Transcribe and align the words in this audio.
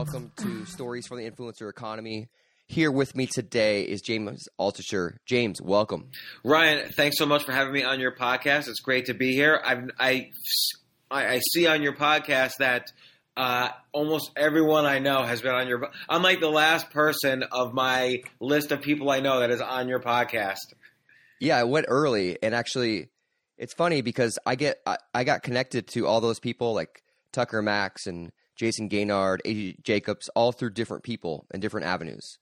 Welcome 0.00 0.32
to 0.36 0.64
Stories 0.64 1.06
from 1.06 1.18
the 1.18 1.30
Influencer 1.30 1.68
Economy. 1.68 2.30
Here 2.66 2.90
with 2.90 3.14
me 3.14 3.26
today 3.26 3.82
is 3.82 4.00
James 4.00 4.48
Altucher. 4.58 5.18
James, 5.26 5.60
welcome. 5.60 6.08
Ryan, 6.42 6.88
thanks 6.88 7.18
so 7.18 7.26
much 7.26 7.44
for 7.44 7.52
having 7.52 7.74
me 7.74 7.82
on 7.82 8.00
your 8.00 8.16
podcast. 8.16 8.66
It's 8.68 8.80
great 8.80 9.04
to 9.06 9.14
be 9.14 9.34
here. 9.34 9.60
I've, 9.62 9.90
I, 9.98 10.30
I 11.10 11.42
see 11.52 11.66
on 11.66 11.82
your 11.82 11.92
podcast 11.92 12.52
that 12.60 12.86
uh, 13.36 13.68
almost 13.92 14.30
everyone 14.38 14.86
I 14.86 15.00
know 15.00 15.22
has 15.22 15.42
been 15.42 15.54
on 15.54 15.68
your. 15.68 15.90
I'm 16.08 16.22
like 16.22 16.40
the 16.40 16.48
last 16.48 16.88
person 16.88 17.42
of 17.42 17.74
my 17.74 18.22
list 18.40 18.72
of 18.72 18.80
people 18.80 19.10
I 19.10 19.20
know 19.20 19.40
that 19.40 19.50
is 19.50 19.60
on 19.60 19.86
your 19.86 20.00
podcast. 20.00 20.72
Yeah, 21.40 21.58
I 21.58 21.64
went 21.64 21.84
early, 21.90 22.38
and 22.42 22.54
actually, 22.54 23.10
it's 23.58 23.74
funny 23.74 24.00
because 24.00 24.38
I 24.46 24.54
get 24.54 24.80
I, 24.86 24.96
I 25.12 25.24
got 25.24 25.42
connected 25.42 25.88
to 25.88 26.06
all 26.06 26.22
those 26.22 26.40
people 26.40 26.72
like 26.72 27.02
Tucker 27.32 27.60
Max 27.60 28.06
and 28.06 28.32
Jayson 28.60 28.90
Gaignard, 28.90 29.38
A.J. 29.44 29.76
Jacobs, 29.82 30.28
all 30.34 30.52
through 30.52 30.70
different 30.70 31.02
people 31.02 31.46
and 31.50 31.62
different 31.62 31.86
avenues. 31.86 32.38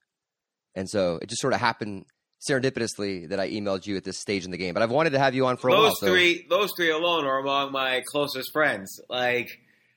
And 0.74 0.88
so 0.88 1.18
it 1.22 1.28
just 1.28 1.40
sort 1.40 1.54
of 1.54 1.60
happened 1.60 2.06
serendipitously 2.48 3.28
that 3.28 3.40
I 3.40 3.50
emailed 3.50 3.86
you 3.86 3.96
at 3.96 4.04
this 4.04 4.18
stage 4.18 4.44
in 4.44 4.50
the 4.50 4.56
game. 4.56 4.74
But 4.74 4.82
I've 4.82 4.90
wanted 4.90 5.10
to 5.10 5.18
have 5.18 5.34
you 5.34 5.46
on 5.46 5.56
for 5.56 5.68
a 5.68 5.72
those 5.72 5.80
while. 5.80 5.94
Those 6.00 6.10
three, 6.10 6.46
so. 6.48 6.56
those 6.56 6.70
three 6.76 6.90
alone 6.90 7.24
are 7.24 7.38
among 7.38 7.72
my 7.72 8.02
closest 8.06 8.52
friends. 8.52 9.00
Like, 9.08 9.48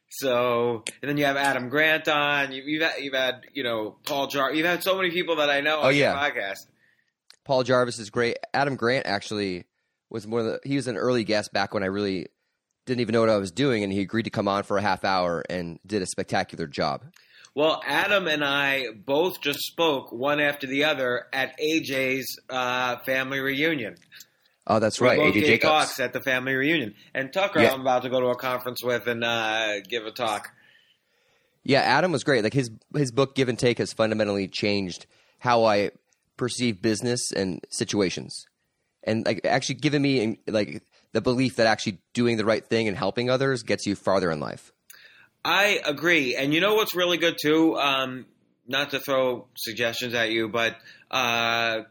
so, 0.09 0.83
and 1.01 1.09
then 1.09 1.17
you 1.17 1.25
have 1.25 1.37
Adam 1.37 1.69
Grant 1.69 2.07
on. 2.07 2.51
You, 2.51 2.81
have 2.81 2.93
had, 2.93 3.03
you've 3.03 3.13
had, 3.13 3.41
you 3.53 3.63
know, 3.63 3.97
Paul 4.05 4.27
Jar. 4.27 4.53
You've 4.53 4.65
had 4.65 4.83
so 4.83 4.95
many 4.97 5.11
people 5.11 5.37
that 5.37 5.49
I 5.49 5.61
know 5.61 5.77
oh, 5.77 5.81
on 5.81 5.85
oh, 5.85 5.89
yeah. 5.89 6.13
podcast. 6.13 6.67
Paul 7.45 7.63
Jarvis 7.63 7.97
is 7.97 8.09
great. 8.09 8.37
Adam 8.53 8.75
Grant 8.75 9.05
actually 9.07 9.65
was 10.09 10.27
more. 10.27 10.43
The, 10.43 10.59
he 10.63 10.75
was 10.75 10.87
an 10.87 10.97
early 10.97 11.23
guest 11.23 11.53
back 11.53 11.73
when 11.73 11.83
I 11.83 11.87
really 11.87 12.27
didn't 12.85 13.01
even 13.01 13.13
know 13.13 13.21
what 13.21 13.29
I 13.29 13.37
was 13.37 13.51
doing, 13.51 13.83
and 13.83 13.91
he 13.91 14.01
agreed 14.01 14.23
to 14.23 14.29
come 14.29 14.47
on 14.47 14.63
for 14.63 14.77
a 14.77 14.81
half 14.81 15.03
hour 15.03 15.43
and 15.49 15.79
did 15.85 16.01
a 16.01 16.05
spectacular 16.05 16.67
job. 16.67 17.03
Well, 17.53 17.81
Adam 17.85 18.27
and 18.27 18.43
I 18.45 18.85
both 19.05 19.41
just 19.41 19.59
spoke 19.59 20.11
one 20.11 20.39
after 20.39 20.67
the 20.67 20.85
other 20.85 21.25
at 21.33 21.59
AJ's 21.59 22.39
uh, 22.49 22.97
family 22.99 23.39
reunion. 23.39 23.95
Oh, 24.67 24.79
that's 24.79 25.01
right. 25.01 25.19
AJ 25.19 25.45
Jacobs 25.45 25.61
talks 25.61 25.99
at 25.99 26.13
the 26.13 26.21
family 26.21 26.53
reunion, 26.53 26.95
and 27.13 27.33
Tucker, 27.33 27.61
yeah. 27.61 27.71
I'm 27.71 27.81
about 27.81 28.03
to 28.03 28.09
go 28.09 28.21
to 28.21 28.27
a 28.27 28.35
conference 28.35 28.83
with 28.83 29.07
and 29.07 29.23
uh, 29.23 29.81
give 29.81 30.05
a 30.05 30.11
talk. 30.11 30.51
Yeah, 31.63 31.81
Adam 31.81 32.11
was 32.11 32.23
great. 32.23 32.43
Like 32.43 32.53
his 32.53 32.71
his 32.95 33.11
book 33.11 33.35
Give 33.35 33.49
and 33.49 33.59
Take 33.59 33.79
has 33.79 33.91
fundamentally 33.91 34.47
changed 34.47 35.05
how 35.39 35.65
I 35.65 35.91
perceive 36.37 36.81
business 36.81 37.31
and 37.31 37.65
situations, 37.69 38.45
and 39.03 39.25
like 39.25 39.41
actually 39.45 39.75
given 39.75 40.01
me 40.01 40.39
like 40.47 40.83
the 41.13 41.21
belief 41.21 41.57
that 41.57 41.67
actually 41.67 41.99
doing 42.13 42.37
the 42.37 42.45
right 42.45 42.65
thing 42.65 42.87
and 42.87 42.97
helping 42.97 43.29
others 43.29 43.63
gets 43.63 43.85
you 43.85 43.95
farther 43.95 44.31
in 44.31 44.39
life. 44.39 44.71
I 45.43 45.81
agree, 45.83 46.35
and 46.35 46.53
you 46.53 46.61
know 46.61 46.75
what's 46.75 46.95
really 46.95 47.17
good 47.17 47.37
too. 47.41 47.75
Um, 47.77 48.25
not 48.67 48.91
to 48.91 48.99
throw 48.99 49.47
suggestions 49.57 50.13
at 50.13 50.29
you, 50.29 50.49
but 50.49 50.75
uh, 51.09 51.81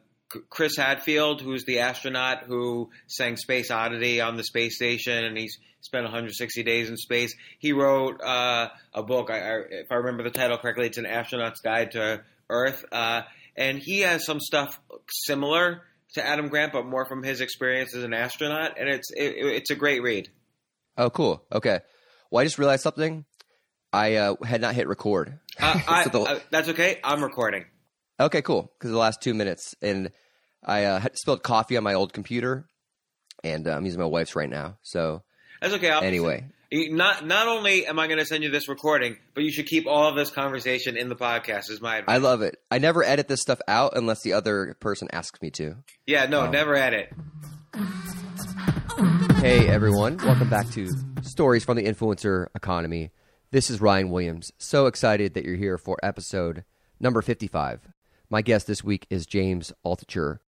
Chris 0.49 0.77
Hadfield, 0.77 1.41
who's 1.41 1.65
the 1.65 1.81
astronaut 1.81 2.45
who 2.45 2.91
sang 3.09 3.37
Space 3.37 3.71
Oddity 3.71 4.21
on 4.21 4.37
the 4.37 4.45
space 4.45 4.77
station, 4.77 5.25
and 5.25 5.37
he's 5.37 5.59
spent 5.81 6.05
160 6.05 6.63
days 6.63 6.89
in 6.89 6.97
space. 6.97 7.35
He 7.59 7.73
wrote 7.73 8.21
uh, 8.23 8.69
a 8.95 9.03
book. 9.03 9.31
I, 9.31 9.39
I, 9.41 9.59
if 9.71 9.91
I 9.91 9.97
remember 9.97 10.23
the 10.23 10.31
title 10.31 10.59
correctly, 10.59 10.87
it's 10.87 10.99
an 10.99 11.07
astronaut's 11.07 11.61
guide 11.61 11.93
to 11.93 12.23
Earth, 12.49 12.85
uh, 12.93 13.23
and 13.57 13.79
he 13.79 14.01
has 14.01 14.25
some 14.25 14.39
stuff 14.39 14.81
similar 15.09 15.83
to 16.15 16.27
Adam 16.27 16.49
Grant, 16.49 16.73
but 16.73 16.87
more 16.87 17.07
from 17.07 17.23
his 17.23 17.41
experience 17.41 17.95
as 17.95 18.05
an 18.05 18.13
astronaut, 18.13 18.79
and 18.79 18.89
it's 18.89 19.11
it, 19.11 19.35
it's 19.37 19.71
a 19.71 19.77
great 19.77 20.03
read. 20.03 20.29
Oh, 20.97 21.11
cool. 21.11 21.45
Okay. 21.53 21.81
Well, 22.31 22.41
I 22.41 22.45
just 22.45 22.59
realized 22.59 22.83
something. 22.83 23.25
I 23.93 24.17
uh, 24.17 24.37
had 24.45 24.61
not 24.61 24.75
hit 24.75 24.89
record. 24.89 25.39
Uh, 25.59 25.81
I, 25.89 26.09
the, 26.09 26.21
uh, 26.21 26.39
that's 26.51 26.69
okay. 26.71 27.01
I'm 27.03 27.23
recording. 27.23 27.65
Okay, 28.19 28.43
cool. 28.43 28.71
Because 28.79 28.91
the 28.91 28.99
last 28.99 29.21
two 29.23 29.35
minutes, 29.35 29.75
and 29.83 30.11
I 30.65 30.85
uh, 30.85 31.01
spilled 31.15 31.43
coffee 31.43 31.77
on 31.77 31.85
my 31.85 31.95
old 31.95 32.13
computer, 32.13 32.67
and 33.43 33.67
uh, 33.67 33.73
I'm 33.73 33.85
using 33.85 34.01
my 34.01 34.07
wife's 34.07 34.37
right 34.37 34.51
now. 34.51 34.79
So 34.83 35.23
that's 35.61 35.75
okay. 35.75 35.91
I'll 35.91 36.03
anyway, 36.03 36.47
not 36.73 37.27
not 37.27 37.49
only 37.49 37.87
am 37.87 37.99
I 37.99 38.07
going 38.07 38.19
to 38.19 38.25
send 38.25 38.45
you 38.45 38.51
this 38.51 38.69
recording, 38.69 39.17
but 39.35 39.43
you 39.43 39.51
should 39.51 39.67
keep 39.67 39.87
all 39.87 40.09
of 40.09 40.15
this 40.15 40.31
conversation 40.31 40.97
in 40.97 41.09
the 41.09 41.17
podcast. 41.17 41.71
Is 41.71 41.81
my 41.81 41.99
advice. 41.99 42.15
I 42.15 42.19
love 42.19 42.43
it. 42.43 42.59
I 42.71 42.79
never 42.79 43.03
edit 43.03 43.29
this 43.29 43.41
stuff 43.41 43.61
out 43.67 43.93
unless 43.97 44.23
the 44.23 44.35
other 44.35 44.77
person 44.81 45.09
asks 45.13 45.43
me 45.43 45.51
to. 45.53 45.77
Yeah, 46.07 46.27
no, 46.27 46.43
um, 46.43 46.51
never 46.53 46.77
edit. 46.77 47.13
Hey 49.37 49.67
everyone, 49.69 50.19
welcome 50.19 50.51
back 50.51 50.69
to 50.71 50.89
Stories 51.23 51.65
from 51.65 51.77
the 51.77 51.85
Influencer 51.85 52.47
Economy. 52.55 53.11
This 53.51 53.71
is 53.71 53.81
Ryan 53.81 54.11
Williams. 54.11 54.53
So 54.59 54.87
excited 54.87 55.35
that 55.35 55.45
you're 55.45 55.57
here 55.57 55.79
for 55.79 55.99
episode 56.03 56.65
number 57.01 57.21
55. 57.23 57.89
My 58.29 58.43
guest 58.43 58.69
this 58.69 58.85
week 58.85 59.07
is 59.11 59.27
James 59.27 59.73
Altucher. 59.85 60.39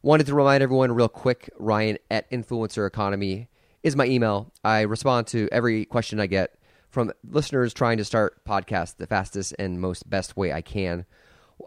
Wanted 0.00 0.26
to 0.28 0.34
remind 0.34 0.62
everyone 0.62 0.92
real 0.92 1.08
quick 1.08 1.50
Ryan 1.58 1.98
at 2.10 2.30
Influencer 2.30 2.86
Economy 2.86 3.49
is 3.82 3.96
my 3.96 4.06
email. 4.06 4.52
I 4.62 4.82
respond 4.82 5.26
to 5.28 5.48
every 5.50 5.84
question 5.84 6.20
I 6.20 6.26
get 6.26 6.56
from 6.90 7.12
listeners 7.28 7.72
trying 7.72 7.96
to 7.98 8.04
start 8.04 8.44
podcasts 8.44 8.96
the 8.96 9.06
fastest 9.06 9.54
and 9.58 9.80
most 9.80 10.10
best 10.10 10.36
way 10.36 10.52
I 10.52 10.60
can. 10.60 11.06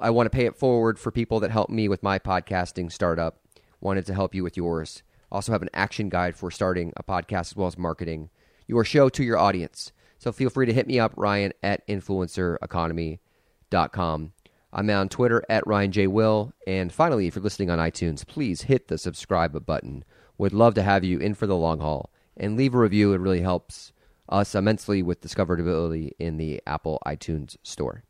I 0.02 0.10
want 0.10 0.28
to 0.28 0.36
pay 0.36 0.46
it 0.46 0.58
forward 0.58 1.00
for 1.00 1.12
people 1.12 1.40
that 1.42 1.52
help 1.52 1.70
me 1.70 1.88
with 1.88 2.04
my 2.04 2.20
podcasting 2.20 2.92
startup. 2.92 3.40
Wanted 3.80 4.06
to 4.08 4.14
help 4.14 4.36
you 4.36 4.44
with 4.44 4.58
yours. 4.58 5.04
Also 5.32 5.52
have 5.52 5.62
an 5.62 5.70
action 5.74 6.10
guide 6.10 6.36
for 6.36 6.52
starting 6.52 6.94
a 6.98 7.04
podcast 7.04 7.52
as 7.52 7.56
well 7.56 7.68
as 7.68 7.78
marketing 7.78 8.30
your 8.68 8.84
show 8.86 9.10
to 9.10 9.24
your 9.24 9.38
audience. 9.38 9.92
So 10.20 10.32
feel 10.32 10.50
free 10.50 10.66
to 10.66 10.74
hit 10.74 10.88
me 10.88 11.00
up, 11.00 11.14
Ryan 11.18 11.52
at 11.62 11.86
influencereconomy.com. 11.88 14.34
I'm 14.76 14.90
on 14.90 15.10
Twitter 15.10 15.44
at 15.50 15.68
Ryan 15.68 15.92
J. 15.92 16.08
Will. 16.08 16.52
And 16.66 16.92
finally, 16.92 17.28
if 17.28 17.36
you're 17.36 17.44
listening 17.44 17.70
on 17.70 17.78
iTunes, 17.78 18.26
please 18.26 18.64
hit 18.64 18.88
the 18.88 18.98
subscribe 18.98 19.64
button. 19.66 20.04
Would 20.44 20.52
love 20.52 20.74
to 20.74 20.84
have 20.84 21.06
you 21.06 21.20
in 21.20 21.36
for 21.36 21.48
the 21.48 21.56
long 21.56 21.80
haul. 21.80 22.12
And 22.36 22.58
leave 22.58 22.76
a 22.76 22.78
review. 22.78 23.14
It 23.14 23.22
really 23.22 23.40
helps 23.40 23.94
us 24.28 24.54
immensely 24.54 25.02
with 25.02 25.22
discoverability 25.22 26.12
in 26.20 26.36
the 26.36 26.62
Apple 26.68 27.02
iTunes 27.06 27.56
store. 27.64 28.04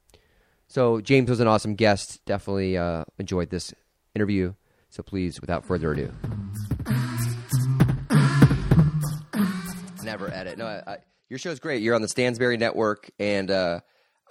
So, 0.67 0.99
James 0.99 1.29
was 1.29 1.39
an 1.41 1.47
awesome 1.47 1.75
guest. 1.75 2.25
Definitely 2.25 2.75
uh, 2.75 3.05
enjoyed 3.19 3.51
this 3.51 3.71
interview. 4.15 4.55
So, 4.89 5.03
please, 5.03 5.41
without 5.41 5.63
further 5.63 5.91
ado, 5.91 6.11
never 10.03 10.33
edit. 10.33 10.57
No, 10.57 10.65
I, 10.65 10.81
I, 10.87 10.97
your 11.29 11.55
great. 11.57 11.83
You're 11.83 11.93
on 11.93 12.01
the 12.01 12.07
Stansberry 12.07 12.57
Network, 12.57 13.11
and 13.19 13.51
uh, 13.51 13.81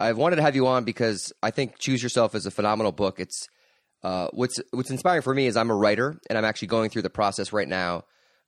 I've 0.01 0.19
wanted 0.19 0.37
to 0.37 0.43
have 0.43 0.57
you 0.57 0.67
on 0.67 0.83
because 0.83 1.33
I 1.41 1.53
think 1.53 1.79
Choose 1.79 2.03
Yourself 2.03 2.35
is 2.35 2.47
a 2.47 2.51
phenomenal 2.51 2.91
book. 2.91 3.21
It's 3.21 3.49
uh, 4.03 4.29
what's 4.33 4.59
what's 4.71 4.91
inspiring 4.91 5.23
for 5.23 5.35
me 5.35 5.47
is 5.47 5.57
I'm 5.57 5.71
a 5.71 5.75
writer 5.75 6.19
and 6.29 6.37
I'm 6.37 6.45
actually 6.45 6.69
going 6.69 6.91
through 6.91 7.03
the 7.03 7.11
process 7.11 7.53
right 7.53 7.69
now 7.69 8.05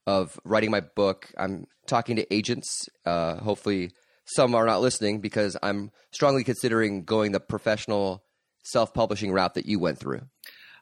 of 0.07 0.39
writing 0.45 0.71
my 0.71 0.81
book. 0.81 1.31
I'm 1.39 1.67
talking 1.87 2.17
to 2.17 2.35
agents. 2.35 2.89
Uh, 3.07 3.37
hopefully, 3.37 3.93
some 4.25 4.55
are 4.55 4.67
not 4.67 4.81
listening 4.81 5.21
because 5.21 5.57
I'm 5.63 5.91
strongly 6.11 6.45
considering 6.45 7.05
going 7.05 7.33
the 7.33 7.41
professional 7.41 8.25
self-publishing 8.65 9.33
route 9.33 9.55
that 9.55 9.67
you 9.67 9.79
went 9.79 9.99
through. 9.99 10.23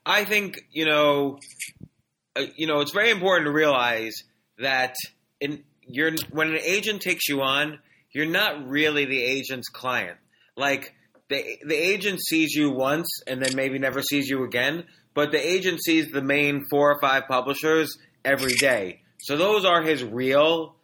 I 0.07 0.25
think 0.25 0.63
you 0.71 0.87
know, 0.87 1.39
uh, 2.37 2.45
you 2.57 2.67
know, 2.67 2.81
it's 2.81 2.93
very 2.93 3.11
important 3.11 3.47
to 3.47 3.53
realize 3.53 4.25
that 4.59 4.95
in 5.41 5.65
you're 5.87 6.13
when 6.31 6.49
an 6.49 6.61
agent 6.63 7.03
takes 7.03 7.29
you 7.29 7.43
on, 7.43 7.79
you're 8.13 8.27
not 8.27 8.67
really 8.67 9.05
the 9.05 9.23
agent's 9.23 9.69
client 9.69 10.17
like 10.57 10.95
the 11.33 11.59
the 11.67 11.75
agent 11.75 12.21
sees 12.21 12.55
you 12.55 12.71
once 12.71 13.09
and 13.27 13.43
then 13.43 13.57
maybe 13.57 13.79
never 13.79 14.03
sees 14.03 14.29
you 14.29 14.45
again, 14.45 14.85
but 15.15 15.33
the 15.33 15.45
agent 15.45 15.83
sees 15.83 16.11
the 16.11 16.23
main 16.23 16.65
four 16.71 16.93
or 16.93 17.01
five 17.01 17.27
publishers 17.29 17.97
every 18.25 18.55
day. 18.55 19.03
So 19.21 19.37
those 19.37 19.65
are 19.65 19.83
his 19.83 20.05
real. 20.05 20.77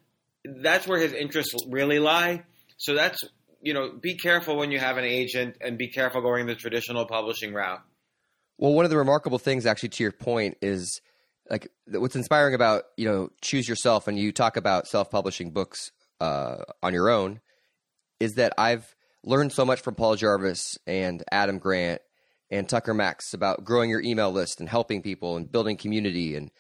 That's 0.44 0.86
where 0.86 0.98
his 0.98 1.12
interests 1.12 1.54
really 1.68 1.98
lie. 1.98 2.44
So 2.78 2.94
that's 2.94 3.22
you 3.60 3.74
know, 3.74 3.90
be 3.90 4.14
careful 4.14 4.56
when 4.56 4.70
you 4.70 4.78
have 4.78 4.98
an 4.98 5.04
agent, 5.04 5.56
and 5.60 5.76
be 5.76 5.88
careful 5.88 6.20
going 6.22 6.46
the 6.46 6.54
traditional 6.54 7.06
publishing 7.06 7.52
route. 7.52 7.82
Well, 8.56 8.72
one 8.72 8.84
of 8.84 8.90
the 8.90 8.96
remarkable 8.96 9.38
things, 9.38 9.66
actually, 9.66 9.90
to 9.90 10.02
your 10.02 10.12
point, 10.12 10.56
is 10.62 11.00
like 11.50 11.70
what's 11.86 12.16
inspiring 12.16 12.54
about 12.54 12.84
you 12.96 13.08
know 13.08 13.30
choose 13.42 13.68
yourself, 13.68 14.08
and 14.08 14.18
you 14.18 14.32
talk 14.32 14.56
about 14.56 14.86
self-publishing 14.86 15.50
books 15.50 15.90
uh, 16.20 16.58
on 16.82 16.94
your 16.94 17.10
own, 17.10 17.40
is 18.20 18.34
that 18.34 18.52
I've 18.58 18.94
learned 19.28 19.52
so 19.52 19.64
much 19.64 19.80
from 19.82 19.94
Paul 19.94 20.16
Jarvis 20.16 20.78
and 20.86 21.22
Adam 21.30 21.58
Grant 21.58 22.00
and 22.50 22.66
Tucker 22.66 22.94
Max 22.94 23.34
about 23.34 23.62
growing 23.62 23.90
your 23.90 24.00
email 24.00 24.32
list 24.32 24.58
and 24.58 24.68
helping 24.68 25.02
people 25.02 25.36
and 25.36 25.52
building 25.52 25.76
community 25.76 26.34
and 26.34 26.50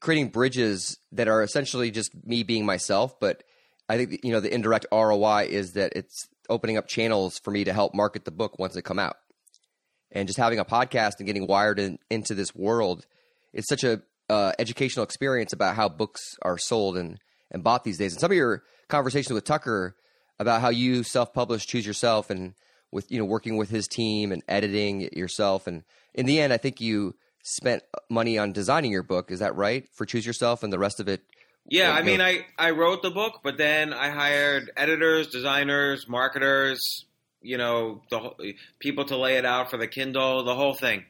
creating 0.00 0.30
bridges 0.30 0.98
that 1.12 1.28
are 1.28 1.42
essentially 1.42 1.92
just 1.92 2.10
me 2.24 2.42
being 2.42 2.66
myself. 2.66 3.18
But 3.20 3.44
I 3.88 3.96
think 3.96 4.20
you 4.24 4.32
know 4.32 4.40
the 4.40 4.52
indirect 4.52 4.86
ROI 4.90 5.46
is 5.50 5.74
that 5.74 5.92
it's 5.94 6.26
opening 6.50 6.76
up 6.76 6.88
channels 6.88 7.38
for 7.38 7.52
me 7.52 7.62
to 7.64 7.72
help 7.72 7.94
market 7.94 8.24
the 8.24 8.32
book 8.32 8.58
once 8.58 8.76
it 8.76 8.82
come 8.82 8.98
out. 8.98 9.16
And 10.10 10.26
just 10.26 10.38
having 10.38 10.58
a 10.58 10.64
podcast 10.64 11.18
and 11.18 11.26
getting 11.26 11.46
wired 11.46 11.78
in, 11.78 11.98
into 12.10 12.34
this 12.34 12.54
world 12.54 13.06
is 13.52 13.66
such 13.68 13.84
a 13.84 14.02
uh, 14.28 14.52
educational 14.58 15.04
experience 15.04 15.52
about 15.52 15.76
how 15.76 15.88
books 15.88 16.22
are 16.42 16.58
sold 16.58 16.96
and 16.96 17.18
and 17.52 17.62
bought 17.62 17.84
these 17.84 17.98
days. 17.98 18.12
And 18.12 18.20
some 18.20 18.32
of 18.32 18.36
your 18.36 18.64
conversations 18.88 19.32
with 19.32 19.44
Tucker 19.44 19.94
about 20.38 20.60
how 20.60 20.68
you 20.68 21.02
self-publish, 21.02 21.66
choose 21.66 21.86
yourself, 21.86 22.30
and 22.30 22.54
with 22.92 23.10
you 23.10 23.18
know 23.18 23.24
working 23.24 23.56
with 23.56 23.70
his 23.70 23.88
team 23.88 24.32
and 24.32 24.42
editing 24.48 25.02
it 25.02 25.16
yourself. 25.16 25.66
And 25.66 25.84
in 26.14 26.26
the 26.26 26.40
end, 26.40 26.52
I 26.52 26.56
think 26.56 26.80
you 26.80 27.14
spent 27.42 27.82
money 28.10 28.38
on 28.38 28.52
designing 28.52 28.90
your 28.90 29.02
book. 29.02 29.30
Is 29.30 29.38
that 29.38 29.54
right 29.54 29.86
for 29.92 30.04
Choose 30.04 30.26
Yourself 30.26 30.62
and 30.62 30.72
the 30.72 30.78
rest 30.78 31.00
of 31.00 31.08
it? 31.08 31.22
Yeah, 31.68 31.92
I 31.92 32.02
mean. 32.02 32.20
I, 32.20 32.46
I 32.58 32.70
wrote 32.70 33.02
the 33.02 33.10
book, 33.10 33.40
but 33.42 33.56
then 33.58 33.92
I 33.92 34.10
hired 34.10 34.70
editors, 34.76 35.28
designers, 35.28 36.08
marketers, 36.08 37.04
you 37.40 37.58
know, 37.58 38.02
the 38.10 38.54
people 38.78 39.04
to 39.06 39.16
lay 39.16 39.36
it 39.36 39.44
out 39.44 39.70
for 39.70 39.76
the 39.76 39.88
Kindle, 39.88 40.44
the 40.44 40.54
whole 40.54 40.74
thing. 40.74 41.04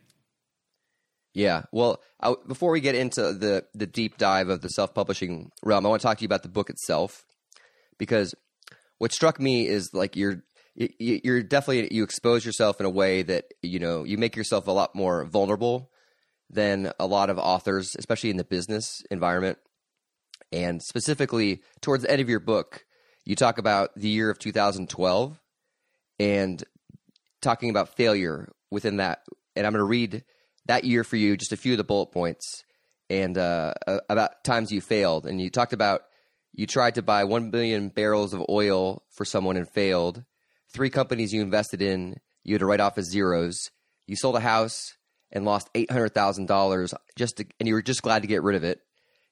Yeah. 1.35 1.65
Well, 1.73 2.01
I, 2.21 2.35
before 2.47 2.71
we 2.71 2.81
get 2.81 2.95
into 2.95 3.35
the 3.35 3.67
the 3.75 3.87
deep 3.87 4.17
dive 4.17 4.49
of 4.49 4.63
the 4.63 4.71
self 4.71 4.95
publishing 4.95 5.51
realm, 5.63 5.85
I 5.85 5.91
want 5.91 6.01
to 6.01 6.07
talk 6.07 6.19
to 6.19 6.23
you 6.23 6.27
about 6.27 6.43
the 6.43 6.49
book 6.49 6.71
itself 6.71 7.27
because 7.99 8.35
what 8.99 9.13
struck 9.13 9.41
me 9.41 9.67
is 9.67 9.91
like 9.93 10.17
you're 10.17 10.43
you're 10.75 11.43
definitely 11.43 11.95
you 11.95 12.05
expose 12.05 12.45
yourself 12.45 12.81
in 12.81 12.87
a 12.87 12.91
way 12.91 13.23
that 13.23 13.55
you 13.63 13.79
know 13.79 14.05
you 14.05 14.19
make 14.19 14.37
yourself 14.37 14.67
a 14.67 14.73
lot 14.73 14.95
more 14.95 15.25
vulnerable 15.25 15.91
than 16.51 16.93
a 17.01 17.07
lot 17.07 17.31
of 17.31 17.39
authors, 17.39 17.97
especially 17.99 18.31
in 18.31 18.37
the 18.37 18.45
business 18.45 19.03
environment. 19.11 19.59
And 20.53 20.83
specifically 20.83 21.63
towards 21.81 22.05
the 22.05 22.11
end 22.11 22.21
of 22.21 22.29
your 22.29 22.41
book, 22.41 22.85
you 23.25 23.35
talk 23.35 23.59
about 23.59 23.91
the 23.97 24.09
year 24.09 24.31
of 24.31 24.39
2012 24.39 25.41
and 26.19 26.65
talking 27.43 27.71
about 27.71 27.97
failure 27.97 28.53
within 28.71 28.99
that. 28.99 29.23
And 29.57 29.67
I'm 29.67 29.73
going 29.73 29.81
to 29.81 29.85
read 29.85 30.25
that 30.67 30.85
year 30.85 31.05
for 31.05 31.17
you, 31.17 31.37
just 31.37 31.53
a 31.53 31.57
few 31.57 31.73
of 31.73 31.79
the 31.79 31.85
bullet 31.85 32.13
points, 32.13 32.65
and 33.11 33.37
uh, 33.37 33.75
about 34.09 34.45
times 34.45 34.71
you 34.71 34.81
failed. 34.81 35.27
And 35.27 35.41
you 35.41 35.51
talked 35.51 35.73
about 35.73 36.03
you 36.57 36.67
tried 36.67 36.95
to 36.95 37.03
buy 37.03 37.23
1 37.25 37.51
billion 37.51 37.91
barrels 37.91 38.33
of 38.33 38.43
oil 38.49 39.03
for 39.11 39.27
someone 39.27 39.59
and 39.59 39.69
failed. 39.69 40.25
Three 40.73 40.89
companies 40.89 41.33
you 41.33 41.43
invested 41.43 41.83
in, 41.83 42.17
you 42.45 42.55
had 42.55 42.61
to 42.61 42.67
write 42.67 42.81
off 42.81 42.97
as 42.97 43.11
zeros. 43.11 43.71
You 44.07 44.17
sold 44.17 44.37
a 44.37 44.41
house 44.41 44.95
and 45.31 45.45
lost 45.45 45.73
$800,000 45.75 46.95
just 47.15 47.37
to, 47.37 47.47
and 47.61 47.69
you 47.69 47.75
were 47.75 47.83
just 47.83 48.03
glad 48.03 48.23
to 48.23 48.29
get 48.29 48.43
rid 48.43 48.57
of 48.57 48.65
it. 48.65 48.81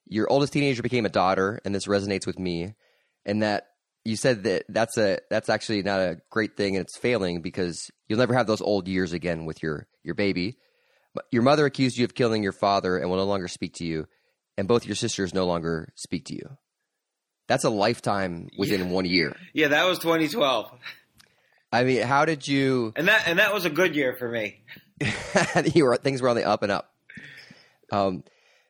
Your 0.05 0.31
oldest 0.31 0.53
teenager 0.53 0.83
became 0.83 1.05
a 1.05 1.09
daughter, 1.09 1.59
and 1.65 1.73
this 1.73 1.87
resonates 1.87 2.27
with 2.27 2.37
me. 2.37 2.75
And 3.25 3.41
that 3.41 3.69
you 4.03 4.15
said 4.15 4.43
that 4.43 4.65
that's 4.69 4.99
a 4.99 5.17
that's 5.31 5.49
actually 5.49 5.81
not 5.81 5.99
a 5.99 6.17
great 6.29 6.55
thing, 6.55 6.75
and 6.75 6.85
it's 6.85 6.97
failing 6.97 7.41
because 7.41 7.89
you'll 8.07 8.19
never 8.19 8.35
have 8.35 8.45
those 8.45 8.61
old 8.61 8.87
years 8.87 9.13
again 9.13 9.45
with 9.45 9.63
your 9.63 9.87
your 10.03 10.13
baby. 10.13 10.57
Your 11.31 11.41
mother 11.41 11.65
accused 11.65 11.97
you 11.97 12.05
of 12.05 12.13
killing 12.13 12.43
your 12.43 12.51
father 12.51 12.97
and 12.97 13.09
will 13.09 13.17
no 13.17 13.23
longer 13.23 13.47
speak 13.47 13.73
to 13.75 13.85
you, 13.85 14.05
and 14.57 14.67
both 14.67 14.85
your 14.85 14.95
sisters 14.95 15.33
no 15.33 15.47
longer 15.47 15.91
speak 15.95 16.25
to 16.25 16.35
you. 16.35 16.57
That's 17.47 17.63
a 17.63 17.69
lifetime 17.69 18.49
within 18.57 18.89
one 18.89 19.05
year. 19.05 19.35
Yeah, 19.53 19.69
that 19.69 19.85
was 19.85 19.99
2012, 19.99 20.71
I 21.71 21.83
mean, 21.83 22.01
how 22.03 22.25
did 22.25 22.47
you? 22.47 22.93
and 22.95 23.07
that 23.07 23.27
and 23.27 23.39
that 23.39 23.53
was 23.53 23.65
a 23.65 23.69
good 23.69 23.95
year 23.95 24.15
for 24.17 24.29
me. 24.29 24.63
you 25.73 25.83
were 25.83 25.97
things 25.97 26.21
were 26.21 26.29
on 26.29 26.35
the 26.35 26.45
up 26.45 26.63
and 26.63 26.71
up. 26.71 26.93
Um, 27.91 28.23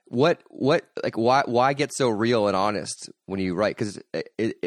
what 0.05 0.41
what 0.49 0.87
like 1.03 1.17
why 1.17 1.43
why 1.45 1.73
get 1.73 1.93
so 1.93 2.09
real 2.09 2.47
and 2.47 2.55
honest 2.55 3.09
when 3.25 3.39
you 3.39 3.53
write? 3.53 3.77
Because 3.77 3.99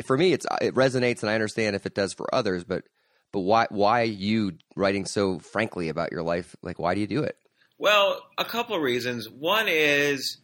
for 0.05 0.17
me, 0.17 0.33
it's 0.33 0.47
it 0.61 0.75
resonates, 0.75 1.23
and 1.23 1.31
I 1.31 1.35
understand 1.35 1.75
if 1.75 1.85
it 1.85 1.95
does 1.95 2.13
for 2.13 2.33
others, 2.33 2.65
but 2.65 2.85
but 3.33 3.41
why 3.41 3.67
why 3.71 4.03
you 4.03 4.53
writing 4.77 5.05
so 5.05 5.39
frankly 5.39 5.89
about 5.89 6.13
your 6.13 6.23
life? 6.23 6.55
Like, 6.63 6.79
why 6.79 6.95
do 6.95 7.01
you 7.01 7.07
do 7.07 7.23
it? 7.25 7.37
Well, 7.79 8.21
a 8.37 8.45
couple 8.45 8.77
of 8.77 8.83
reasons. 8.83 9.29
One 9.29 9.67
is 9.69 10.39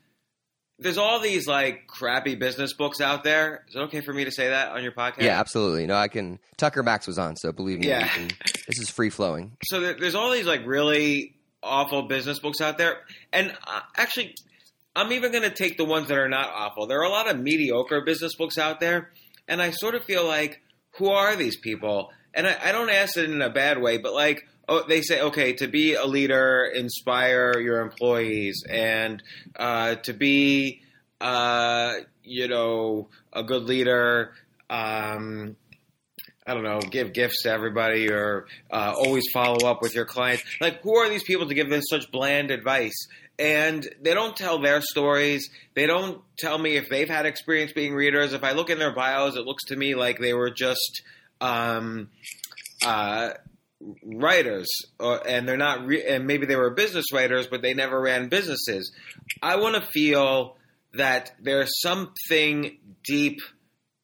there's 0.79 0.99
all 0.99 1.21
these 1.21 1.47
like 1.47 1.87
crappy 1.87 2.35
business 2.35 2.73
books 2.75 3.01
out 3.01 3.25
there. 3.25 3.65
Is 3.69 3.77
it 3.77 3.79
okay 3.81 4.01
for 4.01 4.13
me 4.13 4.25
to 4.25 4.31
say 4.33 4.49
that 4.49 4.73
on 4.73 4.83
your 4.83 4.93
podcast? 4.93 5.23
Yeah, 5.23 5.39
absolutely. 5.39 5.87
No, 5.87 5.95
I 5.95 6.09
can. 6.09 6.39
Tucker 6.57 6.83
Max 6.83 7.07
was 7.07 7.19
on, 7.19 7.37
so 7.37 7.53
believe 7.53 7.79
me, 7.81 7.89
Yeah. 7.89 8.09
can- 8.09 8.31
this 8.67 8.79
is 8.81 8.91
free 8.91 9.11
flowing. 9.11 9.53
so 9.65 9.81
there, 9.81 9.95
there's 9.95 10.15
all 10.15 10.31
these 10.33 10.47
like 10.47 10.67
really 10.67 11.35
awful 11.63 12.03
business 12.03 12.39
books 12.41 12.61
out 12.61 12.77
there, 12.79 12.99
and 13.33 13.57
uh, 13.67 13.81
actually, 13.97 14.35
I'm 14.97 15.13
even 15.13 15.33
going 15.33 15.45
to 15.45 15.51
take 15.55 15.77
the 15.79 15.85
ones 15.85 16.09
that 16.09 16.19
are 16.19 16.29
not 16.29 16.51
awful. 16.55 16.87
There 16.87 16.99
are 17.01 17.05
a 17.05 17.09
lot 17.11 17.29
of 17.31 17.39
mediocre 17.39 18.01
business 18.03 18.35
books 18.37 18.59
out 18.59 18.81
there, 18.81 19.11
and 19.49 19.63
I 19.63 19.71
sort 19.71 19.95
of 19.95 20.05
feel 20.05 20.27
like, 20.27 20.61
who 20.99 21.09
are 21.09 21.35
these 21.37 21.57
people? 21.57 22.11
And 22.35 22.47
I, 22.47 22.57
I 22.65 22.73
don't 22.73 22.91
ask 22.91 23.17
it 23.17 23.31
in 23.31 23.41
a 23.43 23.51
bad 23.51 23.81
way, 23.81 23.99
but 23.99 24.13
like, 24.13 24.47
oh, 24.69 24.85
they 24.87 25.03
say, 25.03 25.21
okay, 25.21 25.55
to 25.55 25.69
be 25.69 25.95
a 25.95 26.05
leader, 26.07 26.65
inspire 26.65 27.59
your 27.61 27.81
employees, 27.81 28.65
and 28.69 29.23
uh, 29.57 29.97
to 29.97 30.13
be, 30.13 30.83
uh, 31.21 31.95
you 32.23 32.49
know, 32.49 33.09
a 33.33 33.43
good 33.43 33.65
leader. 33.65 34.33
Um, 34.71 35.57
I 36.47 36.53
don't 36.53 36.65
know, 36.65 36.81
give 36.81 37.15
gifts 37.15 37.43
to 37.43 37.51
everybody 37.51 38.11
or 38.11 38.47
uh, 38.71 38.93
always 38.97 39.25
follow 39.33 39.67
up 39.67 39.81
with 39.81 39.95
your 39.95 40.05
clients. 40.05 40.45
Like, 40.61 40.83
who 40.83 40.95
are 40.97 41.09
these 41.09 41.23
people 41.23 41.49
to 41.49 41.55
give 41.55 41.71
them 41.71 41.81
such 41.81 42.11
bland 42.11 42.51
advice? 42.51 43.09
And 43.39 43.89
they 44.03 44.13
don't 44.15 44.37
tell 44.37 44.61
their 44.61 44.81
stories. 44.81 45.49
They 45.75 45.87
don't 45.87 46.21
tell 46.39 46.59
me 46.59 46.77
if 46.77 46.89
they've 46.89 47.09
had 47.09 47.25
experience 47.27 47.73
being 47.73 47.95
readers. 47.95 48.33
If 48.33 48.45
I 48.45 48.53
look 48.53 48.69
in 48.69 48.79
their 48.79 48.93
bios, 48.93 49.37
it 49.37 49.47
looks 49.47 49.65
to 49.67 49.77
me 49.77 49.95
like 49.95 50.19
they 50.19 50.35
were 50.35 50.51
just 50.51 51.03
um, 51.41 52.11
uh, 52.85 53.31
writers, 54.05 54.69
or, 54.99 55.27
and 55.27 55.49
they're 55.49 55.57
not. 55.57 55.87
Re- 55.87 56.05
and 56.05 56.27
maybe 56.27 56.47
they 56.47 56.57
were 56.57 56.71
business 56.71 57.13
writers, 57.13 57.47
but 57.47 57.63
they 57.63 57.75
never 57.75 58.01
ran 58.01 58.29
businesses. 58.29 58.93
I 59.43 59.57
want 59.57 59.77
to 59.77 59.83
feel 59.93 60.57
that 60.95 61.33
there's 61.41 61.71
something 61.81 62.79
deep 63.05 63.41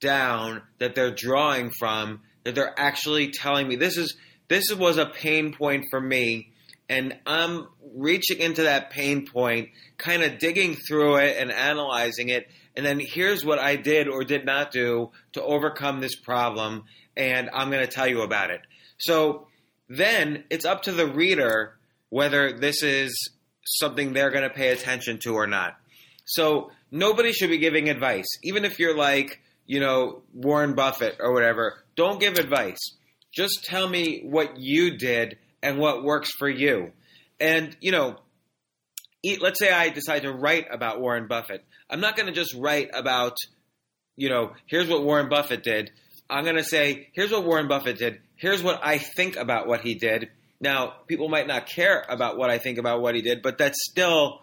down 0.01 0.63
that 0.79 0.95
they're 0.95 1.15
drawing 1.15 1.71
from 1.79 2.21
that 2.45 2.55
they're 2.55 2.79
actually 2.79 3.31
telling 3.31 3.69
me 3.69 3.77
this 3.77 3.97
is 3.97 4.17
this 4.49 4.73
was 4.75 4.97
a 4.97 5.07
pain 5.07 5.53
point 5.53 5.85
for 5.91 6.01
me 6.01 6.53
and 6.89 7.17
I'm 7.27 7.69
reaching 7.95 8.39
into 8.39 8.63
that 8.63 8.91
pain 8.91 9.27
point 9.27 9.69
kind 9.99 10.23
of 10.23 10.39
digging 10.39 10.75
through 10.89 11.17
it 11.17 11.37
and 11.39 11.53
analyzing 11.53 12.31
it 12.31 12.49
and 12.77 12.85
then 12.85 12.99
here's 12.99 13.45
what 13.45 13.59
I 13.59 13.77
did 13.77 14.09
or 14.09 14.25
did 14.25 14.47
not 14.47 14.73
do 14.73 15.11
to 15.35 15.43
overcome 15.43 16.01
this 16.01 16.17
problem 16.17 16.85
and 17.17 17.51
I'm 17.53 17.71
going 17.71 17.85
to 17.85 17.93
tell 17.93 18.09
you 18.09 18.23
about 18.23 18.51
it 18.51 18.63
so 18.99 19.49
then 19.91 20.45
it's 20.49 20.65
up 20.65 20.83
to 20.85 20.93
the 20.93 21.07
reader 21.07 21.77
whether 22.09 22.53
this 22.53 22.83
is 22.83 23.13
something 23.67 24.15
they're 24.15 24.31
going 24.31 24.49
to 24.49 24.55
pay 24.55 24.69
attention 24.69 25.19
to 25.19 25.35
or 25.35 25.47
not 25.47 25.77
so 26.25 26.71
nobody 26.91 27.33
should 27.33 27.51
be 27.51 27.59
giving 27.59 27.91
advice 27.91 28.29
even 28.43 28.65
if 28.65 28.79
you're 28.79 28.97
like 28.97 29.41
you 29.71 29.79
know, 29.79 30.23
Warren 30.35 30.75
Buffett 30.75 31.19
or 31.21 31.33
whatever. 31.33 31.85
Don't 31.95 32.19
give 32.19 32.39
advice. 32.39 32.97
Just 33.33 33.65
tell 33.65 33.89
me 33.89 34.21
what 34.25 34.59
you 34.59 34.99
did 34.99 35.39
and 35.63 35.79
what 35.79 36.03
works 36.03 36.29
for 36.41 36.49
you. 36.49 36.91
And, 37.39 37.77
you 37.81 37.93
know, 37.93 38.17
let's 39.41 39.61
say 39.61 39.71
I 39.71 39.91
decide 39.91 40.23
to 40.23 40.33
write 40.33 40.67
about 40.73 41.01
Warren 41.01 41.29
Buffett. 41.29 41.65
I'm 41.89 42.01
not 42.01 42.17
going 42.17 42.27
to 42.27 42.33
just 42.33 42.53
write 42.53 42.91
about, 42.93 43.37
you 44.17 44.29
know, 44.29 44.55
here's 44.67 44.89
what 44.89 45.05
Warren 45.05 45.29
Buffett 45.29 45.63
did. 45.63 45.93
I'm 46.29 46.43
going 46.43 46.57
to 46.57 46.65
say, 46.65 47.07
here's 47.13 47.31
what 47.31 47.45
Warren 47.45 47.69
Buffett 47.69 47.97
did. 47.97 48.19
Here's 48.41 48.63
what 48.63 48.81
I 48.83 48.97
think 48.97 49.37
about 49.37 49.67
what 49.67 49.83
he 49.83 49.95
did. 49.95 50.31
Now, 50.63 50.95
people 51.07 51.29
might 51.29 51.47
not 51.47 51.67
care 51.67 52.05
about 52.09 52.39
what 52.39 52.49
I 52.49 52.57
think 52.57 52.79
about 52.79 53.03
what 53.03 53.15
he 53.15 53.21
did, 53.21 53.43
but 53.43 53.59
that's 53.59 53.77
still, 53.91 54.41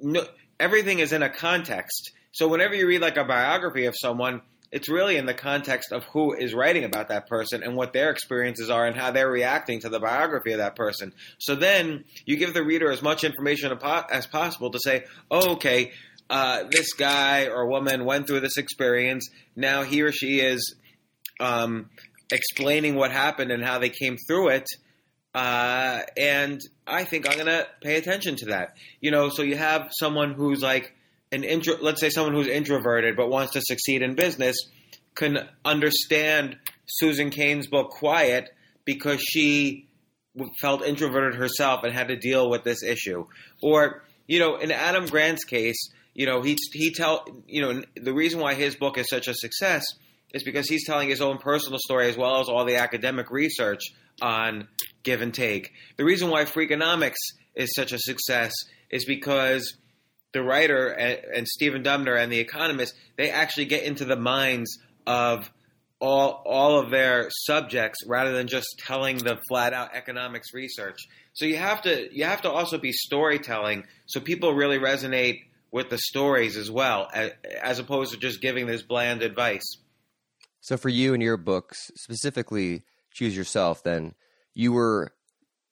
no, 0.00 0.24
everything 0.58 1.00
is 1.00 1.12
in 1.12 1.22
a 1.22 1.28
context. 1.28 2.12
So 2.32 2.48
whenever 2.48 2.74
you 2.74 2.86
read 2.86 3.02
like 3.02 3.18
a 3.18 3.24
biography 3.24 3.84
of 3.84 3.94
someone, 4.00 4.40
it's 4.72 4.88
really 4.88 5.18
in 5.18 5.26
the 5.26 5.34
context 5.34 5.92
of 5.92 6.04
who 6.04 6.34
is 6.34 6.54
writing 6.54 6.84
about 6.84 7.08
that 7.08 7.26
person 7.26 7.62
and 7.62 7.76
what 7.76 7.92
their 7.92 8.10
experiences 8.10 8.70
are 8.70 8.86
and 8.86 8.96
how 8.96 9.10
they're 9.10 9.30
reacting 9.30 9.80
to 9.80 9.90
the 9.90 10.00
biography 10.00 10.52
of 10.52 10.58
that 10.58 10.74
person. 10.74 11.12
So 11.38 11.54
then 11.54 12.04
you 12.24 12.38
give 12.38 12.54
the 12.54 12.64
reader 12.64 12.90
as 12.90 13.02
much 13.02 13.24
information 13.24 13.78
as 14.10 14.26
possible 14.26 14.70
to 14.70 14.78
say, 14.78 15.04
oh, 15.30 15.52
okay, 15.52 15.92
uh, 16.30 16.64
this 16.70 16.94
guy 16.94 17.46
or 17.46 17.66
woman 17.66 18.06
went 18.06 18.26
through 18.26 18.40
this 18.40 18.56
experience. 18.56 19.28
Now 19.54 19.82
he 19.82 20.00
or 20.00 20.12
she 20.12 20.40
is 20.40 20.76
um, 21.40 21.90
explaining 22.30 22.94
what 22.94 23.10
happened 23.10 23.50
and 23.50 23.64
how 23.64 23.78
they 23.78 23.90
came 23.90 24.16
through 24.26 24.48
it. 24.48 24.66
Uh, 25.34 26.02
and 26.16 26.60
I 26.86 27.04
think 27.04 27.28
I'm 27.28 27.34
going 27.34 27.46
to 27.46 27.66
pay 27.82 27.96
attention 27.96 28.36
to 28.36 28.46
that. 28.46 28.76
You 29.00 29.10
know, 29.10 29.28
so 29.28 29.42
you 29.42 29.56
have 29.56 29.90
someone 29.98 30.34
who's 30.34 30.62
like, 30.62 30.94
an 31.30 31.44
intro, 31.44 31.76
let's 31.80 32.00
say 32.00 32.10
someone 32.10 32.34
who's 32.34 32.46
introverted 32.46 33.16
but 33.16 33.28
wants 33.28 33.52
to 33.52 33.60
succeed 33.60 34.02
in 34.02 34.14
business 34.14 34.56
can 35.14 35.48
understand 35.64 36.56
Susan 36.86 37.30
Cain's 37.30 37.66
book 37.66 37.90
Quiet 37.90 38.48
because 38.84 39.20
she 39.20 39.88
felt 40.60 40.82
introverted 40.82 41.34
herself 41.34 41.84
and 41.84 41.92
had 41.92 42.08
to 42.08 42.16
deal 42.16 42.48
with 42.48 42.64
this 42.64 42.82
issue. 42.82 43.26
Or, 43.62 44.02
you 44.26 44.38
know, 44.38 44.56
in 44.56 44.70
Adam 44.70 45.06
Grant's 45.06 45.44
case, 45.44 45.90
you 46.14 46.26
know, 46.26 46.42
he 46.42 46.56
he 46.72 46.92
tell, 46.92 47.26
you 47.46 47.60
know, 47.60 47.82
the 47.94 48.14
reason 48.14 48.40
why 48.40 48.54
his 48.54 48.76
book 48.76 48.96
is 48.98 49.06
such 49.08 49.28
a 49.28 49.34
success 49.34 49.84
is 50.34 50.42
because 50.42 50.68
he's 50.68 50.86
telling 50.86 51.08
his 51.08 51.20
own 51.20 51.38
personal 51.38 51.78
story 51.78 52.08
as 52.08 52.16
well 52.16 52.40
as 52.40 52.48
all 52.48 52.64
the 52.64 52.76
academic 52.76 53.30
research 53.30 53.82
on 54.20 54.68
give 55.02 55.22
and 55.22 55.32
take. 55.32 55.72
The 55.96 56.04
reason 56.04 56.30
why 56.30 56.44
Freakonomics 56.44 57.16
is 57.54 57.72
such 57.74 57.92
a 57.92 57.98
success 57.98 58.52
is 58.90 59.04
because 59.04 59.76
the 60.32 60.42
writer 60.42 60.88
and, 60.88 61.48
Stephen 61.48 61.82
Dubner 61.82 62.20
and 62.20 62.30
the 62.30 62.38
Economist, 62.38 62.94
they 63.16 63.30
actually 63.30 63.66
get 63.66 63.84
into 63.84 64.04
the 64.04 64.16
minds 64.16 64.78
of 65.06 65.50
all 66.00 66.42
all 66.46 66.78
of 66.78 66.90
their 66.90 67.28
subjects 67.46 68.06
rather 68.06 68.32
than 68.32 68.46
just 68.46 68.68
telling 68.86 69.18
the 69.18 69.36
flat 69.48 69.72
out 69.72 69.96
economics 69.96 70.54
research. 70.54 70.98
So 71.32 71.44
you 71.44 71.56
have 71.56 71.82
to 71.82 72.14
you 72.14 72.24
have 72.24 72.42
to 72.42 72.50
also 72.50 72.78
be 72.78 72.92
storytelling 72.92 73.84
so 74.06 74.20
people 74.20 74.54
really 74.54 74.78
resonate 74.78 75.40
with 75.72 75.90
the 75.90 75.98
stories 75.98 76.56
as 76.56 76.70
well 76.70 77.08
as, 77.12 77.32
as 77.62 77.78
opposed 77.78 78.12
to 78.12 78.18
just 78.18 78.40
giving 78.40 78.66
this 78.66 78.82
bland 78.82 79.22
advice. 79.22 79.78
So 80.68 80.76
for 80.76 80.90
you 80.90 81.14
and 81.14 81.22
your 81.22 81.38
books, 81.38 81.90
specifically 81.94 82.82
Choose 83.14 83.34
Yourself, 83.34 83.82
then 83.82 84.12
you 84.52 84.72
were 84.72 85.14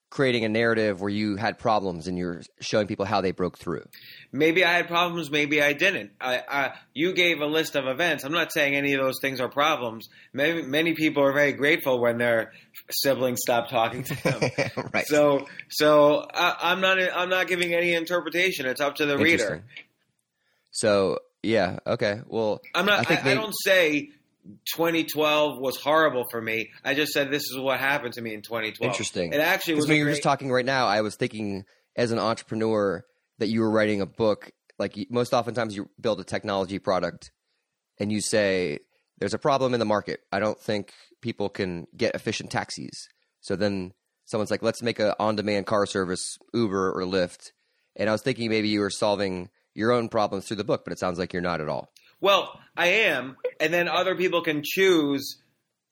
creating 0.09 0.47
a 0.47 0.49
narrative 0.49 1.03
where 1.03 1.11
you 1.11 1.37
had 1.37 1.59
problems 1.59 2.07
and 2.07 2.17
you're 2.17 2.41
showing 2.61 2.87
people 2.87 3.05
how 3.05 3.21
they 3.21 3.33
broke 3.33 3.59
through. 3.59 3.85
Maybe 4.33 4.65
I 4.65 4.73
had 4.73 4.89
problems, 4.89 5.31
maybe 5.31 5.61
I 5.61 5.75
didn't. 5.75 6.13
I, 6.19 6.43
I, 6.49 6.73
you 6.95 7.13
gave 7.13 7.43
a 7.43 7.47
list 7.47 7.77
of 7.77 7.87
events. 7.87 8.25
I'm 8.25 8.33
not 8.33 8.55
saying 8.55 8.75
any 8.75 8.95
of 8.95 9.05
those 9.05 9.19
things 9.21 9.39
are 9.39 9.51
problems. 9.51 10.09
Many, 10.33 10.63
many 10.63 10.95
people 10.95 11.23
are 11.25 11.33
very 11.35 11.53
grateful 11.53 12.01
when 12.01 12.17
their 12.17 12.55
siblings 12.91 13.41
stop 13.43 13.69
talking 13.69 14.03
to 14.03 14.23
them. 14.23 14.51
right. 14.95 15.07
So, 15.07 15.47
so 15.69 16.21
uh, 16.21 16.55
I, 16.59 16.73
am 16.73 16.81
not. 16.81 16.99
I'm 16.99 17.29
not 17.29 17.49
giving 17.49 17.75
any 17.75 17.93
interpretation. 17.93 18.65
It's 18.65 18.81
up 18.81 18.95
to 18.95 19.05
the 19.05 19.19
reader. 19.19 19.63
So 20.71 21.19
yeah, 21.43 21.79
okay. 21.87 22.23
Well, 22.27 22.61
I'm 22.75 22.87
not. 22.87 23.11
I, 23.11 23.15
maybe, 23.15 23.31
I 23.31 23.35
don't 23.35 23.55
say 23.55 24.11
2012 24.75 25.59
was 25.59 25.77
horrible 25.77 26.25
for 26.31 26.41
me. 26.41 26.71
I 26.85 26.95
just 26.95 27.13
said 27.13 27.31
this 27.31 27.51
is 27.51 27.59
what 27.59 27.79
happened 27.79 28.15
to 28.15 28.23
me 28.23 28.35
in 28.35 28.43
2012. 28.43 28.91
Interesting. 28.91 29.33
It 29.33 29.41
actually 29.41 29.75
was. 29.75 29.89
When 29.89 29.97
you 29.97 30.05
were 30.05 30.11
just 30.11 30.23
talking 30.23 30.51
right 30.51 30.65
now, 30.65 30.87
I 30.87 31.01
was 31.01 31.17
thinking 31.17 31.65
as 31.97 32.13
an 32.13 32.19
entrepreneur 32.19 33.05
that 33.39 33.49
you 33.49 33.61
were 33.61 33.71
writing 33.71 34.01
a 34.01 34.07
book. 34.07 34.51
Like 34.79 34.97
most 35.11 35.33
oftentimes, 35.33 35.75
you 35.75 35.89
build 36.01 36.21
a 36.21 36.25
technology 36.25 36.79
product, 36.79 37.31
and 37.99 38.13
you 38.13 38.21
say 38.21 38.79
there's 39.19 39.35
a 39.35 39.39
problem 39.39 39.73
in 39.75 39.81
the 39.81 39.87
market. 39.87 40.21
I 40.31 40.39
don't 40.39 40.61
think 40.61 40.93
people 41.23 41.49
can 41.49 41.87
get 41.97 42.15
efficient 42.15 42.51
taxis. 42.51 43.09
So 43.41 43.57
then 43.57 43.93
someone's 44.27 44.51
like, 44.51 44.63
let's 44.63 44.83
make 44.83 44.99
an 44.99 45.15
on-demand 45.19 45.67
car 45.67 45.87
service, 45.87 46.37
Uber 46.53 46.93
or 46.93 47.03
Lyft. 47.03 47.53
And 47.97 48.09
I 48.09 48.13
was 48.13 48.23
thinking 48.23 48.51
maybe 48.51 48.69
you 48.69 48.81
were 48.81 48.91
solving 48.91 49.49
your 49.75 49.93
own 49.93 50.09
problems 50.09 50.47
through 50.47 50.59
the 50.59 50.65
book, 50.65 50.85
but 50.85 50.93
it 50.93 50.99
sounds 50.99 51.19
like 51.19 51.33
you're 51.33 51.43
not 51.43 51.61
at 51.61 51.69
all. 51.69 51.89
Well, 52.21 52.59
I 52.77 52.87
am, 52.87 53.37
and 53.61 53.73
then 53.73 53.89
other 53.89 54.15
people 54.15 54.43
can 54.43 54.63
choose, 54.65 55.37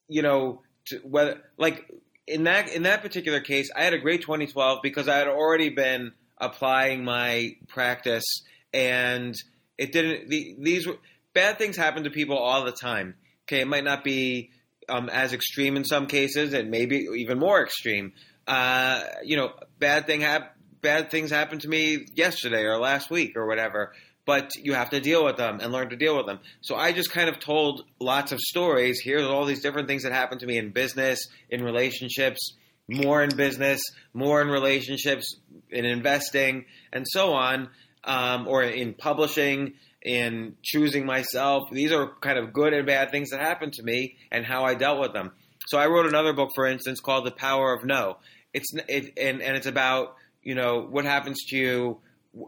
you 0.09 0.23
know, 0.23 0.62
whether 1.02 1.40
like 1.57 1.90
in 2.26 2.45
that 2.45 2.73
in 2.73 2.85
that 2.85 3.02
particular 3.02 3.40
case, 3.40 3.71
I 3.75 3.85
had 3.85 3.95
a 3.95 3.99
great 3.99 4.23
2012 4.23 4.81
because 4.83 5.09
I 5.09 5.16
had 5.16 5.28
already 5.28 5.71
been 5.71 6.12
applying 6.38 7.04
my 7.04 7.57
practice, 7.69 8.25
and 8.73 9.35
it 9.78 9.93
didn't. 9.93 10.28
The, 10.28 10.57
these 10.59 10.87
were, 10.87 10.97
bad 11.33 11.59
things 11.59 11.76
happen 11.76 12.04
to 12.04 12.11
people 12.11 12.38
all 12.38 12.64
the 12.64 12.73
time. 12.73 13.14
Okay, 13.45 13.61
it 13.61 13.69
might 13.69 13.85
not 13.85 14.04
be 14.04 14.50
um, 14.88 15.09
as 15.09 15.33
extreme 15.33 15.76
in 15.76 15.85
some 15.85 16.07
cases, 16.07 16.54
and 16.54 16.71
maybe 16.71 17.07
even 17.16 17.38
more 17.38 17.62
extreme. 17.62 18.12
Uh, 18.47 19.02
you 19.25 19.37
know, 19.37 19.52
bad 19.78 20.07
thing 20.07 20.21
hap- 20.21 20.57
bad 20.81 21.11
things 21.11 21.31
happened 21.31 21.62
to 21.62 21.69
me 21.69 22.07
yesterday 22.14 22.62
or 22.64 22.78
last 22.78 23.11
week 23.11 23.37
or 23.37 23.47
whatever 23.47 23.93
but 24.26 24.54
you 24.57 24.75
have 24.75 24.90
to 24.90 25.00
deal 25.00 25.25
with 25.25 25.37
them 25.37 25.61
and 25.61 25.73
learn 25.73 25.90
to 25.90 25.97
deal 25.97 26.16
with 26.16 26.26
them. 26.26 26.40
So 26.62 26.76
I 26.76 26.93
just 26.93 27.11
kind 27.11 27.28
of 27.28 27.38
told 27.38 27.85
lots 28.00 28.33
of 28.33 28.40
stories. 28.40 29.00
Here's 29.02 29.25
all 29.25 29.45
these 29.45 29.62
different 29.62 29.88
things 29.88 30.04
that 30.04 30.12
happened 30.12 30.40
to 30.40 30.47
me 30.47 30.57
in 30.57 30.71
business, 30.71 31.26
in 31.50 31.62
relationships, 31.62 32.54
more 32.88 33.23
in 33.23 33.37
business, 33.37 33.81
more 34.12 34.40
in 34.40 34.49
relationships, 34.49 35.37
in 35.71 35.85
investing, 35.85 36.64
and 36.93 37.07
so 37.09 37.33
on, 37.33 37.69
um, 38.04 38.47
or 38.49 38.62
in 38.62 38.95
publishing, 38.95 39.75
in 40.02 40.57
choosing 40.62 41.04
myself. 41.07 41.64
These 41.71 41.93
are 41.93 42.12
kind 42.21 42.38
of 42.38 42.52
good 42.52 42.73
and 42.73 42.87
bad 42.87 43.11
things 43.11 43.31
that 43.31 43.40
happened 43.40 43.75
to 43.75 43.83
me 43.83 44.16
and 44.31 44.45
how 44.45 44.64
I 44.64 44.75
dealt 44.75 45.00
with 45.00 45.12
them. 45.12 45.33
So 45.66 45.78
I 45.78 45.87
wrote 45.87 46.07
another 46.07 46.35
book, 46.35 46.50
for 46.54 46.66
instance, 46.66 47.00
called 47.00 47.25
The 47.25 47.31
Power 47.31 47.73
of 47.73 47.85
No. 47.85 48.19
It's 48.52 48.73
it, 48.88 49.14
and 49.16 49.43
and 49.43 49.57
it's 49.57 49.66
about 49.66 50.16
you 50.43 50.54
know 50.54 50.87
what 50.88 51.04
happens 51.04 51.43
to 51.49 51.57
you 51.57 52.00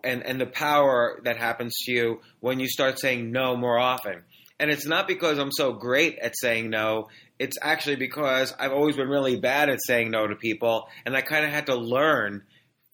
and, 0.05 0.25
and 0.25 0.41
the 0.41 0.47
power 0.47 1.21
that 1.25 1.37
happens 1.37 1.75
to 1.85 1.93
you 1.93 2.21
when 2.41 2.61
you 2.61 2.69
start 2.69 2.99
saying 2.99 3.31
no 3.31 3.57
more 3.57 3.79
often. 3.79 4.23
And 4.59 4.71
it's 4.71 4.87
not 4.87 5.07
because 5.07 5.39
I'm 5.39 5.53
so 5.53 5.73
great 5.73 6.19
at 6.19 6.35
saying 6.37 6.71
no. 6.71 7.09
It's 7.39 7.59
actually 7.61 7.97
because 7.97 8.55
I've 8.59 8.73
always 8.73 8.97
been 8.97 9.09
really 9.09 9.37
bad 9.37 9.69
at 9.69 9.79
saying 9.87 10.11
no 10.11 10.27
to 10.27 10.35
people. 10.35 10.89
And 11.05 11.15
I 11.15 11.21
kind 11.21 11.45
of 11.45 11.51
had 11.51 11.67
to 11.67 11.75
learn 11.75 12.43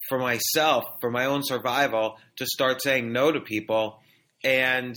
for 0.09 0.19
myself, 0.19 0.83
for 0.99 1.09
my 1.09 1.25
own 1.25 1.41
survival, 1.43 2.17
to 2.35 2.45
start 2.45 2.81
saying 2.81 3.13
no 3.13 3.31
to 3.31 3.39
people. 3.39 4.01
And 4.43 4.95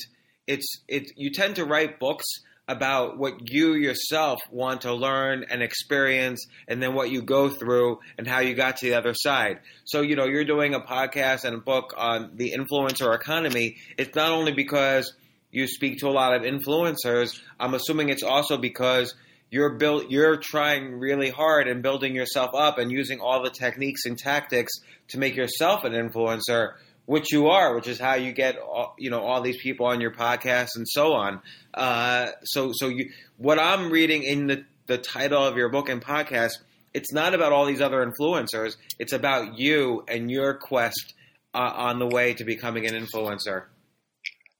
it's, 0.48 0.82
it, 0.88 1.12
you 1.16 1.30
tend 1.30 1.56
to 1.56 1.64
write 1.64 2.00
books 2.00 2.24
about 2.68 3.16
what 3.16 3.50
you 3.50 3.74
yourself 3.74 4.40
want 4.50 4.80
to 4.82 4.92
learn 4.92 5.44
and 5.48 5.62
experience 5.62 6.46
and 6.66 6.82
then 6.82 6.94
what 6.94 7.10
you 7.10 7.22
go 7.22 7.48
through 7.48 8.00
and 8.18 8.26
how 8.26 8.40
you 8.40 8.54
got 8.54 8.76
to 8.76 8.86
the 8.86 8.94
other 8.94 9.14
side. 9.14 9.60
So, 9.84 10.00
you 10.00 10.16
know, 10.16 10.24
you're 10.24 10.44
doing 10.44 10.74
a 10.74 10.80
podcast 10.80 11.44
and 11.44 11.54
a 11.54 11.60
book 11.60 11.94
on 11.96 12.32
the 12.34 12.54
influencer 12.56 13.14
economy. 13.14 13.76
It's 13.96 14.16
not 14.16 14.32
only 14.32 14.52
because 14.52 15.14
you 15.52 15.68
speak 15.68 15.98
to 15.98 16.08
a 16.08 16.10
lot 16.10 16.34
of 16.34 16.42
influencers, 16.42 17.40
I'm 17.60 17.74
assuming 17.74 18.08
it's 18.08 18.24
also 18.24 18.56
because 18.56 19.14
you're 19.48 19.76
built 19.76 20.10
you're 20.10 20.36
trying 20.36 20.98
really 20.98 21.30
hard 21.30 21.68
and 21.68 21.82
building 21.82 22.16
yourself 22.16 22.50
up 22.52 22.78
and 22.78 22.90
using 22.90 23.20
all 23.20 23.44
the 23.44 23.50
techniques 23.50 24.04
and 24.04 24.18
tactics 24.18 24.72
to 25.08 25.18
make 25.18 25.36
yourself 25.36 25.84
an 25.84 25.92
influencer 25.92 26.74
which 27.06 27.32
you 27.32 27.48
are, 27.48 27.74
which 27.74 27.88
is 27.88 27.98
how 27.98 28.14
you 28.14 28.32
get 28.32 28.58
all, 28.58 28.94
you 28.98 29.10
know 29.10 29.20
all 29.20 29.40
these 29.40 29.56
people 29.56 29.86
on 29.86 30.00
your 30.00 30.12
podcast 30.12 30.76
and 30.76 30.86
so 30.86 31.14
on. 31.14 31.40
Uh, 31.72 32.28
so 32.44 32.72
so 32.74 32.88
you 32.88 33.10
what 33.38 33.58
I'm 33.58 33.90
reading 33.90 34.22
in 34.22 34.46
the 34.48 34.64
the 34.86 34.98
title 34.98 35.42
of 35.44 35.56
your 35.56 35.68
book 35.68 35.88
and 35.88 36.04
podcast, 36.04 36.52
it's 36.94 37.12
not 37.12 37.34
about 37.34 37.52
all 37.52 37.66
these 37.66 37.80
other 37.80 38.04
influencers. 38.04 38.76
It's 38.98 39.12
about 39.12 39.58
you 39.58 40.04
and 40.08 40.30
your 40.30 40.54
quest 40.54 41.14
uh, 41.54 41.72
on 41.74 41.98
the 41.98 42.06
way 42.06 42.34
to 42.34 42.44
becoming 42.44 42.86
an 42.86 42.94
influencer. 42.94 43.64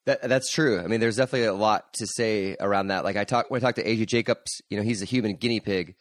That, 0.07 0.23
that's 0.23 0.53
true. 0.53 0.81
I 0.81 0.87
mean, 0.87 1.00
there's 1.00 1.17
definitely 1.17 1.49
a 1.49 1.55
lot 1.55 1.93
to 1.95 2.07
say 2.07 2.57
around 2.61 2.88
that. 2.88 3.05
Like 3.05 3.17
I 3.17 3.25
talked 3.25 3.50
when 3.50 3.61
I 3.61 3.65
talked 3.65 3.76
to 3.76 3.85
AJ 3.85 4.07
Jacobs, 4.07 4.62
you 4.71 4.76
know, 4.76 4.85
he's 4.85 5.03
a 5.03 5.05
human 5.05 5.35
guinea 5.35 5.61
pig, 5.61 5.97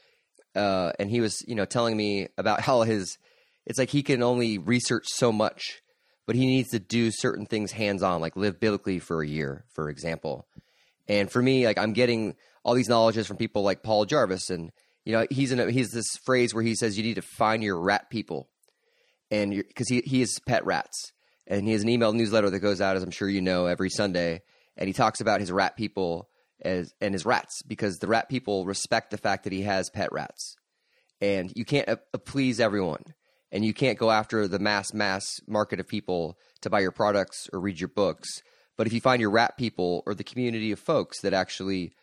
uh, 0.56 0.92
and 1.00 1.10
he 1.10 1.22
was, 1.22 1.44
you 1.48 1.56
know, 1.56 1.66
telling 1.66 1.98
me 1.98 2.28
about 2.38 2.62
how 2.68 2.84
his, 2.84 3.18
it's 3.66 3.80
like 3.80 3.90
he 3.90 4.04
can 4.04 4.22
only 4.22 4.58
research 4.58 5.06
so 5.08 5.32
much 5.32 5.82
but 6.26 6.36
he 6.36 6.46
needs 6.46 6.70
to 6.70 6.80
do 6.80 7.12
certain 7.12 7.46
things 7.46 7.72
hands 7.72 8.04
on, 8.04 8.22
like 8.22 8.36
live 8.36 8.60
biblically 8.60 9.00
for 9.00 9.22
a 9.22 9.28
year, 9.28 9.66
for 9.74 9.90
example. 9.90 10.48
And 11.08 11.32
for 11.32 11.42
me, 11.42 11.66
like 11.66 11.78
I'm 11.78 11.94
getting 11.94 12.36
all 12.64 12.74
these 12.74 12.90
knowledges 12.90 13.28
from 13.28 13.38
people 13.38 13.62
like 13.62 13.84
Paul 13.84 14.06
Jarvis, 14.06 14.50
and 14.50 14.72
you 15.04 15.14
know 15.14 15.28
he's 15.30 15.52
in 15.52 15.60
a, 15.60 15.72
he's 15.72 15.92
this 15.92 16.18
phrase 16.26 16.54
where 16.54 16.64
he 16.64 16.76
says 16.76 16.98
you 16.98 17.04
need 17.04 17.16
to 17.16 17.22
find 17.22 17.64
your 17.64 17.80
rat 17.80 18.10
people, 18.10 18.50
and 19.30 19.52
because 19.52 19.88
he 19.88 20.02
he 20.02 20.22
is 20.22 20.40
pet 20.48 20.66
rats, 20.66 21.12
and 21.48 21.68
he 21.68 21.74
has 21.74 21.84
an 21.84 21.90
email 21.90 22.14
newsletter 22.14 22.50
that 22.50 22.60
goes 22.60 22.82
out, 22.82 22.96
as 22.96 23.04
I'm 23.04 23.12
sure 23.12 23.30
you 23.30 23.42
know, 23.42 23.68
every 23.68 23.90
Sunday, 23.90 24.42
and 24.78 24.88
he 24.88 24.94
talks 24.94 25.22
about 25.22 25.42
his 25.42 25.52
rat 25.52 25.78
people 25.78 26.30
as 26.62 26.92
and 27.00 27.14
his 27.14 27.26
rats 27.26 27.62
because 27.68 27.98
the 27.98 28.08
rat 28.08 28.30
people 28.30 28.66
respect 28.66 29.12
the 29.12 29.18
fact 29.18 29.44
that 29.44 29.54
he 29.54 29.62
has 29.62 29.92
pet 29.92 30.12
rats, 30.12 30.56
and 31.22 31.54
you 31.56 31.66
can't 31.66 31.88
uh, 31.88 31.98
please 32.26 32.60
everyone 32.60 33.04
and 33.52 33.64
you 33.66 33.74
can't 33.74 33.98
go 33.98 34.12
after 34.12 34.48
the 34.48 34.60
mass 34.60 34.94
mass 34.94 35.26
market 35.48 35.80
of 35.80 35.88
people 35.88 36.38
to 36.62 36.70
buy 36.70 36.80
your 36.80 36.92
products 36.92 37.48
or 37.54 37.60
read 37.60 37.80
your 37.80 37.90
books. 37.90 38.42
But 38.78 38.88
if 38.88 38.94
you 38.94 39.02
find 39.02 39.22
your 39.22 39.30
rat 39.30 39.58
people 39.58 40.04
or 40.06 40.14
the 40.14 40.24
community 40.24 40.72
of 40.72 40.80
folks 40.80 41.22
that 41.22 41.34
actually 41.34 41.94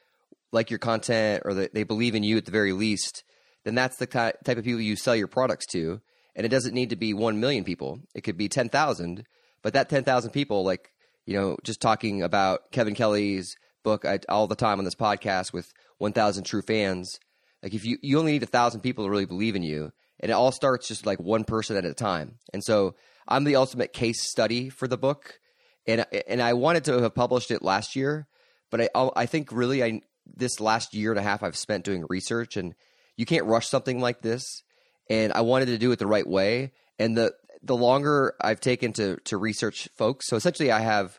like 0.53 0.71
your 0.71 0.79
content 0.79 1.43
or 1.45 1.55
that 1.55 1.75
they 1.75 1.83
believe 1.83 2.15
in 2.15 2.23
you 2.23 2.37
at 2.37 2.45
the 2.45 2.51
very 2.51 2.73
least, 2.73 3.25
then 3.65 3.75
that's 3.75 3.97
the 3.97 4.07
type 4.07 4.37
of 4.47 4.65
people 4.65 4.81
you 4.81 4.97
sell 4.97 5.17
your 5.17 5.27
products 5.29 5.67
to. 5.67 6.01
And 6.35 6.47
it 6.47 6.51
doesn't 6.51 6.75
need 6.75 6.91
to 6.91 6.97
be 6.97 7.13
1 7.13 7.41
million 7.41 7.65
people. 7.65 8.01
It 8.15 8.23
could 8.23 8.39
be 8.39 8.49
10,000, 8.49 9.25
but 9.63 9.75
that 9.75 9.91
10,000 9.91 10.31
people 10.31 10.65
like, 10.65 10.91
you 11.27 11.39
know, 11.39 11.57
just 11.63 11.81
talking 11.81 12.23
about 12.23 12.71
Kevin 12.73 12.95
Kelly's 12.95 13.55
book 13.83 14.05
I, 14.05 14.21
all 14.29 14.47
the 14.47 14.55
time 14.55 14.79
on 14.79 14.85
this 14.85 14.95
podcast 14.95 15.53
with 15.53 15.73
1,000 15.99 16.45
true 16.45 16.63
fans. 16.63 17.19
Like 17.63 17.75
if 17.75 17.85
you 17.85 17.99
you 18.03 18.19
only 18.19 18.33
need 18.33 18.43
a 18.43 18.47
thousand 18.47 18.81
people 18.81 19.05
to 19.05 19.11
really 19.11 19.27
believe 19.27 19.55
in 19.55 19.63
you, 19.63 19.93
and 20.23 20.31
it 20.31 20.35
all 20.35 20.53
starts 20.53 20.89
just 20.89 21.05
like 21.05 21.21
one 21.21 21.45
person 21.45 21.77
at 21.77 21.85
a 21.85 21.93
time. 21.93 22.39
And 22.55 22.63
so 22.63 22.95
I'm 23.27 23.45
the 23.45 23.57
ultimate 23.57 23.93
case 23.93 24.23
study 24.23 24.69
for 24.69 24.89
the 24.89 24.97
book, 24.97 25.39
and 25.87 26.07
and 26.29 26.41
I 26.41 26.53
wanted 26.55 26.85
to 26.85 27.03
have 27.03 27.15
published 27.15 27.51
it 27.51 27.63
last 27.63 27.97
year, 27.97 28.27
but 28.71 28.81
I 28.95 29.11
I 29.17 29.27
think 29.27 29.53
really 29.53 29.83
I 29.83 30.01
this 30.27 30.61
last 30.61 30.95
year 30.95 31.11
and 31.11 31.19
a 31.19 31.23
half 31.23 31.43
I've 31.43 31.57
spent 31.57 31.85
doing 31.85 32.07
research, 32.09 32.57
and 32.57 32.75
you 33.17 33.27
can't 33.27 33.47
rush 33.47 33.69
something 33.69 34.01
like 34.01 34.23
this. 34.23 34.63
And 35.11 35.33
I 35.33 35.41
wanted 35.43 35.67
to 35.67 35.79
do 35.79 35.93
it 35.93 35.99
the 35.99 36.07
right 36.07 36.27
way, 36.27 36.73
and 36.99 37.17
the 37.17 37.35
the 37.63 37.77
longer 37.77 38.35
I've 38.41 38.61
taken 38.61 38.93
to 38.95 39.17
to 39.25 39.37
research 39.37 39.89
folks, 39.97 40.27
so 40.29 40.37
essentially 40.37 40.71
I 40.71 40.81
have 40.81 41.19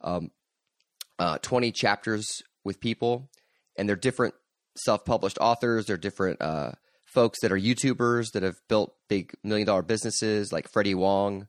um, 0.00 0.30
uh, 1.18 1.38
20 1.38 1.72
chapters 1.72 2.42
with 2.64 2.80
people, 2.80 3.30
and 3.76 3.88
they're 3.88 3.96
different 3.96 4.34
self 4.76 5.04
published 5.04 5.38
authors, 5.40 5.86
they're 5.86 5.96
different. 5.96 6.40
Uh, 6.40 6.72
folks 7.14 7.40
that 7.40 7.52
are 7.52 7.58
YouTubers 7.58 8.32
that 8.32 8.42
have 8.42 8.56
built 8.68 8.94
big 9.08 9.32
million 9.42 9.66
dollar 9.66 9.82
businesses 9.82 10.52
like 10.52 10.68
Freddie 10.68 10.94
Wong, 10.96 11.46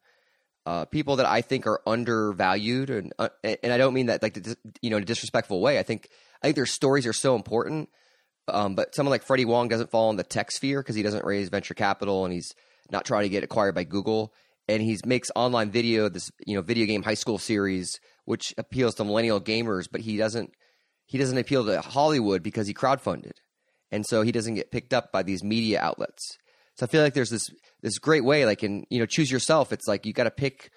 uh, 0.65 0.85
people 0.85 1.15
that 1.17 1.25
I 1.25 1.41
think 1.41 1.67
are 1.67 1.81
undervalued, 1.85 2.89
and 2.89 3.13
uh, 3.19 3.29
and 3.43 3.73
I 3.73 3.77
don't 3.77 3.93
mean 3.93 4.05
that 4.07 4.21
like 4.23 4.37
you 4.81 4.89
know 4.89 4.97
in 4.97 5.03
a 5.03 5.05
disrespectful 5.05 5.59
way. 5.61 5.79
I 5.79 5.83
think 5.83 6.07
I 6.41 6.47
think 6.47 6.55
their 6.55 6.65
stories 6.65 7.07
are 7.07 7.13
so 7.13 7.35
important, 7.35 7.89
Um, 8.47 8.75
but 8.75 8.93
someone 8.93 9.11
like 9.11 9.23
Freddie 9.23 9.45
Wong 9.45 9.67
doesn't 9.69 9.89
fall 9.89 10.09
in 10.11 10.17
the 10.17 10.23
tech 10.23 10.51
sphere 10.51 10.81
because 10.81 10.95
he 10.95 11.03
doesn't 11.03 11.25
raise 11.25 11.49
venture 11.49 11.73
capital 11.73 12.25
and 12.25 12.33
he's 12.33 12.53
not 12.91 13.05
trying 13.05 13.23
to 13.23 13.29
get 13.29 13.43
acquired 13.43 13.73
by 13.73 13.83
Google. 13.83 14.33
And 14.67 14.81
he 14.81 14.97
makes 15.05 15.29
online 15.35 15.71
video, 15.71 16.09
this 16.09 16.31
you 16.45 16.55
know 16.55 16.61
video 16.61 16.85
game 16.85 17.03
high 17.03 17.15
school 17.15 17.37
series, 17.39 17.99
which 18.25 18.53
appeals 18.57 18.95
to 18.95 19.03
millennial 19.03 19.41
gamers. 19.41 19.87
But 19.91 20.01
he 20.01 20.17
doesn't 20.17 20.51
he 21.07 21.17
doesn't 21.17 21.37
appeal 21.37 21.65
to 21.65 21.81
Hollywood 21.81 22.41
because 22.43 22.67
he 22.67 22.73
crowdfunded, 22.73 23.33
and 23.91 24.05
so 24.05 24.21
he 24.21 24.31
doesn't 24.31 24.55
get 24.55 24.71
picked 24.71 24.93
up 24.93 25.11
by 25.11 25.23
these 25.23 25.43
media 25.43 25.79
outlets. 25.81 26.37
So 26.75 26.85
I 26.85 26.89
feel 26.89 27.01
like 27.01 27.13
there's 27.13 27.29
this 27.29 27.49
this 27.81 27.97
great 27.99 28.23
way, 28.23 28.45
like 28.45 28.63
in 28.63 28.85
you 28.89 28.99
know 28.99 29.05
choose 29.05 29.31
yourself. 29.31 29.71
It's 29.71 29.87
like 29.87 30.05
you 30.05 30.13
got 30.13 30.25
to 30.25 30.31
pick 30.31 30.71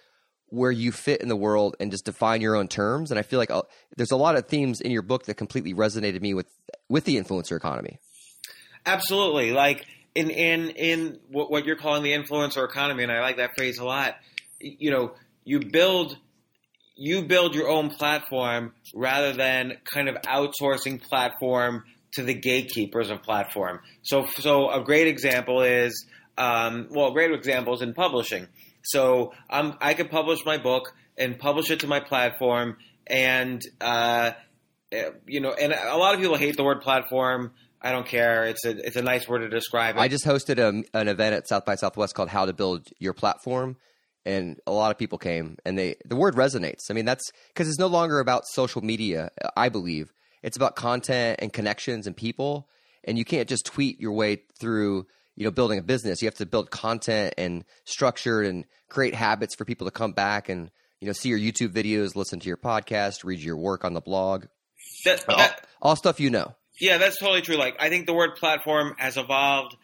where 0.51 0.71
you 0.71 0.93
fit 0.93 1.21
in 1.21 1.29
the 1.29 1.37
world 1.37 1.77
and 1.79 1.91
just 1.91 2.05
define 2.05 2.41
your 2.41 2.57
own 2.57 2.69
terms. 2.69 3.11
And 3.11 3.19
I 3.19 3.23
feel 3.23 3.39
like 3.39 3.51
uh, 3.51 3.63
there's 3.97 4.11
a 4.11 4.17
lot 4.17 4.37
of 4.37 4.47
themes 4.47 4.81
in 4.81 4.91
your 4.91 5.03
book 5.03 5.25
that 5.27 5.35
completely 5.35 5.75
resonated 5.75 6.21
me 6.21 6.35
with 6.35 6.47
with 6.89 7.05
the 7.05 7.17
influencer 7.17 7.57
economy. 7.57 7.99
Absolutely, 8.87 9.53
like 9.53 9.87
in 10.15 10.31
in 10.31 10.71
in 10.71 11.21
what, 11.29 11.51
what 11.51 11.65
you're 11.65 11.77
calling 11.77 12.03
the 12.03 12.13
influencer 12.13 12.65
economy, 12.65 13.03
and 13.03 13.13
I 13.13 13.21
like 13.21 13.37
that 13.37 13.51
phrase 13.57 13.79
a 13.79 13.85
lot. 13.85 14.17
You 14.61 14.91
know, 14.91 15.15
you 15.45 15.61
build 15.61 16.17
you 16.97 17.23
build 17.23 17.55
your 17.55 17.69
own 17.69 17.91
platform 17.91 18.73
rather 18.95 19.33
than 19.33 19.79
kind 19.85 20.09
of 20.09 20.17
outsourcing 20.23 21.01
platform 21.01 21.85
to 22.19 22.25
the 22.25 22.35
gatekeepers 22.35 23.11
of 23.11 23.23
platform. 23.23 23.79
So, 24.03 24.27
so 24.27 24.71
a 24.71 24.83
great 24.83 25.07
example 25.07 25.63
is, 25.63 26.05
um, 26.37 26.89
well, 26.91 27.13
great 27.13 27.31
examples 27.31 27.81
in 27.81 27.95
publishing. 27.95 28.49
So 28.83 29.33
um, 29.49 29.79
I 29.81 29.95
could 29.95 30.11
publish 30.11 30.45
my 30.45 30.59
book 30.59 30.93
and 31.17 31.39
publish 31.39 31.71
it 31.71 31.81
to 31.81 31.87
my 31.87 32.01
platform, 32.01 32.77
and 33.07 33.63
uh, 33.81 34.33
you 35.27 35.41
know, 35.41 35.53
and 35.53 35.73
a 35.73 35.97
lot 35.97 36.15
of 36.15 36.21
people 36.21 36.37
hate 36.37 36.57
the 36.57 36.65
word 36.65 36.81
platform. 36.81 37.53
I 37.81 37.93
don't 37.93 38.07
care. 38.07 38.45
It's 38.45 38.65
a 38.65 38.71
it's 38.71 38.97
a 38.97 39.03
nice 39.03 39.29
word 39.29 39.41
to 39.41 39.49
describe 39.49 39.97
it. 39.97 40.01
I 40.01 40.09
just 40.09 40.25
hosted 40.25 40.59
a, 40.59 40.99
an 40.99 41.09
event 41.09 41.35
at 41.35 41.49
South 41.49 41.65
by 41.65 41.77
Southwest 41.77 42.15
called 42.15 42.29
"How 42.29 42.47
to 42.47 42.53
Build 42.53 42.89
Your 42.99 43.13
Platform," 43.13 43.77
and 44.25 44.59
a 44.67 44.73
lot 44.73 44.91
of 44.91 44.99
people 44.99 45.19
came, 45.19 45.57
and 45.65 45.79
they 45.79 45.97
the 46.05 46.17
word 46.17 46.35
resonates. 46.35 46.91
I 46.91 46.95
mean, 46.95 47.05
that's 47.05 47.31
because 47.49 47.69
it's 47.69 47.79
no 47.79 47.89
longer 47.89 48.21
about 48.21 48.43
social 48.47 48.83
media. 48.83 49.31
I 49.57 49.69
believe 49.69 50.13
it's 50.43 50.57
about 50.57 50.77
content 50.77 51.39
and 51.41 51.53
connections 51.53 52.07
and 52.07 52.17
people, 52.17 52.69
and 53.05 53.19
you 53.19 53.25
can't 53.25 53.49
just 53.49 53.67
tweet 53.67 54.01
your 54.01 54.13
way 54.13 54.43
through 54.59 55.07
you 55.37 55.45
know 55.45 55.51
building 55.51 55.79
a 55.79 55.83
business. 55.83 56.21
You 56.23 56.27
have 56.27 56.35
to 56.37 56.47
build 56.47 56.71
content 56.71 57.35
and 57.39 57.65
structure 57.85 58.43
and 58.43 58.65
create 58.89 59.15
habits 59.15 59.55
for 59.55 59.65
people 59.65 59.87
to 59.87 59.91
come 59.91 60.13
back 60.13 60.49
and 60.49 60.71
you 61.01 61.07
know 61.07 61.13
see 61.13 61.29
your 61.29 61.39
YouTube 61.39 61.73
videos, 61.73 62.17
listen 62.17 62.41
to 62.41 62.49
your 62.49 62.57
podcast, 62.57 63.25
read 63.25 63.41
your 63.41 63.57
work 63.57 63.85
on 63.85 63.95
the 63.95 64.01
blog. 64.01 64.47
That, 65.05 65.25
that, 65.29 65.61
all, 65.81 65.91
all 65.91 65.97
stuff 65.97 66.19
you 66.19 66.31
know. 66.31 66.55
Yeah, 66.81 66.99
that's 66.99 67.19
totally 67.19 67.43
true. 67.43 67.57
Like 67.57 67.77
I 67.81 67.89
think 67.89 68.07
the 68.07 68.15
word 68.15 68.37
platform 68.37 68.95
has 68.99 69.17
evolved 69.17 69.77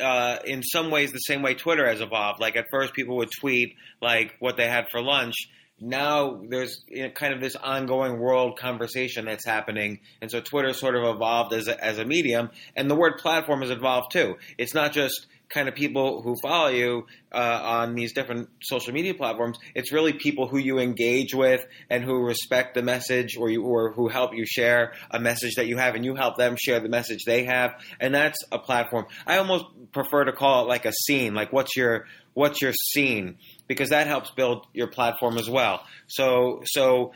uh, 0.00 0.38
in 0.44 0.62
some 0.62 0.90
ways 0.90 1.12
the 1.12 1.18
same 1.18 1.42
way 1.42 1.54
Twitter 1.54 1.86
has 1.86 2.00
evolved. 2.00 2.40
Like 2.40 2.56
at 2.56 2.66
first, 2.70 2.94
people 2.94 3.16
would 3.16 3.30
tweet 3.30 3.76
like 4.00 4.34
what 4.38 4.56
they 4.56 4.66
had 4.66 4.86
for 4.90 5.00
lunch. 5.00 5.34
Now 5.80 6.40
there's 6.48 6.84
you 6.88 7.04
know, 7.04 7.10
kind 7.10 7.32
of 7.32 7.40
this 7.40 7.56
ongoing 7.56 8.18
world 8.18 8.58
conversation 8.58 9.24
that's 9.24 9.46
happening, 9.46 10.00
and 10.20 10.30
so 10.30 10.40
Twitter 10.40 10.72
sort 10.72 10.94
of 10.94 11.04
evolved 11.04 11.52
as 11.54 11.68
a, 11.68 11.82
as 11.82 11.98
a 11.98 12.04
medium, 12.04 12.50
and 12.76 12.90
the 12.90 12.94
word 12.94 13.18
platform 13.18 13.62
has 13.62 13.70
evolved 13.70 14.12
too. 14.12 14.36
It's 14.58 14.74
not 14.74 14.92
just 14.92 15.26
kind 15.50 15.68
of 15.68 15.74
people 15.74 16.22
who 16.22 16.36
follow 16.40 16.68
you 16.68 17.06
uh, 17.32 17.60
on 17.62 17.94
these 17.94 18.12
different 18.12 18.48
social 18.62 18.92
media 18.92 19.14
platforms. 19.14 19.58
It's 19.74 19.92
really 19.92 20.12
people 20.12 20.46
who 20.46 20.58
you 20.58 20.78
engage 20.78 21.34
with 21.34 21.66
and 21.90 22.04
who 22.04 22.24
respect 22.24 22.74
the 22.74 22.82
message, 22.82 23.36
or 23.36 23.50
you 23.50 23.64
or 23.64 23.92
who 23.92 24.08
help 24.08 24.34
you 24.34 24.44
share 24.46 24.92
a 25.10 25.18
message 25.18 25.54
that 25.56 25.66
you 25.66 25.76
have, 25.76 25.94
and 25.94 26.04
you 26.04 26.14
help 26.14 26.36
them 26.36 26.56
share 26.62 26.80
the 26.80 26.88
message 26.88 27.24
they 27.24 27.44
have, 27.44 27.72
and 27.98 28.14
that's 28.14 28.38
a 28.52 28.58
platform. 28.58 29.06
I 29.26 29.38
almost 29.38 29.64
prefer 29.92 30.24
to 30.24 30.32
call 30.32 30.64
it 30.64 30.68
like 30.68 30.84
a 30.84 30.92
scene. 30.92 31.34
Like, 31.34 31.52
what's 31.52 31.76
your 31.76 32.06
what's 32.34 32.62
your 32.62 32.72
scene? 32.72 33.38
Because 33.70 33.90
that 33.90 34.06
helps 34.06 34.30
build 34.32 34.66
your 34.74 34.88
platform 34.88 35.38
as 35.38 35.48
well. 35.48 35.82
So 36.08 36.62
so. 36.64 37.12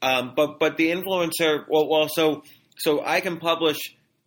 Um, 0.00 0.34
but 0.36 0.60
but 0.60 0.76
the 0.76 0.90
influencer 0.92 1.64
well 1.68 1.88
well 1.88 2.08
so 2.08 2.44
so 2.78 3.04
I 3.04 3.20
can 3.20 3.38
publish 3.38 3.78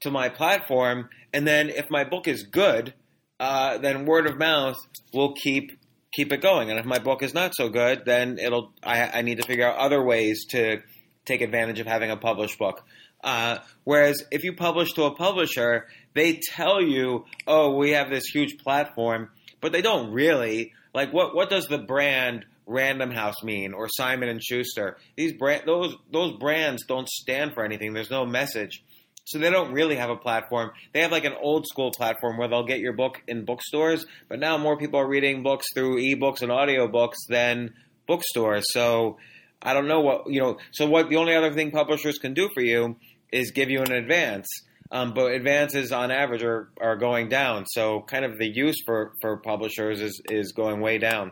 to 0.02 0.12
my 0.12 0.28
platform 0.28 1.08
and 1.32 1.48
then 1.48 1.70
if 1.70 1.89
my 1.89 2.04
book 2.04 2.28
is 2.28 2.44
good 2.44 2.94
uh, 3.41 3.78
then 3.80 4.06
word 4.06 4.28
of 4.28 4.38
mouth 4.38 4.78
will 5.13 5.34
keep 5.34 5.72
keep 6.13 6.32
it 6.32 6.41
going. 6.41 6.70
And 6.70 6.80
if 6.80 6.86
my 6.86 7.00
book 7.00 7.24
is 7.24 7.34
not 7.34 7.56
so 7.56 7.70
good, 7.70 8.04
then 8.06 8.38
it'll 8.38 8.72
I, 8.84 9.20
I 9.20 9.22
need 9.24 9.38
to 9.38 9.44
figure 9.44 9.67
out 9.67 9.78
other 9.78 10.04
ways 10.04 10.46
to 10.52 10.82
take 11.26 11.41
advantage 11.41 11.80
of 11.80 11.88
having 11.88 12.12
a 12.12 12.17
published 12.17 12.60
book. 12.60 12.84
Uh, 13.24 13.58
whereas 13.84 14.24
if 14.32 14.44
you 14.44 14.54
publish 14.54 14.94
to 14.94 15.04
a 15.04 15.15
publisher, 15.15 15.88
they 16.13 16.39
tell 16.54 16.82
you, 16.82 17.26
"Oh, 17.48 17.76
we 17.76 17.91
have 17.91 18.10
this 18.10 18.26
huge 18.26 18.58
platform," 18.60 19.30
but 19.60 19.72
they 19.72 19.82
don't 19.82 20.12
really. 20.12 20.74
Like, 20.93 21.13
what 21.13 21.36
what 21.36 21.49
does 21.49 21.67
the 21.67 21.77
brand 21.77 22.45
Random 22.65 23.12
House 23.12 23.43
mean 23.43 23.73
or 23.73 23.88
Simon 23.89 24.30
and 24.30 24.43
Schuster? 24.43 24.97
These 25.15 25.34
brand 25.34 25.63
those 25.65 25.95
those 26.12 26.38
brands 26.38 26.86
don't 26.86 27.10
stand 27.10 27.54
for 27.54 27.63
anything. 27.63 27.93
There's 27.93 28.12
no 28.12 28.25
message. 28.25 28.84
So 29.25 29.38
they 29.38 29.51
don't 29.51 29.71
really 29.71 29.95
have 29.95 30.10
a 30.10 30.15
platform. 30.15 30.71
They 30.93 31.01
have 31.01 31.12
like 31.12 31.25
an 31.25 31.36
old 31.39 31.67
school 31.67 31.91
platform 31.91 32.38
where 32.38 32.47
they'll 32.47 32.65
get 32.65 32.80
your 32.80 32.93
book 32.93 33.21
in 33.27 33.45
bookstores, 33.45 34.06
but 34.27 34.39
now 34.39 34.58
more 34.58 34.77
people 34.77 34.99
are 34.99 35.08
reading 35.08 35.43
books 35.43 35.67
through 35.75 36.01
ebooks 36.01 36.41
and 36.41 36.51
audiobooks 36.51 37.17
than 37.30 37.73
bookstores. 38.08 38.65
So 38.71 39.17
I 39.62 39.73
don't 39.73 39.88
know 39.88 40.01
what, 40.01 40.23
you 40.27 40.41
know, 40.41 40.58
so 40.71 40.88
what 40.88 41.10
the 41.10 41.17
only 41.17 41.36
other 41.36 41.54
thing 41.54 41.71
publishers 41.71 42.17
can 42.17 42.34
do 42.34 42.49
for 42.54 42.62
you 42.62 42.97
is 43.32 43.51
give 43.51 43.69
you 43.69 43.82
an 43.82 43.91
advance. 43.93 44.47
Um, 44.91 45.13
but 45.13 45.32
advances 45.32 45.93
on 45.93 46.12
average 46.12 46.43
are, 46.43 46.69
are 46.82 46.97
going 46.97 47.30
down. 47.30 47.65
So 47.65 48.01
kind 48.01 48.25
of 48.25 48.38
the 48.38 48.47
use 48.47 48.82
for, 48.86 49.13
for 49.21 49.38
publishers 49.38 50.01
is, 50.01 50.21
is 50.30 50.51
going 50.51 50.82
way 50.82 50.97
down. 50.97 51.32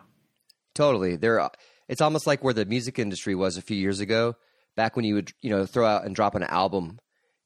Totally. 0.74 1.17
There, 1.17 1.50
it's 1.89 2.02
almost 2.02 2.26
like 2.26 2.41
where 2.41 2.54
the 2.54 2.65
music 2.65 3.00
industry 3.00 3.36
was 3.36 3.58
a 3.58 3.62
few 3.62 3.76
years 3.76 4.00
ago, 4.00 4.36
back 4.78 4.95
when 4.95 5.04
you 5.04 5.15
would, 5.15 5.32
you 5.41 5.50
know, 5.50 5.65
throw 5.65 5.86
out 5.86 6.06
and 6.06 6.15
drop 6.15 6.36
an 6.36 6.43
album 6.43 7.00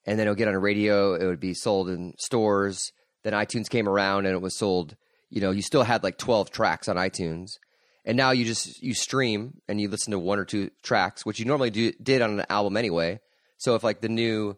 and 0.05 0.19
then 0.19 0.27
it 0.27 0.31
would 0.31 0.37
get 0.37 0.47
on 0.47 0.53
a 0.53 0.59
radio. 0.59 1.13
It 1.15 1.25
would 1.25 1.39
be 1.39 1.53
sold 1.53 1.89
in 1.89 2.13
stores. 2.19 2.91
Then 3.23 3.33
iTunes 3.33 3.69
came 3.69 3.87
around 3.87 4.25
and 4.25 4.35
it 4.35 4.41
was 4.41 4.57
sold. 4.57 4.95
You 5.29 5.41
know, 5.41 5.51
you 5.51 5.61
still 5.61 5.83
had 5.83 6.03
like 6.03 6.17
twelve 6.17 6.51
tracks 6.51 6.87
on 6.87 6.95
iTunes, 6.95 7.51
and 8.05 8.17
now 8.17 8.31
you 8.31 8.45
just 8.45 8.81
you 8.83 8.93
stream 8.93 9.61
and 9.67 9.79
you 9.79 9.89
listen 9.89 10.11
to 10.11 10.19
one 10.19 10.39
or 10.39 10.45
two 10.45 10.69
tracks, 10.83 11.25
which 11.25 11.39
you 11.39 11.45
normally 11.45 11.71
do, 11.71 11.91
did 11.93 12.21
on 12.21 12.39
an 12.39 12.45
album 12.49 12.77
anyway. 12.77 13.19
So 13.57 13.75
if 13.75 13.83
like 13.83 14.01
the 14.01 14.09
new, 14.09 14.57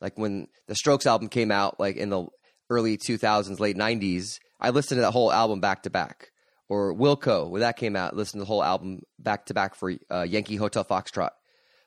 like 0.00 0.18
when 0.18 0.48
the 0.66 0.74
Strokes 0.74 1.06
album 1.06 1.28
came 1.28 1.50
out, 1.50 1.78
like 1.78 1.96
in 1.96 2.10
the 2.10 2.26
early 2.70 2.96
two 2.96 3.18
thousands, 3.18 3.60
late 3.60 3.76
nineties, 3.76 4.40
I 4.60 4.70
listened 4.70 4.98
to 4.98 5.02
that 5.02 5.12
whole 5.12 5.32
album 5.32 5.60
back 5.60 5.84
to 5.84 5.90
back. 5.90 6.30
Or 6.68 6.94
Wilco, 6.94 7.48
when 7.48 7.62
that 7.62 7.78
came 7.78 7.96
out, 7.96 8.14
listened 8.14 8.40
to 8.40 8.44
the 8.44 8.48
whole 8.48 8.62
album 8.62 9.00
back 9.18 9.46
to 9.46 9.54
back 9.54 9.74
for 9.74 9.94
uh, 10.10 10.22
Yankee 10.22 10.56
Hotel 10.56 10.84
Foxtrot. 10.84 11.30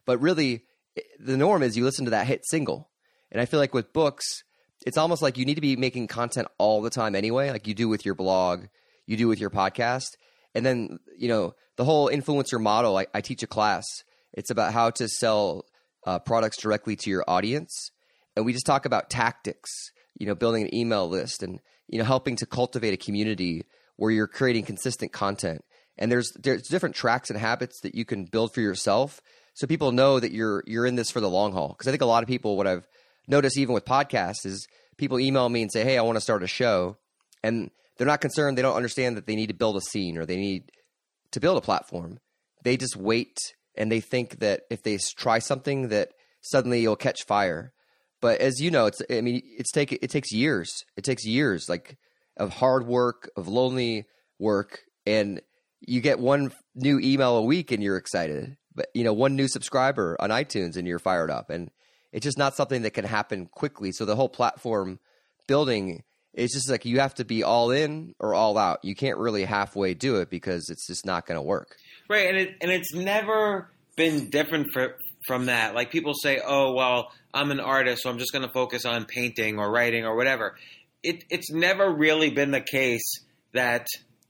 But 0.08 0.20
really, 0.20 0.64
the 1.20 1.38
norm 1.38 1.62
is 1.62 1.78
you 1.78 1.84
listen 1.84 2.06
to 2.06 2.12
that 2.12 2.26
hit 2.26 2.46
single 2.46 2.90
and 3.32 3.40
I 3.40 3.46
feel 3.46 3.60
like 3.60 3.74
with 3.74 3.94
books, 3.94 4.44
it's 4.86 4.98
almost 4.98 5.22
like 5.22 5.38
you 5.38 5.46
need 5.46 5.56
to 5.56 5.62
be 5.62 5.76
making 5.76 6.08
content 6.08 6.48
all 6.58 6.82
the 6.82 6.90
time 6.90 7.16
anyway, 7.16 7.50
like 7.50 7.68
you 7.68 7.74
do 7.74 7.88
with 7.88 8.06
your 8.06 8.16
blog, 8.16 8.66
you 9.06 9.16
do 9.16 9.28
with 9.28 9.40
your 9.40 9.50
podcast. 9.50 10.10
And 10.54 10.66
then, 10.66 11.00
you 11.18 11.30
know, 11.30 11.56
the 11.78 11.86
whole 11.86 12.10
influencer 12.10 12.60
model, 12.60 12.98
I, 12.98 13.08
I 13.14 13.22
teach 13.22 13.42
a 13.42 13.48
class. 13.48 13.86
It's 14.34 14.50
about 14.50 14.74
how 14.74 14.90
to 14.92 15.08
sell 15.08 15.66
uh, 16.06 16.20
products 16.20 16.58
directly 16.58 16.96
to 16.98 17.10
your 17.10 17.24
audience. 17.28 17.92
And 18.36 18.46
we 18.46 18.54
just 18.54 18.66
talk 18.66 18.86
about 18.86 19.10
tactics, 19.10 19.70
you 20.18 20.26
know, 20.26 20.36
building 20.36 20.64
an 20.64 20.74
email 20.76 21.08
list 21.08 21.44
and, 21.44 21.60
you 21.88 22.00
know, 22.00 22.06
helping 22.06 22.36
to 22.38 22.46
cultivate 22.46 22.94
a 22.94 22.98
community 22.98 23.66
where 23.98 24.12
you're 24.12 24.28
creating 24.28 24.66
consistent 24.66 25.12
content. 25.12 25.64
And 25.98 26.12
there's 26.12 26.32
there's 26.40 26.64
different 26.64 26.96
tracks 26.96 27.30
and 27.30 27.38
habits 27.38 27.82
that 27.82 27.96
you 27.96 28.06
can 28.06 28.26
build 28.26 28.54
for 28.54 28.62
yourself 28.62 29.22
so 29.54 29.68
people 29.68 29.92
know 29.92 30.20
that 30.20 30.32
you're 30.32 30.64
you're 30.66 30.86
in 30.86 30.96
this 30.96 31.12
for 31.12 31.20
the 31.20 31.30
long 31.30 31.52
haul. 31.52 31.70
Because 31.70 31.88
I 31.88 31.92
think 31.92 32.02
a 32.02 32.06
lot 32.06 32.24
of 32.24 32.28
people, 32.28 32.58
what 32.58 32.68
I've 32.68 32.88
noticed 33.28 33.58
even 33.58 33.74
with 33.74 33.86
podcasts 33.86 34.46
is 34.46 34.68
people 34.98 35.20
email 35.20 35.50
me 35.50 35.62
and 35.62 35.72
say, 35.72 35.84
"Hey, 35.84 35.98
I 35.98 36.02
want 36.02 36.16
to 36.16 36.22
start 36.22 36.44
a 36.44 36.48
show," 36.48 36.98
and 37.44 37.70
they're 37.98 38.08
not 38.08 38.22
concerned. 38.22 38.58
They 38.58 38.62
don't 38.62 38.76
understand 38.76 39.18
that 39.18 39.28
they 39.28 39.36
need 39.36 39.48
to 39.48 39.54
build 39.54 39.78
a 39.78 39.82
scene 39.82 40.18
or 40.18 40.26
they 40.26 40.38
need 40.38 40.72
to 41.32 41.40
build 41.40 41.58
a 41.58 41.62
platform. 41.62 42.20
They 42.64 42.78
just 42.78 42.96
wait 42.96 43.38
and 43.76 43.92
they 43.92 44.00
think 44.00 44.40
that 44.40 44.64
if 44.70 44.84
they 44.84 44.98
try 45.18 45.40
something, 45.40 45.90
that 45.90 46.14
suddenly 46.42 46.82
you'll 46.82 46.96
catch 46.96 47.24
fire. 47.26 47.74
But 48.22 48.40
as 48.40 48.62
you 48.62 48.72
know, 48.72 48.86
it's 48.86 49.02
I 49.10 49.22
mean, 49.22 49.42
it's 49.58 49.72
take 49.72 49.92
it 49.92 50.10
takes 50.10 50.32
years. 50.32 50.86
It 50.96 51.04
takes 51.04 51.26
years, 51.26 51.68
like 51.68 51.98
of 52.38 52.54
hard 52.54 52.88
work, 52.88 53.30
of 53.36 53.48
lonely 53.48 54.06
work, 54.40 54.80
and 55.06 55.42
you 55.82 56.02
get 56.02 56.20
one 56.20 56.52
new 56.76 57.00
email 57.00 57.38
a 57.38 57.42
week 57.42 57.72
and 57.72 57.84
you're 57.84 57.98
excited. 57.98 58.58
But 58.74 58.88
you 58.94 59.04
know, 59.04 59.14
one 59.14 59.36
new 59.36 59.48
subscriber 59.48 60.16
on 60.20 60.30
iTunes 60.30 60.78
and 60.78 60.88
you're 60.88 61.00
fired 61.00 61.32
up. 61.32 61.50
And 61.50 61.72
it's 62.12 62.24
just 62.24 62.38
not 62.38 62.56
something 62.56 62.84
that 62.84 62.92
can 62.92 63.06
happen 63.06 63.48
quickly. 63.48 63.92
So 63.92 64.06
the 64.06 64.16
whole 64.16 64.30
platform 64.30 65.00
building 65.48 66.04
is 66.34 66.52
just 66.52 66.70
like 66.70 66.86
you 66.86 67.00
have 67.00 67.16
to 67.16 67.26
be 67.26 67.44
all 67.44 67.72
in 67.72 68.14
or 68.20 68.34
all 68.34 68.58
out. 68.58 68.80
You 68.84 68.96
can't 68.96 69.18
really 69.18 69.44
halfway 69.44 69.94
do 69.94 70.18
it 70.18 70.30
because 70.30 70.70
it's 70.70 70.88
just 70.88 71.06
not 71.06 71.26
going 71.26 71.38
to 71.38 71.42
work. 71.42 71.76
Right, 72.10 72.28
and 72.28 72.38
it, 72.38 72.56
and 72.62 72.72
it's 72.72 72.94
never 72.94 73.70
been 73.96 74.30
different 74.30 74.68
for, 74.72 74.96
from 75.28 75.46
that. 75.48 75.76
Like 75.76 75.92
people 75.92 76.14
say, 76.14 76.40
"Oh, 76.46 76.74
well, 76.74 77.12
I'm 77.34 77.52
an 77.52 77.60
artist, 77.60 78.04
so 78.04 78.10
I'm 78.10 78.18
just 78.18 78.32
going 78.32 78.46
to 78.46 78.52
focus 78.52 78.86
on 78.86 79.06
painting 79.06 79.60
or 79.60 79.72
writing 79.72 80.06
or 80.06 80.16
whatever. 80.16 80.56
It, 81.04 81.24
it's 81.30 81.52
never 81.52 81.92
really 81.92 82.30
been 82.30 82.52
the 82.52 82.62
case 82.62 83.26
that 83.54 83.88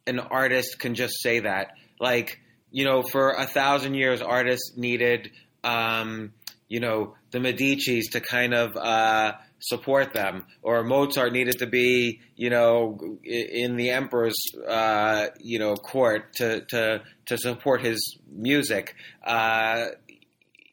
an 0.07 0.19
artist 0.19 0.79
can 0.79 0.95
just 0.95 1.21
say 1.21 1.39
that. 1.41 1.73
Like, 1.99 2.39
you 2.71 2.85
know, 2.85 3.03
for 3.03 3.31
a 3.31 3.45
thousand 3.45 3.95
years, 3.95 4.21
artists 4.21 4.73
needed, 4.77 5.31
um, 5.63 6.33
you 6.67 6.79
know, 6.79 7.15
the 7.31 7.39
Medici's 7.39 8.09
to 8.11 8.21
kind 8.21 8.53
of 8.53 8.75
uh, 8.77 9.33
support 9.59 10.13
them, 10.13 10.45
or 10.61 10.83
Mozart 10.83 11.33
needed 11.33 11.59
to 11.59 11.67
be, 11.67 12.21
you 12.35 12.49
know, 12.49 13.17
in 13.23 13.75
the 13.75 13.89
emperor's, 13.89 14.37
uh, 14.67 15.27
you 15.39 15.59
know, 15.59 15.75
court 15.75 16.33
to 16.35 16.61
to 16.69 17.03
to 17.25 17.37
support 17.37 17.81
his 17.81 18.17
music. 18.31 18.95
Uh, 19.23 19.87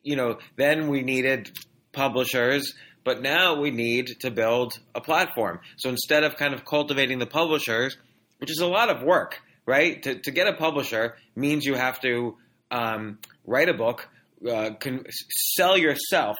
you 0.02 0.16
know, 0.16 0.38
then 0.56 0.88
we 0.88 1.02
needed 1.02 1.50
publishers, 1.98 2.62
but 3.02 3.20
now 3.20 3.60
we 3.60 3.70
need 3.70 4.06
to 4.20 4.30
build 4.30 4.70
a 4.94 5.00
platform. 5.00 5.58
So 5.76 5.88
instead 5.88 6.22
of 6.22 6.36
kind 6.36 6.54
of 6.54 6.64
cultivating 6.64 7.18
the 7.18 7.26
publishers, 7.40 7.96
which 8.38 8.50
is 8.50 8.60
a 8.60 8.66
lot 8.66 8.88
of 8.88 9.02
work, 9.02 9.40
right? 9.66 10.00
To, 10.04 10.10
to 10.26 10.30
get 10.30 10.46
a 10.46 10.54
publisher 10.66 11.16
means 11.34 11.64
you 11.64 11.74
have 11.74 12.00
to 12.02 12.36
um, 12.70 13.18
write 13.44 13.68
a 13.68 13.74
book, 13.74 14.08
uh, 14.48 14.70
can 14.78 15.04
sell 15.56 15.76
yourself, 15.76 16.36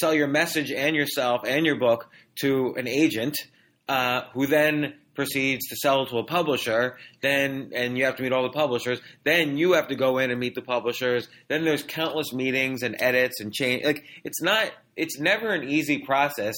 sell 0.00 0.14
your 0.14 0.28
message 0.28 0.70
and 0.70 0.94
yourself 0.94 1.40
and 1.46 1.66
your 1.66 1.78
book 1.78 2.08
to 2.42 2.74
an 2.76 2.86
agent, 2.86 3.36
uh, 3.88 4.20
who 4.34 4.46
then 4.46 4.94
proceeds 5.14 5.68
to 5.68 5.76
sell 5.76 6.06
to 6.06 6.18
a 6.18 6.24
publisher, 6.24 6.96
then 7.20 7.70
and 7.74 7.96
you 7.98 8.04
have 8.04 8.16
to 8.16 8.22
meet 8.22 8.32
all 8.32 8.42
the 8.42 8.50
publishers. 8.50 9.00
Then 9.24 9.56
you 9.56 9.72
have 9.72 9.88
to 9.88 9.94
go 9.94 10.18
in 10.18 10.30
and 10.30 10.40
meet 10.40 10.54
the 10.54 10.62
publishers. 10.62 11.28
Then 11.48 11.64
there's 11.64 11.82
countless 11.82 12.32
meetings 12.32 12.82
and 12.82 12.96
edits 12.98 13.40
and 13.40 13.52
change. 13.52 13.84
Like 13.84 14.04
it's 14.24 14.42
not, 14.42 14.70
it's 14.96 15.18
never 15.18 15.52
an 15.52 15.68
easy 15.68 15.98
process. 15.98 16.54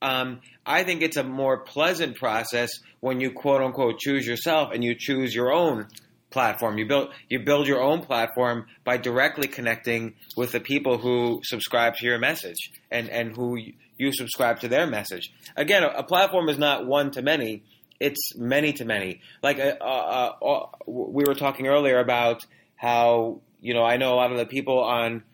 Um, 0.00 0.40
I 0.64 0.84
think 0.84 1.02
it's 1.02 1.16
a 1.16 1.24
more 1.24 1.58
pleasant 1.58 2.16
process 2.16 2.70
when 3.00 3.20
you 3.20 3.32
quote 3.32 3.62
unquote 3.62 3.98
choose 3.98 4.26
yourself 4.26 4.70
and 4.72 4.84
you 4.84 4.94
choose 4.94 5.34
your 5.34 5.52
own 5.52 5.88
platform. 6.30 6.78
You 6.78 6.86
build 6.86 7.10
you 7.28 7.40
build 7.40 7.66
your 7.66 7.82
own 7.82 8.02
platform 8.02 8.66
by 8.84 8.96
directly 8.96 9.48
connecting 9.48 10.14
with 10.36 10.52
the 10.52 10.60
people 10.60 10.98
who 10.98 11.40
subscribe 11.42 11.96
to 11.96 12.06
your 12.06 12.18
message 12.18 12.70
and 12.90 13.08
and 13.08 13.34
who 13.34 13.58
you 13.96 14.12
subscribe 14.12 14.60
to 14.60 14.68
their 14.68 14.86
message. 14.86 15.32
Again, 15.56 15.82
a, 15.82 15.88
a 15.88 16.02
platform 16.04 16.48
is 16.48 16.58
not 16.58 16.86
one 16.86 17.10
to 17.12 17.22
many 17.22 17.64
it's 18.00 18.36
many 18.36 18.72
to 18.74 18.84
many. 18.84 19.20
Like 19.42 19.58
uh, 19.58 19.74
uh, 19.80 20.32
uh, 20.42 20.66
we 20.86 21.24
were 21.26 21.34
talking 21.34 21.66
earlier 21.66 21.98
about 21.98 22.44
how 22.76 23.40
you 23.60 23.74
know 23.74 23.84
I 23.84 23.96
know 23.96 24.14
a 24.14 24.16
lot 24.16 24.32
of 24.32 24.38
the 24.38 24.46
people 24.46 24.80
on 24.80 25.24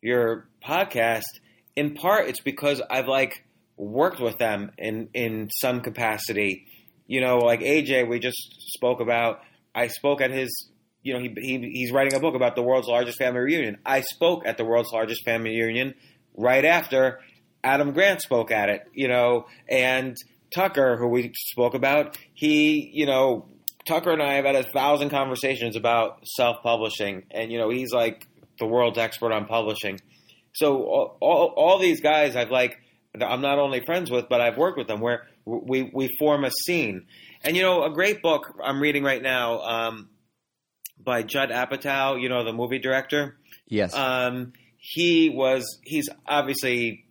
your 0.00 0.48
podcast. 0.64 1.24
In 1.74 1.94
part, 1.94 2.28
it's 2.28 2.40
because 2.40 2.80
I've 2.90 3.08
like 3.08 3.44
worked 3.76 4.20
with 4.20 4.38
them 4.38 4.72
in 4.78 5.08
in 5.14 5.50
some 5.50 5.80
capacity. 5.80 6.66
You 7.06 7.20
know, 7.20 7.38
like 7.38 7.60
AJ, 7.60 8.08
we 8.08 8.18
just 8.18 8.38
spoke 8.74 9.00
about. 9.00 9.40
I 9.74 9.88
spoke 9.88 10.20
at 10.20 10.30
his. 10.30 10.50
You 11.02 11.14
know, 11.14 11.20
he, 11.20 11.32
he 11.36 11.70
he's 11.72 11.92
writing 11.92 12.14
a 12.14 12.20
book 12.20 12.34
about 12.34 12.56
the 12.56 12.62
world's 12.62 12.88
largest 12.88 13.18
family 13.18 13.40
reunion. 13.40 13.78
I 13.86 14.00
spoke 14.00 14.44
at 14.44 14.56
the 14.56 14.64
world's 14.64 14.90
largest 14.92 15.24
family 15.24 15.50
reunion 15.50 15.94
right 16.36 16.64
after 16.64 17.20
Adam 17.62 17.92
Grant 17.92 18.22
spoke 18.22 18.50
at 18.50 18.70
it. 18.70 18.82
You 18.92 19.06
know, 19.06 19.46
and 19.68 20.16
Tucker, 20.54 20.96
who 20.96 21.08
we 21.08 21.32
spoke 21.34 21.74
about, 21.74 22.18
he, 22.34 22.90
you 22.92 23.06
know, 23.06 23.46
Tucker 23.86 24.12
and 24.12 24.22
I 24.22 24.34
have 24.34 24.44
had 24.44 24.56
a 24.56 24.64
thousand 24.64 25.10
conversations 25.10 25.76
about 25.76 26.26
self 26.26 26.62
publishing, 26.62 27.24
and 27.30 27.52
you 27.52 27.58
know, 27.58 27.70
he's 27.70 27.92
like 27.92 28.26
the 28.58 28.66
world's 28.66 28.98
expert 28.98 29.32
on 29.32 29.46
publishing. 29.46 30.00
So 30.54 30.82
all, 30.84 31.18
all, 31.20 31.46
all, 31.56 31.78
these 31.78 32.00
guys 32.00 32.34
I've 32.34 32.50
like, 32.50 32.78
I'm 33.20 33.42
not 33.42 33.58
only 33.58 33.80
friends 33.80 34.10
with, 34.10 34.28
but 34.28 34.40
I've 34.40 34.56
worked 34.56 34.78
with 34.78 34.88
them 34.88 35.00
where 35.00 35.26
we 35.44 35.82
we 35.82 36.08
form 36.18 36.44
a 36.44 36.50
scene. 36.50 37.06
And 37.44 37.56
you 37.56 37.62
know, 37.62 37.84
a 37.84 37.90
great 37.90 38.22
book 38.22 38.58
I'm 38.62 38.80
reading 38.80 39.04
right 39.04 39.22
now 39.22 39.60
um, 39.60 40.08
by 40.98 41.22
Judd 41.22 41.50
Apatow, 41.50 42.20
you 42.20 42.28
know, 42.28 42.44
the 42.44 42.52
movie 42.52 42.78
director. 42.78 43.36
Yes. 43.68 43.94
Um, 43.94 44.52
he 44.78 45.30
was 45.30 45.78
he's 45.84 46.08
obviously 46.26 47.04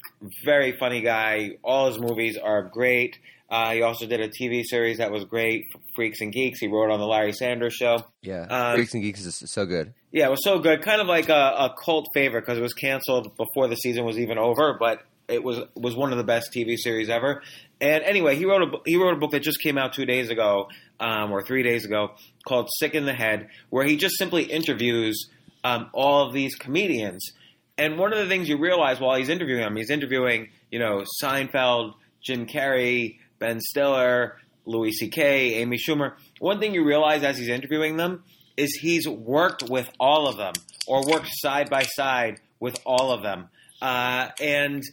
very 0.44 0.78
funny 0.78 1.02
guy. 1.02 1.58
All 1.64 1.88
his 1.88 2.00
movies 2.00 2.38
are 2.38 2.64
great. 2.64 3.20
Uh, 3.50 3.74
he 3.74 3.82
also 3.84 4.08
did 4.08 4.20
a 4.22 4.28
TV 4.28 4.64
series 4.64 4.98
that 4.98 5.12
was 5.12 5.24
great, 5.24 5.66
Freaks 5.96 6.20
and 6.22 6.34
Geeks. 6.34 6.60
He 6.60 6.68
wrote 6.68 6.92
on 6.92 7.00
the 7.00 7.06
Larry 7.06 7.32
Sanders 7.32 7.74
Show. 7.74 8.04
Yeah, 8.22 8.48
um, 8.50 8.76
Freaks 8.76 8.94
and 8.96 9.04
Geeks 9.04 9.24
is 9.24 9.44
so 9.52 9.66
good. 9.66 9.94
Yeah, 10.12 10.28
it 10.28 10.32
was 10.32 10.44
so 10.44 10.60
good. 10.60 10.82
Kind 10.82 11.00
of 11.00 11.08
like 11.08 11.30
a, 11.30 11.34
a 11.34 11.76
cult 11.84 12.10
favorite 12.14 12.42
because 12.42 12.58
it 12.58 12.62
was 12.62 12.74
canceled 12.74 13.36
before 13.38 13.68
the 13.68 13.76
season 13.76 14.04
was 14.04 14.18
even 14.18 14.38
over, 14.40 14.76
but 14.80 15.04
it 15.28 15.44
was 15.44 15.60
was 15.76 15.96
one 15.96 16.12
of 16.12 16.18
the 16.18 16.24
best 16.24 16.52
TV 16.54 16.76
series 16.78 17.10
ever. 17.10 17.44
And 17.82 18.04
anyway, 18.04 18.36
he 18.36 18.46
wrote 18.46 18.62
a 18.64 18.78
he 18.86 18.98
wrote 18.98 19.14
a 19.14 19.18
book 19.18 19.32
that 19.32 19.42
just 19.42 19.62
came 19.62 19.78
out 19.78 19.94
two 19.94 20.06
days 20.06 20.30
ago 20.30 20.70
um, 21.00 21.32
or 21.32 21.44
three 21.44 21.64
days 21.64 21.86
ago 21.86 22.12
called 22.48 22.70
"Sick 22.80 22.96
in 22.96 23.06
the 23.06 23.14
Head," 23.14 23.50
where 23.70 23.86
he 23.86 23.96
just 23.96 24.18
simply 24.18 24.44
interviews 24.44 25.30
um, 25.64 25.90
all 25.94 26.28
of 26.28 26.34
these 26.34 26.56
comedians. 26.56 27.32
And 27.78 27.98
one 27.98 28.14
of 28.14 28.20
the 28.20 28.28
things 28.28 28.48
you 28.48 28.58
realize 28.58 29.00
while 29.00 29.18
he's 29.18 29.30
interviewing 29.30 29.62
him, 29.62 29.76
he's 29.76 29.90
interviewing 29.90 30.50
you 30.72 30.80
know 30.80 31.04
Seinfeld, 31.22 31.96
Jim 32.22 32.46
Carrey, 32.46 33.20
Ben 33.40 33.60
Stiller, 33.60 34.38
Louis 34.66 34.92
C.K., 34.92 35.56
Amy 35.56 35.78
Schumer. 35.78 36.14
One 36.40 36.60
thing 36.60 36.74
you 36.74 36.84
realize 36.86 37.24
as 37.24 37.38
he's 37.38 37.50
interviewing 37.50 37.98
them 37.98 38.24
is 38.58 38.74
he's 38.76 39.08
worked 39.08 39.64
with 39.64 39.90
all 40.00 40.28
of 40.28 40.38
them 40.38 40.54
or 40.88 41.04
worked 41.06 41.30
side 41.32 41.70
by 41.70 41.84
side 41.84 42.40
with 42.60 42.80
all 42.86 43.12
of 43.12 43.22
them. 43.22 43.50
Uh, 43.82 44.30
and 44.42 44.84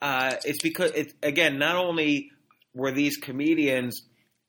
uh, 0.00 0.34
it's 0.44 0.62
because, 0.62 0.90
it's, 0.92 1.14
again, 1.22 1.58
not 1.58 1.76
only 1.76 2.30
were 2.74 2.90
these 2.90 3.16
comedians 3.16 4.02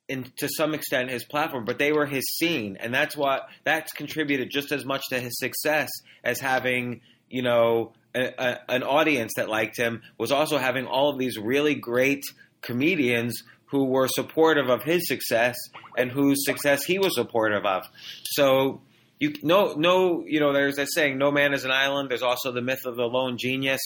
in, 0.08 0.24
to 0.36 0.48
some 0.48 0.74
extent 0.74 1.10
his 1.10 1.24
platform, 1.24 1.64
but 1.64 1.78
they 1.78 1.92
were 1.92 2.06
his 2.06 2.24
scene, 2.36 2.76
and 2.80 2.92
that's 2.92 3.16
what 3.16 3.48
that's 3.64 3.92
contributed 3.92 4.50
just 4.50 4.72
as 4.72 4.84
much 4.84 5.02
to 5.10 5.20
his 5.20 5.38
success 5.38 5.90
as 6.22 6.40
having 6.40 7.00
you 7.34 7.42
know 7.42 7.92
a, 8.14 8.32
a, 8.38 8.58
an 8.68 8.84
audience 8.84 9.32
that 9.36 9.48
liked 9.48 9.76
him 9.76 10.02
was 10.18 10.30
also 10.30 10.56
having 10.56 10.86
all 10.86 11.10
of 11.10 11.18
these 11.18 11.36
really 11.36 11.74
great 11.74 12.22
comedians 12.62 13.42
who 13.66 13.86
were 13.86 14.06
supportive 14.06 14.68
of 14.68 14.84
his 14.84 15.08
success 15.08 15.56
and 15.98 16.12
whose 16.12 16.44
success 16.44 16.84
he 16.84 17.00
was 17.00 17.12
supportive 17.16 17.66
of. 17.66 17.82
So 18.24 18.82
you 19.18 19.34
no 19.42 19.74
no 19.74 20.24
you 20.24 20.38
know 20.38 20.52
there's 20.52 20.76
that 20.76 20.86
saying 20.94 21.18
no 21.18 21.32
man 21.32 21.52
is 21.54 21.64
an 21.64 21.72
island. 21.72 22.08
There's 22.08 22.22
also 22.22 22.52
the 22.52 22.62
myth 22.62 22.86
of 22.86 22.94
the 22.94 23.02
lone 23.02 23.36
genius. 23.36 23.80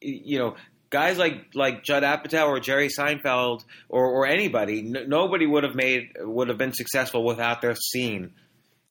You 0.00 0.38
know 0.38 0.56
guys 0.90 1.18
like 1.18 1.46
like 1.54 1.82
Judd 1.82 2.04
Apatow 2.04 2.46
or 2.46 2.60
Jerry 2.60 2.88
Seinfeld 2.96 3.64
or 3.88 4.06
or 4.06 4.26
anybody 4.28 4.82
nobody 4.82 5.46
would 5.46 5.64
have 5.64 5.74
made 5.74 6.12
would 6.20 6.48
have 6.48 6.58
been 6.58 6.72
successful 6.72 7.24
without 7.24 7.60
their 7.60 7.74
scene. 7.74 8.34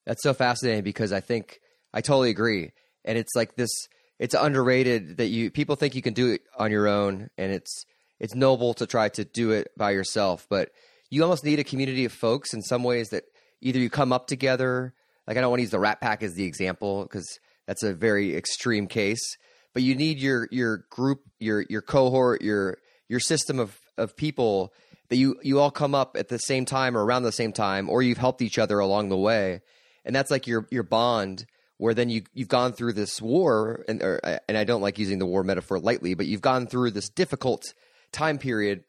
That's 0.06 0.24
so 0.24 0.34
fascinating 0.34 0.84
because 0.84 1.14
I 1.14 1.22
think 1.22 1.60
I 1.94 2.02
totally 2.02 2.32
agree, 2.32 2.74
and 3.08 3.18
it's 3.18 3.36
like 3.36 3.56
this. 3.56 3.72
It's 4.20 4.36
underrated 4.36 5.18
that 5.18 5.28
you 5.28 5.50
people 5.50 5.76
think 5.76 5.96
you 5.96 6.02
can 6.02 6.14
do 6.14 6.32
it 6.32 6.42
on 6.58 6.72
your 6.72 6.88
own, 6.88 7.30
and 7.38 7.52
it's 7.52 7.86
it's 8.20 8.36
noble 8.36 8.74
to 8.76 8.86
try 8.86 9.10
to 9.10 9.24
do 9.24 9.52
it 9.52 9.70
by 9.78 9.92
yourself, 9.92 10.48
but 10.50 10.70
you 11.10 11.24
almost 11.24 11.44
need 11.44 11.60
a 11.60 11.64
community 11.64 12.06
of 12.06 12.12
folks 12.12 12.54
in 12.54 12.62
some 12.62 12.84
ways 12.84 13.10
that 13.10 13.24
either 13.62 13.80
you 13.80 13.90
come 13.90 14.12
up 14.12 14.28
together. 14.28 14.94
Like 15.28 15.38
I 15.38 15.42
don't 15.42 15.50
want 15.50 15.60
to 15.60 15.64
use 15.64 15.72
the 15.72 15.80
Rat 15.80 16.02
Pack 16.02 16.24
as 16.24 16.34
the 16.34 16.46
example 16.46 17.04
because 17.04 17.28
that's 17.66 17.84
a 17.84 17.94
very 17.94 18.36
extreme 18.36 18.88
case, 18.88 19.38
but 19.74 19.84
you 19.84 19.96
need 19.96 20.20
your 20.20 20.48
your 20.52 20.86
group, 20.90 21.22
your 21.40 21.66
your 21.70 21.82
cohort, 21.82 22.42
your 22.42 22.78
your 23.08 23.20
system 23.20 23.60
of 23.60 23.80
of 23.98 24.16
people 24.16 24.74
that 25.10 25.18
you 25.18 25.38
you 25.44 25.60
all 25.60 25.72
come 25.72 25.96
up 25.96 26.16
at 26.18 26.30
the 26.30 26.38
same 26.40 26.66
time 26.66 26.98
or 26.98 27.06
around 27.06 27.24
the 27.24 27.32
same 27.32 27.54
time, 27.54 27.90
or 27.90 28.02
you've 28.02 28.18
helped 28.18 28.42
each 28.42 28.58
other 28.58 28.80
along 28.80 29.10
the 29.10 29.18
way, 29.18 29.62
and 30.06 30.16
that's 30.16 30.32
like 30.32 30.48
your 30.48 30.68
your 30.72 30.84
bond. 30.84 31.46
Where 31.78 31.94
then 31.94 32.10
you 32.10 32.24
you've 32.34 32.48
gone 32.48 32.74
through 32.74 32.94
this 32.94 33.22
war, 33.22 33.84
and 33.88 34.02
or, 34.02 34.20
and 34.48 34.58
I 34.58 34.64
don't 34.64 34.82
like 34.82 34.98
using 34.98 35.20
the 35.20 35.26
war 35.26 35.44
metaphor 35.44 35.80
lightly, 35.80 36.16
but 36.16 36.26
you've 36.26 36.42
gone 36.42 36.68
through 36.68 36.92
this 36.92 37.10
difficult 37.10 37.64
time 38.12 38.38
period 38.38 38.84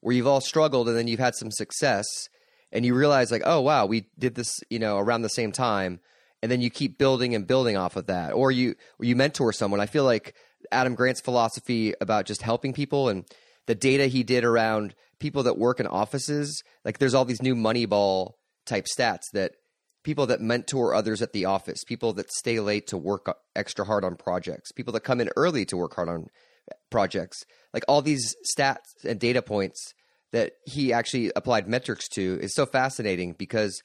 where 0.00 0.14
you've 0.14 0.26
all 0.26 0.40
struggled 0.40 0.88
and 0.88 0.96
then 0.96 1.06
you've 1.06 1.20
had 1.20 1.34
some 1.34 1.50
success 1.50 2.06
and 2.72 2.86
you 2.86 2.94
realize 2.94 3.30
like 3.30 3.42
oh 3.44 3.60
wow 3.60 3.84
we 3.84 4.06
did 4.18 4.34
this 4.36 4.60
you 4.70 4.78
know 4.78 4.98
around 4.98 5.22
the 5.22 5.28
same 5.28 5.52
time. 5.52 6.00
And 6.42 6.50
then 6.50 6.62
you 6.62 6.70
keep 6.70 6.96
building 6.96 7.34
and 7.34 7.46
building 7.46 7.76
off 7.76 7.96
of 7.96 8.06
that. 8.06 8.32
Or 8.32 8.50
you 8.50 8.74
or 8.98 9.04
you 9.04 9.14
mentor 9.14 9.52
someone. 9.52 9.80
I 9.80 9.86
feel 9.86 10.04
like 10.04 10.34
adam 10.72 10.94
grant's 10.94 11.20
philosophy 11.20 11.94
about 12.00 12.26
just 12.26 12.42
helping 12.42 12.72
people 12.72 13.08
and 13.08 13.24
the 13.66 13.74
data 13.74 14.06
he 14.06 14.22
did 14.22 14.44
around 14.44 14.94
people 15.18 15.42
that 15.44 15.58
work 15.58 15.80
in 15.80 15.86
offices 15.86 16.62
like 16.84 16.98
there's 16.98 17.14
all 17.14 17.24
these 17.24 17.42
new 17.42 17.54
moneyball 17.54 18.32
type 18.66 18.86
stats 18.86 19.30
that 19.32 19.52
people 20.02 20.26
that 20.26 20.40
mentor 20.40 20.94
others 20.94 21.20
at 21.20 21.32
the 21.32 21.44
office 21.44 21.84
people 21.84 22.12
that 22.12 22.30
stay 22.32 22.58
late 22.60 22.86
to 22.86 22.96
work 22.96 23.26
extra 23.54 23.84
hard 23.84 24.04
on 24.04 24.16
projects 24.16 24.72
people 24.72 24.92
that 24.92 25.00
come 25.00 25.20
in 25.20 25.30
early 25.36 25.64
to 25.64 25.76
work 25.76 25.94
hard 25.94 26.08
on 26.08 26.26
projects, 26.90 27.44
like 27.72 27.84
all 27.88 28.02
these 28.02 28.34
stats 28.56 29.04
and 29.04 29.20
data 29.20 29.42
points 29.42 29.94
that 30.32 30.52
he 30.64 30.92
actually 30.92 31.32
applied 31.34 31.68
metrics 31.68 32.08
to 32.08 32.38
is 32.40 32.54
so 32.54 32.66
fascinating 32.66 33.34
because 33.36 33.80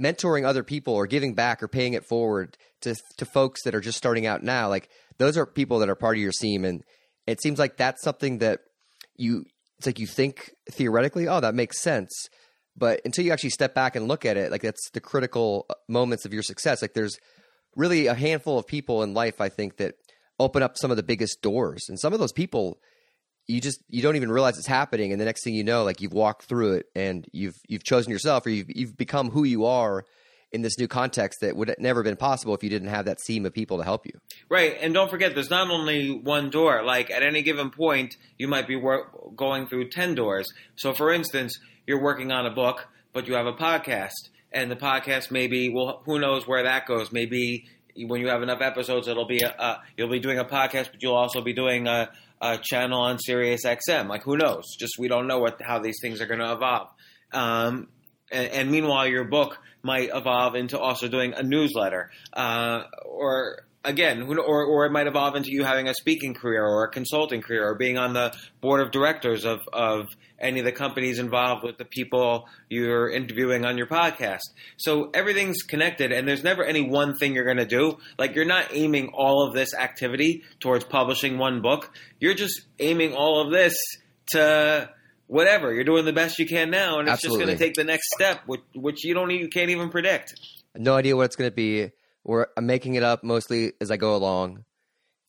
mentoring 0.00 0.44
other 0.44 0.62
people 0.62 0.94
or 0.94 1.06
giving 1.06 1.34
back 1.34 1.62
or 1.62 1.68
paying 1.68 1.92
it 1.92 2.04
forward 2.08 2.56
to 2.80 2.94
to 3.18 3.26
folks 3.26 3.62
that 3.64 3.74
are 3.74 3.80
just 3.80 3.98
starting 3.98 4.26
out 4.26 4.42
now, 4.42 4.68
like 4.68 4.88
those 5.18 5.36
are 5.36 5.46
people 5.46 5.78
that 5.78 5.90
are 5.90 5.94
part 5.94 6.16
of 6.16 6.22
your 6.22 6.32
team 6.32 6.64
and 6.64 6.82
It 7.26 7.40
seems 7.40 7.58
like 7.58 7.76
that's 7.76 8.02
something 8.02 8.38
that 8.38 8.60
you 9.16 9.44
it's 9.78 9.86
like 9.86 9.98
you 9.98 10.06
think 10.06 10.52
theoretically, 10.70 11.28
oh, 11.28 11.40
that 11.40 11.54
makes 11.54 11.80
sense. 11.80 12.28
But 12.76 13.00
until 13.04 13.24
you 13.24 13.32
actually 13.32 13.50
step 13.50 13.74
back 13.74 13.96
and 13.96 14.08
look 14.08 14.24
at 14.24 14.36
it, 14.36 14.50
like 14.50 14.62
that's 14.62 14.90
the 14.90 15.00
critical 15.00 15.66
uh, 15.68 15.74
moments 15.88 16.24
of 16.24 16.32
your 16.32 16.42
success. 16.42 16.82
Like 16.82 16.94
there's 16.94 17.18
really 17.76 18.06
a 18.06 18.14
handful 18.14 18.58
of 18.58 18.66
people 18.66 19.02
in 19.02 19.14
life, 19.14 19.40
I 19.40 19.48
think, 19.48 19.76
that 19.76 19.94
open 20.38 20.62
up 20.62 20.78
some 20.78 20.90
of 20.90 20.96
the 20.96 21.02
biggest 21.02 21.42
doors. 21.42 21.86
And 21.88 21.98
some 21.98 22.12
of 22.12 22.18
those 22.18 22.32
people 22.32 22.78
you 23.46 23.60
just 23.60 23.82
you 23.88 24.02
don't 24.02 24.16
even 24.16 24.30
realize 24.30 24.56
it's 24.56 24.66
happening 24.66 25.12
and 25.12 25.20
the 25.20 25.24
next 25.24 25.44
thing 25.44 25.54
you 25.54 25.64
know 25.64 25.84
like 25.84 26.00
you've 26.00 26.12
walked 26.12 26.44
through 26.44 26.74
it 26.74 26.86
and 26.94 27.26
you've 27.32 27.56
you've 27.68 27.82
chosen 27.82 28.12
yourself 28.12 28.46
or 28.46 28.50
you've 28.50 28.70
you've 28.70 28.96
become 28.96 29.30
who 29.30 29.44
you 29.44 29.64
are 29.64 30.04
in 30.52 30.62
this 30.62 30.78
new 30.78 30.86
context 30.86 31.40
that 31.40 31.56
would 31.56 31.68
have 31.68 31.78
never 31.78 32.02
been 32.02 32.16
possible 32.16 32.54
if 32.54 32.62
you 32.62 32.70
didn't 32.70 32.88
have 32.88 33.06
that 33.06 33.20
seam 33.20 33.46
of 33.46 33.52
people 33.52 33.78
to 33.78 33.84
help 33.84 34.06
you. 34.06 34.12
Right, 34.48 34.76
and 34.80 34.92
don't 34.92 35.10
forget, 35.10 35.34
there's 35.34 35.50
not 35.50 35.70
only 35.70 36.10
one 36.10 36.50
door. 36.50 36.82
Like 36.84 37.10
at 37.10 37.22
any 37.22 37.42
given 37.42 37.70
point, 37.70 38.16
you 38.38 38.48
might 38.48 38.68
be 38.68 38.80
going 39.34 39.66
through 39.66 39.88
ten 39.88 40.14
doors. 40.14 40.52
So, 40.76 40.92
for 40.92 41.12
instance, 41.12 41.58
you're 41.86 42.02
working 42.02 42.30
on 42.32 42.46
a 42.46 42.50
book, 42.50 42.86
but 43.12 43.26
you 43.26 43.34
have 43.34 43.46
a 43.46 43.54
podcast, 43.54 44.28
and 44.52 44.70
the 44.70 44.76
podcast 44.76 45.30
maybe 45.30 45.70
well, 45.70 46.02
who 46.04 46.18
knows 46.18 46.46
where 46.46 46.64
that 46.64 46.86
goes? 46.86 47.12
Maybe 47.12 47.66
when 47.96 48.20
you 48.20 48.28
have 48.28 48.42
enough 48.42 48.60
episodes, 48.60 49.08
it'll 49.08 49.26
be 49.26 49.40
a, 49.40 49.48
a 49.48 49.82
you'll 49.96 50.10
be 50.10 50.20
doing 50.20 50.38
a 50.38 50.44
podcast, 50.44 50.90
but 50.92 51.02
you'll 51.02 51.14
also 51.14 51.40
be 51.40 51.52
doing 51.52 51.86
a, 51.86 52.10
a 52.40 52.58
channel 52.58 53.00
on 53.00 53.18
Sirius 53.18 53.64
XM. 53.64 54.08
Like 54.08 54.22
who 54.22 54.36
knows? 54.36 54.64
Just 54.78 54.98
we 54.98 55.08
don't 55.08 55.26
know 55.26 55.38
what 55.38 55.60
how 55.62 55.78
these 55.78 55.98
things 56.02 56.20
are 56.20 56.26
going 56.26 56.40
to 56.40 56.52
evolve. 56.52 56.88
Um, 57.32 57.88
and, 58.32 58.70
meanwhile, 58.70 59.06
your 59.06 59.24
book 59.24 59.58
might 59.82 60.10
evolve 60.14 60.54
into 60.54 60.78
also 60.78 61.08
doing 61.08 61.34
a 61.34 61.42
newsletter, 61.42 62.10
uh, 62.32 62.84
or 63.04 63.64
again, 63.84 64.22
or 64.22 64.64
or 64.64 64.86
it 64.86 64.92
might 64.92 65.06
evolve 65.06 65.34
into 65.36 65.50
you 65.50 65.64
having 65.64 65.88
a 65.88 65.94
speaking 65.94 66.34
career 66.34 66.64
or 66.64 66.84
a 66.84 66.88
consulting 66.88 67.42
career, 67.42 67.68
or 67.68 67.74
being 67.74 67.98
on 67.98 68.12
the 68.12 68.32
board 68.60 68.80
of 68.80 68.90
directors 68.90 69.44
of 69.44 69.60
of 69.72 70.06
any 70.38 70.58
of 70.58 70.64
the 70.64 70.72
companies 70.72 71.18
involved 71.18 71.62
with 71.62 71.78
the 71.78 71.84
people 71.84 72.48
you're 72.68 73.08
interviewing 73.10 73.64
on 73.64 73.78
your 73.78 73.86
podcast. 73.86 74.40
So 74.76 75.10
everything's 75.14 75.62
connected, 75.62 76.12
and 76.12 76.26
there's 76.26 76.44
never 76.44 76.64
any 76.64 76.82
one 76.82 77.16
thing 77.16 77.34
you're 77.34 77.44
going 77.44 77.58
to 77.58 77.66
do. 77.66 77.98
Like 78.18 78.34
you're 78.34 78.44
not 78.44 78.66
aiming 78.72 79.10
all 79.14 79.46
of 79.46 79.54
this 79.54 79.74
activity 79.74 80.42
towards 80.60 80.84
publishing 80.84 81.38
one 81.38 81.60
book. 81.60 81.92
You're 82.20 82.34
just 82.34 82.62
aiming 82.78 83.14
all 83.14 83.40
of 83.44 83.52
this 83.52 83.76
to 84.32 84.90
whatever 85.32 85.72
you're 85.72 85.82
doing 85.84 86.04
the 86.04 86.12
best 86.12 86.38
you 86.38 86.46
can 86.46 86.70
now, 86.70 86.98
and 86.98 87.08
it's 87.08 87.14
Absolutely. 87.14 87.38
just 87.38 87.46
going 87.46 87.58
to 87.58 87.64
take 87.64 87.74
the 87.74 87.84
next 87.84 88.08
step, 88.14 88.42
which, 88.46 88.60
which 88.74 89.02
you 89.04 89.14
don't 89.14 89.30
you 89.30 89.48
can't 89.48 89.70
even 89.70 89.88
predict. 89.88 90.34
No 90.76 90.94
idea 90.94 91.16
what 91.16 91.24
it's 91.24 91.36
going 91.36 91.50
to 91.50 91.54
be. 91.54 91.90
Or 92.24 92.48
I'm 92.56 92.66
making 92.66 92.94
it 92.94 93.02
up 93.02 93.24
mostly 93.24 93.72
as 93.80 93.90
I 93.90 93.96
go 93.96 94.14
along, 94.14 94.64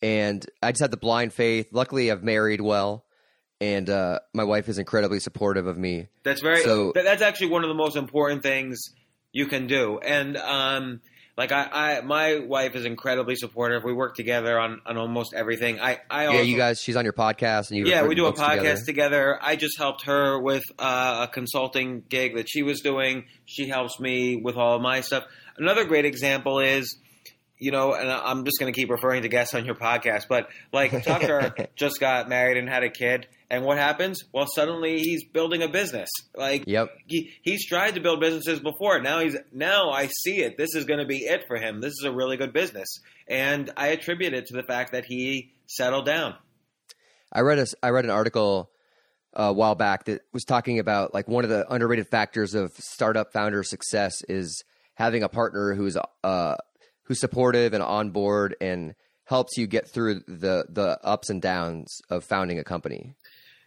and 0.02 0.46
I 0.62 0.72
just 0.72 0.82
have 0.82 0.92
the 0.92 0.98
blind 0.98 1.34
faith. 1.34 1.70
Luckily, 1.72 2.12
I've 2.12 2.22
married 2.24 2.62
well, 2.62 3.06
and 3.62 3.90
uh, 3.90 4.20
my 4.34 4.44
wife 4.44 4.68
is 4.70 4.78
incredibly 4.78 5.20
supportive 5.20 5.66
of 5.66 5.78
me. 5.78 6.10
That's 6.24 6.42
very. 6.42 6.62
So- 6.64 6.92
that- 6.94 7.06
that's 7.06 7.22
actually 7.22 7.48
one 7.48 7.64
of 7.64 7.70
the 7.70 7.74
most 7.76 7.96
important 7.96 8.44
things 8.44 8.80
you 9.32 9.48
can 9.48 9.66
do, 9.68 10.00
and 10.00 10.38
um, 10.38 11.02
like 11.36 11.52
I, 11.52 11.68
I, 11.72 12.02
my 12.02 12.40
wife 12.40 12.76
is 12.76 12.86
incredibly 12.86 13.36
supportive. 13.36 13.84
We 13.84 13.94
work 13.94 14.16
together 14.16 14.60
on, 14.60 14.82
on 14.86 14.98
almost 14.98 15.34
everything. 15.34 15.80
I, 15.80 16.00
I 16.10 16.28
also, 16.28 16.38
yeah, 16.38 16.44
you 16.44 16.58
guys. 16.58 16.80
She's 16.80 16.96
on 16.96 17.06
your 17.06 17.14
podcast, 17.14 17.72
and 17.72 17.80
you 17.80 17.86
yeah, 17.86 18.06
we 18.06 18.14
do 18.14 18.28
a 18.28 18.34
podcast 18.34 18.86
together. 18.86 18.86
together. 18.86 19.40
I 19.42 19.56
just 19.56 19.78
helped 19.78 20.06
her 20.06 20.40
with 20.40 20.64
uh, 20.78 21.28
a 21.28 21.34
consulting 21.34 22.04
gig 22.08 22.36
that 22.36 22.48
she 22.48 22.62
was 22.62 22.82
doing. 22.82 23.26
She 23.46 23.68
helps 23.68 24.00
me 24.00 24.36
with 24.36 24.58
all 24.58 24.76
of 24.76 24.82
my 24.82 25.02
stuff. 25.02 25.24
Another 25.58 25.86
great 25.86 26.06
example 26.06 26.60
is, 26.60 26.98
you 27.58 27.72
know, 27.72 27.94
and 27.94 28.12
I'm 28.12 28.46
just 28.46 28.60
going 28.60 28.72
to 28.72 28.80
keep 28.80 28.92
referring 28.92 29.24
to 29.24 29.30
guests 29.30 29.56
on 29.56 29.66
your 29.66 29.76
podcast, 29.76 30.28
but 30.30 30.50
like 30.72 31.04
Tucker 31.04 31.56
just 31.76 32.00
got 32.00 32.30
married 32.30 32.58
and 32.58 32.70
had 32.70 32.84
a 32.84 32.90
kid, 32.90 33.28
and 33.54 33.64
what 33.64 33.78
happens? 33.78 34.24
Well, 34.34 34.48
suddenly 34.54 34.98
he's 35.00 35.24
building 35.24 35.62
a 35.62 35.68
business. 35.68 36.10
Like, 36.36 36.64
Yep. 36.66 36.90
he, 37.06 37.32
he's 37.44 37.66
tried 37.68 37.96
to 37.96 38.02
build 38.02 38.20
businesses 38.20 38.60
before. 38.60 39.00
Now 39.00 39.20
he's 39.20 39.38
now 39.52 39.92
I 39.92 40.08
see 40.08 40.42
it. 40.42 40.58
This 40.58 40.74
is 40.76 40.86
going 40.86 41.00
to 41.00 41.06
be 41.06 41.20
it 41.20 41.44
for 41.48 41.58
him. 41.58 41.80
This 41.80 41.92
is 41.94 42.04
a 42.06 42.12
really 42.12 42.36
good 42.38 42.52
business, 42.52 42.88
and 43.28 43.72
I 43.78 43.90
attribute 43.90 44.34
it 44.34 44.48
to 44.48 44.56
the 44.56 44.64
fact 44.64 44.92
that 44.94 45.06
he 45.06 45.54
settled 45.68 46.06
down. 46.06 46.36
I 47.32 47.42
read 47.42 47.60
a 47.60 47.68
I 47.84 47.90
read 47.90 48.06
an 48.06 48.12
article 48.12 48.72
uh, 49.38 49.44
a 49.44 49.54
while 49.54 49.76
back 49.76 50.06
that 50.06 50.22
was 50.34 50.44
talking 50.46 50.80
about 50.80 51.14
like 51.14 51.28
one 51.28 51.44
of 51.44 51.50
the 51.52 51.72
underrated 51.72 52.08
factors 52.08 52.56
of 52.56 52.72
startup 52.78 53.32
founder 53.34 53.64
success 53.64 54.14
is 54.28 54.64
having 54.96 55.22
a 55.24 55.30
partner 55.30 55.76
who's 55.76 55.96
uh 56.24 56.56
who's 57.04 57.20
supportive 57.20 57.74
and 57.74 57.84
on 57.84 58.10
board 58.12 58.56
and 58.62 58.94
helps 59.26 59.58
you 59.58 59.66
get 59.68 59.90
through 59.90 60.16
the 60.28 60.66
the 60.70 61.00
ups 61.04 61.30
and 61.30 61.42
downs 61.42 62.00
of 62.10 62.24
founding 62.24 62.60
a 62.60 62.64
company. 62.64 63.16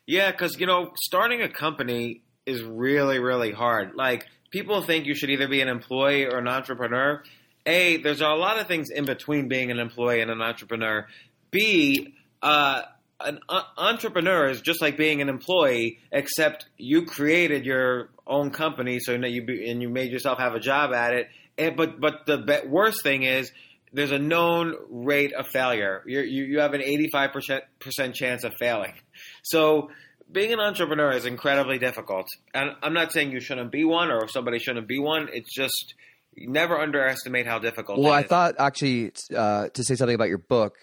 Yeah, 0.06 0.30
because 0.30 0.58
you 0.58 0.66
know, 0.66 0.92
starting 0.96 1.42
a 1.42 1.48
company 1.48 2.22
is 2.46 2.62
really, 2.62 3.18
really 3.18 3.50
hard. 3.50 3.94
Like 3.94 4.26
people 4.50 4.80
think 4.82 5.06
you 5.06 5.14
should 5.14 5.30
either 5.30 5.48
be 5.48 5.60
an 5.60 5.68
employee 5.68 6.24
or 6.24 6.38
an 6.38 6.48
entrepreneur. 6.48 7.22
A, 7.66 7.96
there's 7.96 8.20
a 8.20 8.28
lot 8.28 8.60
of 8.60 8.68
things 8.68 8.90
in 8.90 9.04
between 9.04 9.48
being 9.48 9.72
an 9.72 9.80
employee 9.80 10.20
and 10.20 10.30
an 10.30 10.40
entrepreneur. 10.40 11.08
B, 11.50 12.14
uh, 12.40 12.82
an 13.20 13.40
uh, 13.48 13.62
entrepreneur 13.76 14.48
is 14.48 14.60
just 14.60 14.80
like 14.80 14.96
being 14.96 15.20
an 15.20 15.28
employee, 15.28 15.98
except 16.12 16.66
you 16.76 17.06
created 17.06 17.64
your 17.64 18.10
own 18.26 18.50
company, 18.50 19.00
so 19.00 19.12
you 19.12 19.44
be, 19.44 19.68
and 19.68 19.82
you 19.82 19.88
made 19.88 20.12
yourself 20.12 20.38
have 20.38 20.54
a 20.54 20.60
job 20.60 20.92
at 20.92 21.14
it. 21.14 21.28
And, 21.58 21.76
but 21.76 22.00
but 22.00 22.26
the 22.26 22.38
be- 22.38 22.68
worst 22.68 23.02
thing 23.02 23.24
is 23.24 23.50
there's 23.92 24.12
a 24.12 24.18
known 24.18 24.76
rate 24.88 25.32
of 25.32 25.46
failure. 25.48 26.02
You're, 26.06 26.24
you 26.24 26.44
you 26.44 26.60
have 26.60 26.74
an 26.74 26.82
85 26.82 27.30
percent 27.80 28.14
chance 28.14 28.44
of 28.44 28.54
failing. 28.60 28.92
So 29.42 29.90
being 30.30 30.52
an 30.52 30.60
entrepreneur 30.60 31.12
is 31.12 31.24
incredibly 31.24 31.78
difficult. 31.78 32.26
And 32.54 32.70
I'm 32.82 32.92
not 32.92 33.12
saying 33.12 33.32
you 33.32 33.40
shouldn't 33.40 33.70
be 33.70 33.84
one 33.84 34.10
or 34.10 34.28
somebody 34.28 34.58
shouldn't 34.58 34.88
be 34.88 34.98
one. 34.98 35.28
It's 35.32 35.54
just 35.54 35.94
never 36.36 36.78
underestimate 36.78 37.46
how 37.46 37.58
difficult. 37.58 37.98
Well, 37.98 38.12
I 38.12 38.22
is. 38.22 38.26
thought 38.26 38.54
actually 38.58 39.12
uh, 39.34 39.68
to 39.68 39.84
say 39.84 39.94
something 39.94 40.14
about 40.14 40.28
your 40.28 40.38
book 40.38 40.76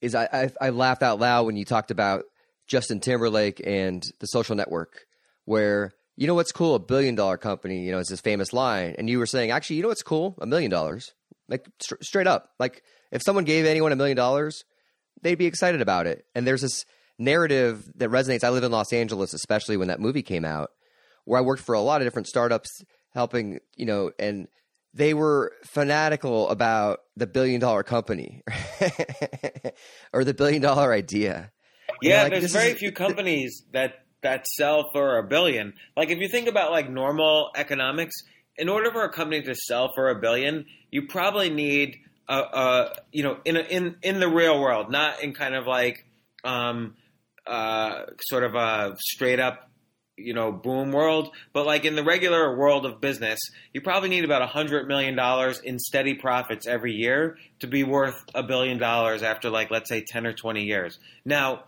is 0.00 0.14
I, 0.14 0.28
I 0.32 0.66
I 0.66 0.70
laughed 0.70 1.02
out 1.02 1.18
loud 1.18 1.46
when 1.46 1.56
you 1.56 1.64
talked 1.64 1.90
about 1.90 2.24
Justin 2.66 3.00
Timberlake 3.00 3.60
and 3.64 4.02
the 4.20 4.26
Social 4.26 4.56
Network, 4.56 5.06
where 5.44 5.92
you 6.16 6.26
know 6.26 6.34
what's 6.34 6.52
cool, 6.52 6.74
a 6.74 6.78
billion 6.78 7.14
dollar 7.14 7.36
company, 7.36 7.84
you 7.84 7.92
know, 7.92 7.98
it's 7.98 8.10
this 8.10 8.20
famous 8.20 8.52
line, 8.52 8.94
and 8.98 9.10
you 9.10 9.18
were 9.18 9.26
saying 9.26 9.50
actually, 9.50 9.76
you 9.76 9.82
know 9.82 9.88
what's 9.88 10.02
cool, 10.02 10.36
a 10.40 10.46
million 10.46 10.70
dollars, 10.70 11.12
like 11.48 11.66
str- 11.80 11.96
straight 12.00 12.26
up, 12.26 12.50
like 12.58 12.82
if 13.10 13.22
someone 13.22 13.44
gave 13.44 13.66
anyone 13.66 13.92
a 13.92 13.96
million 13.96 14.16
dollars, 14.16 14.64
they'd 15.22 15.36
be 15.36 15.46
excited 15.46 15.80
about 15.80 16.06
it, 16.06 16.24
and 16.34 16.46
there's 16.46 16.62
this 16.62 16.84
narrative 17.18 17.90
that 17.96 18.10
resonates. 18.10 18.44
I 18.44 18.50
live 18.50 18.64
in 18.64 18.72
Los 18.72 18.92
Angeles, 18.92 19.32
especially 19.34 19.76
when 19.76 19.88
that 19.88 20.00
movie 20.00 20.22
came 20.22 20.44
out, 20.44 20.70
where 21.24 21.38
I 21.38 21.42
worked 21.42 21.62
for 21.62 21.74
a 21.74 21.80
lot 21.80 22.00
of 22.00 22.06
different 22.06 22.28
startups, 22.28 22.82
helping 23.12 23.60
you 23.76 23.86
know, 23.86 24.10
and 24.18 24.48
they 24.92 25.14
were 25.14 25.52
fanatical 25.64 26.48
about 26.50 27.00
the 27.16 27.26
billion 27.26 27.60
dollar 27.60 27.82
company 27.82 28.42
or 30.12 30.24
the 30.24 30.34
billion 30.34 30.62
dollar 30.62 30.92
idea. 30.92 31.50
You 32.00 32.10
know, 32.10 32.16
Yeah, 32.16 32.22
like, 32.24 32.32
there's 32.32 32.52
very 32.52 32.72
is- 32.72 32.78
few 32.78 32.92
companies 32.92 33.62
that 33.72 33.94
that 34.22 34.46
sell 34.46 34.90
for 34.92 35.18
a 35.18 35.22
billion. 35.22 35.74
Like 35.96 36.10
if 36.10 36.18
you 36.18 36.28
think 36.28 36.48
about 36.48 36.70
like 36.70 36.88
normal 36.90 37.50
economics, 37.56 38.14
in 38.56 38.68
order 38.68 38.90
for 38.90 39.04
a 39.04 39.12
company 39.12 39.42
to 39.42 39.54
sell 39.54 39.92
for 39.94 40.08
a 40.10 40.18
billion, 40.18 40.64
you 40.90 41.06
probably 41.08 41.50
need 41.50 41.96
a, 42.28 42.38
a 42.38 42.92
you 43.12 43.22
know 43.22 43.38
in 43.44 43.56
a, 43.56 43.60
in 43.60 43.96
in 44.02 44.20
the 44.20 44.28
real 44.28 44.60
world, 44.60 44.90
not 44.90 45.22
in 45.22 45.34
kind 45.34 45.54
of 45.54 45.66
like 45.66 46.06
um 46.42 46.94
uh 47.46 48.04
sort 48.28 48.44
of 48.44 48.54
a 48.54 48.96
straight 49.00 49.40
up 49.40 49.70
you 50.16 50.34
know 50.34 50.52
boom 50.52 50.92
world, 50.92 51.30
but 51.52 51.66
like 51.66 51.84
in 51.84 51.96
the 51.96 52.04
regular 52.04 52.56
world 52.56 52.86
of 52.86 53.00
business, 53.00 53.38
you 53.72 53.80
probably 53.80 54.08
need 54.08 54.24
about 54.24 54.42
a 54.42 54.46
hundred 54.46 54.86
million 54.86 55.16
dollars 55.16 55.60
in 55.60 55.78
steady 55.78 56.14
profits 56.14 56.66
every 56.66 56.92
year 56.92 57.36
to 57.60 57.66
be 57.66 57.84
worth 57.84 58.24
a 58.34 58.42
billion 58.42 58.78
dollars 58.78 59.22
after 59.22 59.50
like 59.50 59.70
let's 59.70 59.88
say 59.88 60.04
ten 60.06 60.26
or 60.26 60.32
twenty 60.32 60.64
years. 60.64 60.98
Now 61.24 61.64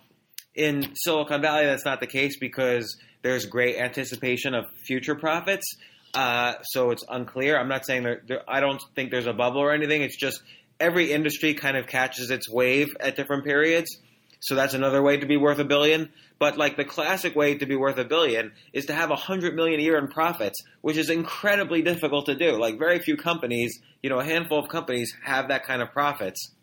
in 0.55 0.95
Silicon 0.95 1.43
Valley, 1.43 1.67
that's 1.67 1.85
not 1.85 2.01
the 2.01 2.07
case 2.07 2.39
because 2.39 2.97
there's 3.23 3.45
great 3.47 3.77
anticipation 3.77 4.55
of 4.55 4.65
future 4.87 5.15
profits. 5.15 5.77
Uh, 6.15 6.55
so 6.63 6.91
it's 6.91 7.05
unclear. 7.09 7.59
I'm 7.59 7.69
not 7.69 7.85
saying 7.85 8.05
there, 8.05 8.23
there, 8.27 8.43
I 8.49 8.61
don't 8.61 8.83
think 8.95 9.11
there's 9.11 9.27
a 9.27 9.35
bubble 9.35 9.61
or 9.61 9.73
anything. 9.73 10.01
It's 10.01 10.17
just 10.17 10.41
every 10.81 11.13
industry 11.13 11.53
kind 11.53 11.77
of 11.77 11.87
catches 11.87 12.31
its 12.31 12.49
wave 12.49 12.97
at 13.01 13.17
different 13.17 13.45
periods. 13.45 13.99
So 14.41 14.55
that's 14.55 14.75
another 14.75 15.03
way 15.03 15.17
to 15.17 15.27
be 15.27 15.37
worth 15.37 15.59
a 15.59 15.65
billion. 15.65 16.11
But 16.39 16.59
like 16.59 16.77
the 16.77 16.85
classic 16.85 17.35
way 17.35 17.57
to 17.57 17.67
be 17.67 17.77
worth 17.77 17.99
a 17.99 18.05
billion 18.05 18.53
is 18.73 18.87
to 18.87 18.95
have 18.95 19.11
a 19.11 19.17
hundred 19.17 19.55
million 19.55 19.81
a 19.81 19.83
year 19.83 19.99
in 19.99 20.09
profits, 20.09 20.63
which 20.83 20.97
is 20.97 21.09
incredibly 21.09 21.83
difficult 21.83 22.27
to 22.27 22.35
do. 22.35 22.59
Like 22.59 22.79
very 22.79 22.99
few 22.99 23.17
companies, 23.17 23.79
you 24.03 24.11
know, 24.11 24.19
a 24.19 24.25
handful 24.25 24.59
of 24.59 24.69
companies 24.69 25.15
have 25.25 25.49
that 25.49 25.65
kind 25.65 25.81
of 25.81 25.93
profits. 25.93 26.55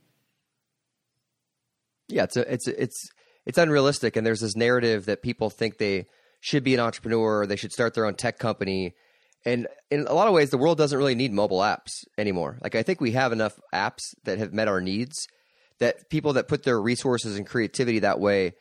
Yeah, 2.07 2.23
it's 2.23 2.37
a, 2.37 2.53
it's 2.53 2.67
it's 2.67 3.09
it's 3.45 3.57
unrealistic, 3.57 4.15
and 4.15 4.25
there's 4.25 4.41
this 4.41 4.55
narrative 4.55 5.05
that 5.05 5.23
people 5.23 5.49
think 5.49 5.77
they 5.77 6.05
should 6.41 6.63
be 6.63 6.73
an 6.73 6.79
entrepreneur, 6.79 7.47
they 7.47 7.55
should 7.55 7.71
start 7.71 7.93
their 7.93 8.05
own 8.05 8.15
tech 8.15 8.37
company, 8.37 8.93
and 9.45 9.67
in 9.89 10.07
a 10.07 10.13
lot 10.13 10.27
of 10.27 10.33
ways, 10.33 10.49
the 10.49 10.57
world 10.57 10.77
doesn't 10.77 10.97
really 10.97 11.15
need 11.15 11.33
mobile 11.33 11.59
apps 11.59 12.05
anymore. 12.17 12.59
Like 12.61 12.75
I 12.75 12.83
think 12.83 13.01
we 13.01 13.11
have 13.11 13.31
enough 13.31 13.59
apps 13.73 14.13
that 14.23 14.37
have 14.37 14.53
met 14.53 14.67
our 14.67 14.81
needs 14.81 15.27
that 15.79 16.09
people 16.09 16.33
that 16.33 16.47
put 16.47 16.63
their 16.63 16.79
resources 16.79 17.37
and 17.37 17.47
creativity 17.47 17.99
that 17.99 18.19
way 18.19 18.53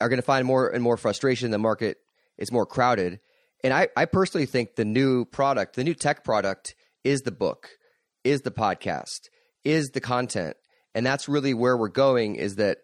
are 0.00 0.08
going 0.08 0.18
to 0.18 0.22
find 0.22 0.46
more 0.46 0.68
and 0.68 0.82
more 0.82 0.96
frustration. 0.96 1.50
The 1.50 1.58
market 1.58 1.98
is 2.38 2.52
more 2.52 2.66
crowded. 2.66 3.20
And 3.62 3.72
I, 3.72 3.88
I 3.96 4.04
personally 4.04 4.46
think 4.46 4.76
the 4.76 4.84
new 4.84 5.24
product, 5.24 5.76
the 5.76 5.84
new 5.84 5.94
tech 5.94 6.24
product 6.24 6.74
is 7.02 7.20
the 7.22 7.32
book, 7.32 7.70
is 8.22 8.42
the 8.42 8.50
podcast, 8.50 9.28
is 9.64 9.88
the 9.90 10.00
content. 10.00 10.56
And 10.94 11.04
that's 11.04 11.28
really 11.28 11.54
where 11.54 11.76
we're 11.76 11.88
going 11.88 12.36
is 12.36 12.56
that, 12.56 12.78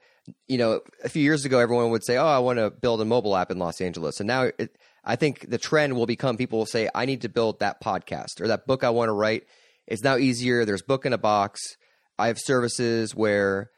you 0.48 0.58
know, 0.58 0.80
a 1.04 1.08
few 1.08 1.22
years 1.22 1.44
ago, 1.44 1.58
everyone 1.58 1.90
would 1.90 2.04
say, 2.04 2.16
oh, 2.16 2.26
I 2.26 2.38
want 2.38 2.58
to 2.58 2.70
build 2.70 3.00
a 3.00 3.04
mobile 3.04 3.36
app 3.36 3.50
in 3.50 3.58
Los 3.58 3.80
Angeles. 3.80 4.20
And 4.20 4.26
now 4.26 4.50
it, 4.58 4.76
I 5.04 5.16
think 5.16 5.48
the 5.48 5.58
trend 5.58 5.96
will 5.96 6.06
become 6.06 6.36
people 6.36 6.58
will 6.58 6.66
say, 6.66 6.88
I 6.94 7.06
need 7.06 7.22
to 7.22 7.28
build 7.28 7.60
that 7.60 7.82
podcast 7.82 8.40
or 8.40 8.48
that 8.48 8.66
book 8.66 8.84
I 8.84 8.90
want 8.90 9.08
to 9.08 9.14
write. 9.14 9.44
It's 9.86 10.02
now 10.02 10.16
easier. 10.16 10.64
There's 10.64 10.82
book 10.82 11.06
in 11.06 11.12
a 11.12 11.18
box. 11.18 11.76
I 12.20 12.28
have 12.28 12.38
services 12.38 13.14
where, 13.14 13.70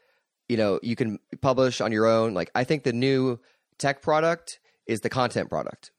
you 0.47 0.57
know, 0.57 0.79
you 0.83 0.95
can 0.95 1.19
publish 1.41 1.81
on 1.81 1.91
your 1.91 2.05
own. 2.05 2.33
Like 2.33 2.51
I 2.53 2.63
think 2.63 2.83
the 2.83 2.93
new 2.93 3.39
tech 3.77 4.01
product 4.01 4.59
is 4.85 4.99
the 4.99 5.09
content 5.09 5.49
product. 5.49 5.91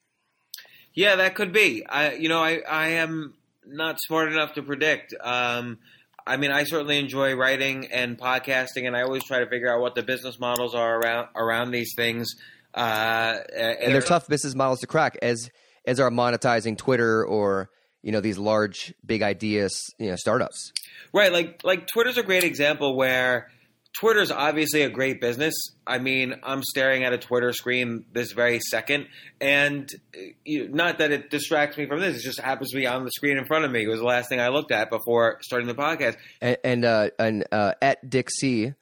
Yeah, 0.92 1.16
that 1.16 1.34
could 1.34 1.52
be. 1.52 1.84
I, 1.84 2.12
you 2.12 2.28
know, 2.28 2.38
I, 2.38 2.62
I 2.68 2.88
am 2.88 3.34
not 3.66 3.96
smart 4.00 4.32
enough 4.32 4.54
to 4.54 4.62
predict. 4.62 5.14
Um, 5.20 5.78
I 6.26 6.36
mean, 6.36 6.52
I 6.52 6.64
certainly 6.64 6.98
enjoy 6.98 7.34
writing 7.34 7.88
and 7.92 8.16
podcasting, 8.16 8.86
and 8.86 8.96
I 8.96 9.02
always 9.02 9.24
try 9.24 9.40
to 9.40 9.46
figure 9.46 9.72
out 9.72 9.80
what 9.80 9.94
the 9.94 10.02
business 10.02 10.38
models 10.38 10.74
are 10.74 10.98
around 10.98 11.28
around 11.34 11.70
these 11.70 11.92
things. 11.96 12.34
Uh, 12.72 13.38
and, 13.54 13.78
and 13.78 13.94
they're 13.94 14.00
tough 14.00 14.28
business 14.28 14.54
models 14.54 14.80
to 14.80 14.86
crack, 14.86 15.18
as 15.20 15.50
as 15.84 16.00
are 16.00 16.10
monetizing 16.10 16.78
Twitter 16.78 17.24
or 17.24 17.70
you 18.04 18.12
know 18.12 18.20
these 18.20 18.38
large, 18.38 18.94
big 19.04 19.22
ideas, 19.22 19.72
you 19.98 20.10
know, 20.10 20.16
startups. 20.16 20.72
Right, 21.12 21.32
like 21.32 21.62
like 21.64 21.86
Twitter's 21.86 22.18
a 22.18 22.22
great 22.22 22.44
example 22.44 22.96
where 22.96 23.50
Twitter's 23.98 24.30
obviously 24.30 24.82
a 24.82 24.90
great 24.90 25.22
business. 25.22 25.54
I 25.86 25.98
mean, 25.98 26.34
I'm 26.42 26.62
staring 26.62 27.04
at 27.04 27.14
a 27.14 27.18
Twitter 27.18 27.52
screen 27.54 28.04
this 28.12 28.32
very 28.32 28.60
second, 28.60 29.06
and 29.40 29.88
you, 30.44 30.68
not 30.68 30.98
that 30.98 31.12
it 31.12 31.30
distracts 31.30 31.78
me 31.78 31.86
from 31.86 32.00
this. 32.00 32.18
It 32.18 32.22
just 32.22 32.40
happens 32.40 32.70
to 32.72 32.76
be 32.76 32.86
on 32.86 33.04
the 33.04 33.10
screen 33.10 33.38
in 33.38 33.46
front 33.46 33.64
of 33.64 33.70
me. 33.70 33.84
It 33.84 33.88
was 33.88 34.00
the 34.00 34.06
last 34.06 34.28
thing 34.28 34.38
I 34.38 34.48
looked 34.48 34.70
at 34.70 34.90
before 34.90 35.38
starting 35.40 35.66
the 35.66 35.74
podcast. 35.74 36.16
And 36.42 36.58
and, 36.62 36.84
uh, 36.84 37.10
and 37.18 37.44
uh, 37.50 37.72
at 37.80 38.08
Dick 38.10 38.28
C. 38.30 38.74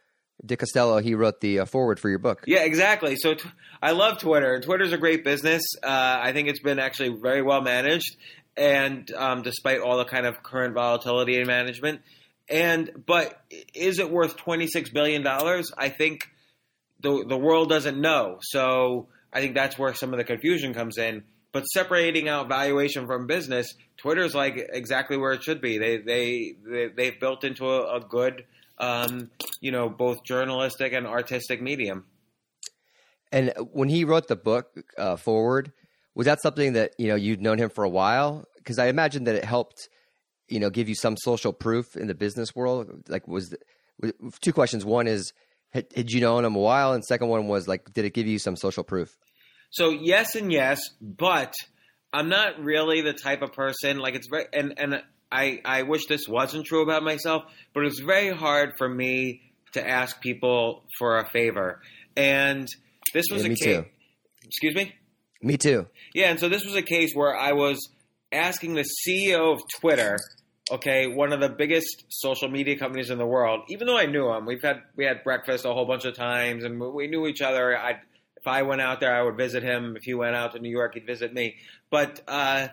Dick 0.45 0.59
Costolo, 0.59 1.01
he 1.01 1.15
wrote 1.15 1.41
the 1.41 1.61
uh, 1.61 1.65
foreword 1.67 2.01
for 2.01 2.09
your 2.09 2.19
book. 2.19 2.43
Yeah, 2.49 2.65
exactly. 2.65 3.15
So 3.15 3.35
t- 3.35 3.49
I 3.81 3.93
love 3.93 4.19
Twitter. 4.19 4.55
And 4.55 4.65
Twitter's 4.65 4.93
a 4.93 4.99
great 4.99 5.23
business. 5.23 5.63
Uh, 5.81 5.87
I 6.21 6.33
think 6.33 6.49
it's 6.49 6.59
been 6.59 6.81
actually 6.81 7.11
very 7.11 7.43
well 7.43 7.61
managed, 7.61 8.17
and 8.57 9.11
um, 9.13 9.43
despite 9.43 9.81
all 9.81 9.99
the 9.99 10.05
kind 10.05 10.27
of 10.27 10.43
current 10.43 10.75
volatility 10.75 11.39
in 11.39 11.47
management 11.47 12.01
and 12.49 12.91
but 13.07 13.41
is 13.75 13.99
it 13.99 14.11
worth 14.11 14.37
twenty 14.37 14.67
six 14.67 14.91
billion 14.91 15.23
dollars? 15.23 15.73
I 15.77 15.89
think 15.89 16.29
the 17.01 17.25
the 17.27 17.37
world 17.37 17.69
doesn't 17.69 18.01
know. 18.01 18.39
So 18.43 19.09
I 19.33 19.41
think 19.41 19.55
that's 19.55 19.79
where 19.79 19.95
some 19.95 20.13
of 20.13 20.19
the 20.19 20.25
confusion 20.25 20.75
comes 20.75 20.99
in. 20.99 21.25
But 21.53 21.65
separating 21.65 22.29
out 22.29 22.49
valuation 22.49 23.07
from 23.07 23.27
business, 23.27 23.75
Twitter's 23.99 24.35
like 24.35 24.71
exactly 24.73 25.17
where 25.17 25.33
it 25.33 25.43
should 25.43 25.61
be. 25.61 25.79
They 25.79 25.99
they, 25.99 26.55
they 26.65 26.89
they've 26.89 27.21
built 27.21 27.45
into 27.45 27.69
a, 27.69 27.97
a 27.97 28.01
good, 28.01 28.45
um, 28.79 29.31
you 29.61 29.71
know, 29.71 29.89
both 29.89 30.25
journalistic 30.25 30.93
and 30.93 31.07
artistic 31.07 31.61
medium. 31.61 32.07
And 33.31 33.53
when 33.73 33.89
he 33.89 34.05
wrote 34.05 34.29
the 34.29 34.37
book 34.37 34.77
uh, 34.99 35.17
foreword, 35.17 35.73
was 36.15 36.27
that 36.27 36.43
something 36.43 36.75
that 36.75 36.93
you 36.99 37.09
know 37.09 37.15
you'd 37.15 37.41
known 37.41 37.59
him 37.59 37.71
for 37.71 37.85
a 37.85 37.89
while? 37.89 38.45
Because 38.57 38.79
I 38.79 38.87
imagine 38.89 39.25
that 39.25 39.35
it 39.35 39.45
helped 39.45 39.89
you 40.49 40.61
know 40.61 40.71
give 40.71 40.89
you 40.89 40.95
some 40.95 41.17
social 41.17 41.53
proof 41.53 41.97
in 41.97 42.07
the 42.07 42.15
business 42.15 42.55
world? 42.55 43.05
Like, 43.09 43.27
was 43.27 43.55
two 44.41 44.53
questions. 44.53 44.85
One 44.85 45.07
is, 45.07 45.33
had, 45.71 45.87
had 45.95 46.11
you 46.11 46.21
known 46.21 46.45
him 46.45 46.57
a 46.57 46.61
while, 46.61 46.93
and 46.93 47.05
second 47.05 47.29
one 47.29 47.49
was 47.49 47.69
like, 47.69 47.93
did 47.93 48.05
it 48.05 48.15
give 48.15 48.27
you 48.27 48.39
some 48.39 48.57
social 48.57 48.85
proof? 48.85 49.17
So 49.71 49.89
yes 49.91 50.35
and 50.35 50.53
yes, 50.53 50.81
but 51.01 51.55
I'm 52.13 52.29
not 52.29 52.61
really 52.61 53.01
the 53.01 53.15
type 53.15 53.41
of 53.41 53.53
person 53.53 53.99
like 53.99 54.15
it's 54.15 54.29
very 54.29 54.45
and 54.53 54.75
and 54.79 55.03
I 55.31 55.61
I 55.65 55.83
wish 55.83 56.07
this 56.07 56.29
wasn't 56.29 56.67
true 56.67 56.83
about 56.83 57.03
myself, 57.03 57.45
but 57.73 57.85
it's 57.85 58.01
very 58.01 58.31
hard 58.37 58.75
for 58.77 58.89
me 58.89 59.41
to 59.73 59.87
ask 59.87 60.21
people 60.21 60.85
for 60.99 61.19
a 61.19 61.29
favor. 61.31 61.81
And 62.17 62.69
this 63.15 63.27
was 63.33 63.43
yeah, 63.43 63.47
a 63.47 63.55
case. 63.55 63.65
Too. 63.65 63.85
Excuse 64.45 64.75
me. 64.75 64.95
Me 65.43 65.57
too. 65.57 65.87
Yeah, 66.15 66.31
and 66.31 66.39
so 66.39 66.49
this 66.49 66.65
was 66.65 66.77
a 66.77 66.83
case 66.83 67.13
where 67.15 67.37
I 67.37 67.53
was 67.53 67.89
asking 68.31 68.75
the 68.75 68.85
CEO 69.07 69.53
of 69.53 69.61
Twitter, 69.81 70.19
okay, 70.71 71.09
one 71.09 71.33
of 71.33 71.41
the 71.41 71.49
biggest 71.49 72.05
social 72.09 72.49
media 72.49 72.79
companies 72.79 73.11
in 73.11 73.19
the 73.19 73.27
world, 73.27 73.63
even 73.69 73.87
though 73.87 73.99
I 73.99 74.07
knew 74.07 74.31
him, 74.31 74.47
we've 74.47 74.63
had 74.63 74.83
we 74.97 75.05
had 75.05 75.25
breakfast 75.25 75.65
a 75.65 75.73
whole 75.73 75.87
bunch 75.87 76.05
of 76.05 76.15
times 76.15 76.65
and 76.65 76.81
we 76.81 77.09
knew 77.09 77.27
each 77.27 77.43
other. 77.43 77.77
I 77.77 78.01
if 78.43 78.47
I 78.47 78.63
went 78.63 78.81
out 78.81 78.99
there, 78.99 79.15
I 79.15 79.23
would 79.23 79.37
visit 79.37 79.63
him. 79.63 79.97
If 79.97 80.03
he 80.03 80.15
went 80.15 80.35
out 80.35 80.53
to 80.53 80.59
New 80.59 80.71
York, 80.71 80.95
he'd 80.95 81.07
visit 81.07 81.33
me. 81.33 81.57
But 81.91 82.21
uh, 82.27 82.69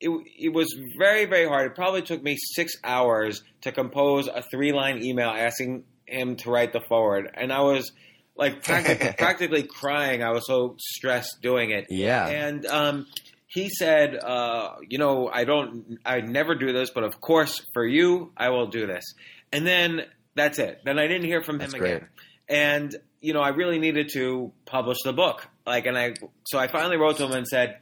it, 0.00 0.10
it 0.36 0.52
was 0.52 0.76
very, 0.98 1.26
very 1.26 1.46
hard. 1.46 1.70
It 1.70 1.74
probably 1.76 2.02
took 2.02 2.22
me 2.22 2.36
six 2.54 2.72
hours 2.82 3.44
to 3.62 3.70
compose 3.70 4.26
a 4.26 4.42
three 4.42 4.72
line 4.72 5.02
email 5.02 5.28
asking 5.28 5.84
him 6.06 6.34
to 6.36 6.50
write 6.50 6.72
the 6.72 6.80
foreword. 6.80 7.30
And 7.34 7.52
I 7.52 7.60
was 7.60 7.92
like 8.38 8.62
practically, 8.64 9.12
practically 9.18 9.62
crying. 9.64 10.22
I 10.22 10.30
was 10.30 10.46
so 10.46 10.76
stressed 10.78 11.42
doing 11.42 11.70
it. 11.70 11.88
Yeah. 11.90 12.26
And 12.26 12.64
um, 12.66 13.06
he 13.46 13.68
said, 13.68 14.14
uh, 14.16 14.76
"You 14.88 14.98
know, 14.98 15.28
I 15.28 15.44
don't, 15.44 15.98
I 16.06 16.20
never 16.20 16.54
do 16.54 16.72
this, 16.72 16.90
but 16.90 17.04
of 17.04 17.20
course, 17.20 17.66
for 17.74 17.84
you, 17.84 18.32
I 18.36 18.50
will 18.50 18.68
do 18.68 18.86
this." 18.86 19.04
And 19.52 19.66
then 19.66 20.02
that's 20.34 20.58
it. 20.58 20.80
Then 20.84 20.98
I 20.98 21.06
didn't 21.06 21.24
hear 21.24 21.42
from 21.42 21.58
That's 21.58 21.74
him 21.74 21.80
great. 21.80 21.96
again. 21.96 22.08
And 22.48 22.96
you 23.20 23.32
know, 23.32 23.40
I 23.40 23.48
really 23.48 23.78
needed 23.78 24.10
to 24.12 24.52
publish 24.64 24.98
the 25.04 25.12
book. 25.12 25.46
Like, 25.66 25.86
and 25.86 25.98
I, 25.98 26.14
so 26.46 26.58
I 26.58 26.68
finally 26.68 26.96
wrote 26.96 27.16
to 27.16 27.24
him 27.24 27.32
and 27.32 27.46
said, 27.46 27.78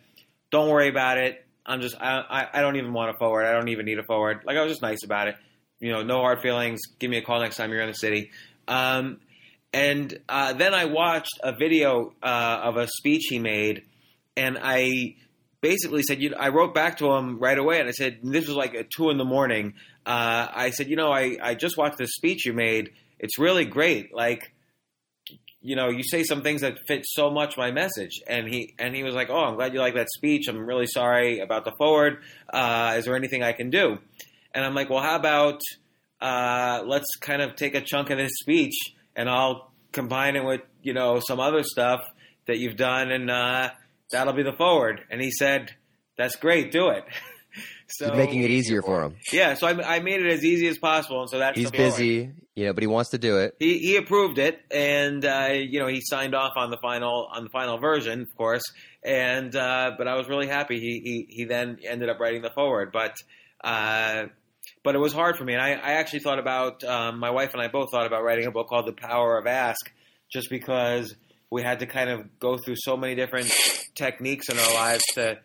"Don't 0.51 0.71
worry 0.71 0.88
about 0.88 1.19
it. 1.19 1.45
I'm 1.64 1.81
just, 1.81 1.97
I, 2.01 2.21
I, 2.21 2.59
I 2.59 2.62
don't 2.62 2.77
even 2.77 2.92
want 2.92 3.14
a 3.14 3.19
foreword. 3.19 3.45
I 3.45 3.53
don't 3.53 3.69
even 3.69 3.85
need 3.85 3.99
a 3.99 4.05
foreword." 4.05 4.40
Like, 4.47 4.57
I 4.57 4.62
was 4.62 4.73
just 4.73 4.83
nice 4.83 5.05
about 5.05 5.29
it. 5.29 5.37
You 5.79 5.92
know, 5.92 6.03
no 6.03 6.21
hard 6.21 6.40
feelings. 6.40 6.81
Give 6.99 7.11
me 7.11 7.19
a 7.19 7.23
call 7.23 7.40
next 7.40 7.57
time 7.57 7.71
you're 7.71 7.83
in 7.83 7.88
the 7.88 7.95
city. 7.95 8.31
Um, 8.66 9.21
and 9.77 10.19
uh, 10.27 10.55
then 10.55 10.73
I 10.73 10.87
watched 10.87 11.39
a 11.43 11.55
video 11.55 12.15
uh, 12.23 12.61
of 12.62 12.79
a 12.79 12.89
speech 12.89 13.27
he 13.29 13.39
made, 13.39 13.83
and 14.35 14.57
I 14.59 15.17
basically 15.61 16.03
said, 16.03 16.23
you 16.23 16.31
know, 16.31 16.39
I 16.39 16.49
wrote 16.49 16.73
back 16.73 16.97
to 16.99 17.12
him 17.12 17.39
right 17.39 17.59
away 17.59 17.79
and 17.81 17.87
I 17.87 17.93
said, 17.93 18.21
this 18.23 18.47
was 18.49 18.57
like 18.57 18.75
at 18.75 18.87
two 18.89 19.11
in 19.11 19.19
the 19.19 19.25
morning. 19.25 19.75
Uh, 20.07 20.47
I 20.51 20.71
said, 20.71 20.89
you 20.89 20.97
know, 20.97 21.12
I, 21.12 21.37
I 21.43 21.55
just 21.55 21.77
watched 21.77 21.99
this 21.99 22.12
speech 22.12 22.47
you 22.47 22.55
made. 22.55 22.91
It's 23.19 23.39
really 23.39 23.67
great. 23.67 24.15
Like, 24.15 24.55
you 25.61 25.77
know, 25.77 25.91
you 25.91 26.05
say 26.05 26.23
some 26.23 26.43
things 26.43 26.62
that 26.62 26.79
fit 26.87 27.05
so 27.05 27.31
much 27.31 27.59
my 27.59 27.71
message. 27.71 28.21
And 28.27 28.47
he, 28.49 28.75
and 28.79 28.95
he 28.95 29.03
was 29.03 29.15
like, 29.15 29.29
oh, 29.29 29.45
I'm 29.45 29.57
glad 29.57 29.75
you 29.75 29.81
like 29.81 29.95
that 29.95 30.09
speech. 30.17 30.47
I'm 30.49 30.65
really 30.65 30.87
sorry 30.87 31.41
about 31.41 31.65
the 31.65 31.73
foreword. 31.77 32.23
Uh, 32.49 32.95
is 32.97 33.05
there 33.05 33.17
anything 33.17 33.43
I 33.43 33.53
can 33.53 33.71
do? 33.71 33.99
And 34.55 34.65
I'm 34.65 34.75
like, 34.75 34.89
well, 34.89 35.03
how 35.03 35.17
about, 35.17 35.61
uh, 36.21 36.83
let's 36.87 37.17
kind 37.21 37.43
of 37.43 37.57
take 37.57 37.75
a 37.75 37.81
chunk 37.83 38.11
of 38.11 38.17
this 38.17 38.33
speech 38.41 38.77
and 39.17 39.29
I'll 39.29 39.65
combine 39.92 40.37
it 40.37 40.44
with, 40.44 40.61
you 40.83 40.94
know, 40.94 41.20
some 41.20 41.40
other 41.40 41.62
stuff 41.62 42.01
that 42.46 42.59
you've 42.59 42.77
done 42.77 43.11
and, 43.11 43.31
uh, 43.31 43.70
that'll 44.11 44.35
be 44.35 44.42
the 44.42 44.53
foreword. 44.53 45.01
And 45.11 45.20
he 45.20 45.31
said, 45.31 45.70
that's 46.16 46.37
great, 46.37 46.72
do 46.72 46.88
it. 46.88 47.05
so 47.88 48.07
You're 48.07 48.16
making 48.16 48.42
it 48.42 48.51
easier 48.51 48.83
for 48.83 49.03
him. 49.03 49.16
Yeah, 49.33 49.55
so 49.55 49.66
I, 49.66 49.96
I 49.96 50.01
made 50.01 50.20
it 50.20 50.33
as 50.33 50.44
easy 50.44 50.66
as 50.68 50.79
possible, 50.79 51.20
and 51.20 51.31
so 51.31 51.38
that's 51.38 51.59
He's 51.59 51.70
busy, 51.70 52.31
you 52.55 52.66
know, 52.66 52.72
but 52.72 52.83
he 52.83 52.87
wants 52.87 53.11
to 53.11 53.18
do 53.18 53.38
it. 53.38 53.55
He, 53.59 53.79
he 53.79 53.96
approved 53.96 54.38
it, 54.38 54.61
and 54.70 55.25
uh, 55.25 55.51
you 55.53 55.79
know 55.79 55.87
he 55.87 56.01
signed 56.03 56.35
off 56.35 56.53
on 56.57 56.70
the 56.70 56.79
final 56.79 57.29
on 57.33 57.44
the 57.44 57.51
final 57.51 57.79
version, 57.79 58.22
of 58.22 58.37
course. 58.37 58.62
And 59.03 59.55
uh, 59.55 59.92
but 59.96 60.09
I 60.09 60.16
was 60.16 60.29
really 60.29 60.49
happy. 60.49 60.81
He, 60.81 61.01
he 61.01 61.27
he 61.37 61.44
then 61.44 61.79
ended 61.85 62.09
up 62.09 62.18
writing 62.18 62.42
the 62.42 62.51
foreword, 62.51 62.90
but 62.92 63.16
uh, 63.62 64.27
but 64.87 64.94
it 64.94 64.99
was 64.99 65.12
hard 65.12 65.37
for 65.37 65.42
me. 65.42 65.53
And 65.53 65.61
I, 65.61 65.70
I 65.72 65.92
actually 65.94 66.20
thought 66.20 66.38
about 66.38 66.85
um, 66.85 67.18
my 67.18 67.31
wife 67.31 67.53
and 67.55 67.61
I 67.61 67.66
both 67.66 67.91
thought 67.91 68.07
about 68.07 68.22
writing 68.22 68.47
a 68.47 68.53
book 68.53 68.68
called 68.68 68.87
The 68.87 68.93
Power 68.93 69.37
of 69.37 69.45
Ask, 69.49 69.91
just 70.32 70.49
because 70.49 71.12
we 71.51 71.62
had 71.62 71.80
to 71.80 71.87
kind 71.87 72.09
of 72.09 72.39
go 72.39 72.57
through 72.57 72.76
so 72.78 72.97
many 72.97 73.16
different 73.16 73.51
techniques 73.97 74.49
in 74.49 74.57
our 74.57 74.74
lives 74.74 75.03
to 75.14 75.39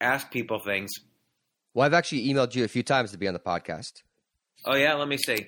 ask 0.00 0.30
people 0.30 0.60
things. 0.60 0.92
Well, 1.74 1.84
I've 1.84 1.92
actually 1.92 2.26
emailed 2.26 2.54
you 2.54 2.64
a 2.64 2.68
few 2.68 2.82
times 2.82 3.10
to 3.10 3.18
be 3.18 3.28
on 3.28 3.34
the 3.34 3.38
podcast. 3.38 4.02
Oh 4.64 4.74
yeah, 4.74 4.94
let 4.94 5.08
me 5.08 5.18
see. 5.18 5.46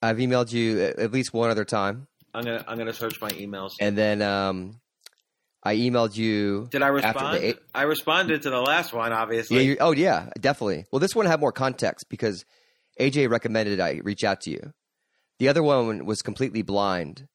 I've 0.00 0.18
emailed 0.18 0.52
you 0.52 0.80
at 0.80 1.10
least 1.10 1.34
one 1.34 1.50
other 1.50 1.64
time, 1.64 2.06
I'm 2.32 2.44
gonna 2.44 2.64
I'm 2.68 2.78
gonna 2.78 2.92
search 2.92 3.20
my 3.20 3.30
emails. 3.30 3.70
and 3.80 3.98
then 3.98 4.22
um, 4.22 4.78
I 5.64 5.74
emailed 5.74 6.16
you. 6.16 6.68
Did 6.70 6.82
I 6.82 6.88
respond? 6.88 7.38
eight- 7.42 7.58
I 7.74 7.82
responded 7.82 8.42
to 8.42 8.50
the 8.50 8.60
last 8.60 8.92
one, 8.92 9.12
obviously. 9.12 9.70
Yeah. 9.70 9.74
Oh, 9.80 9.90
yeah. 9.90 10.28
Definitely. 10.40 10.84
Well, 10.92 11.00
this 11.00 11.16
one 11.16 11.26
had 11.26 11.40
more 11.40 11.50
context 11.50 12.08
because 12.08 12.44
AJ 13.00 13.30
recommended 13.30 13.80
I 13.80 14.00
reach 14.02 14.24
out 14.24 14.40
to 14.42 14.50
you. 14.50 14.72
The 15.38 15.48
other 15.48 15.62
one 15.62 16.06
was 16.06 16.22
completely 16.22 16.62
blind. 16.62 17.28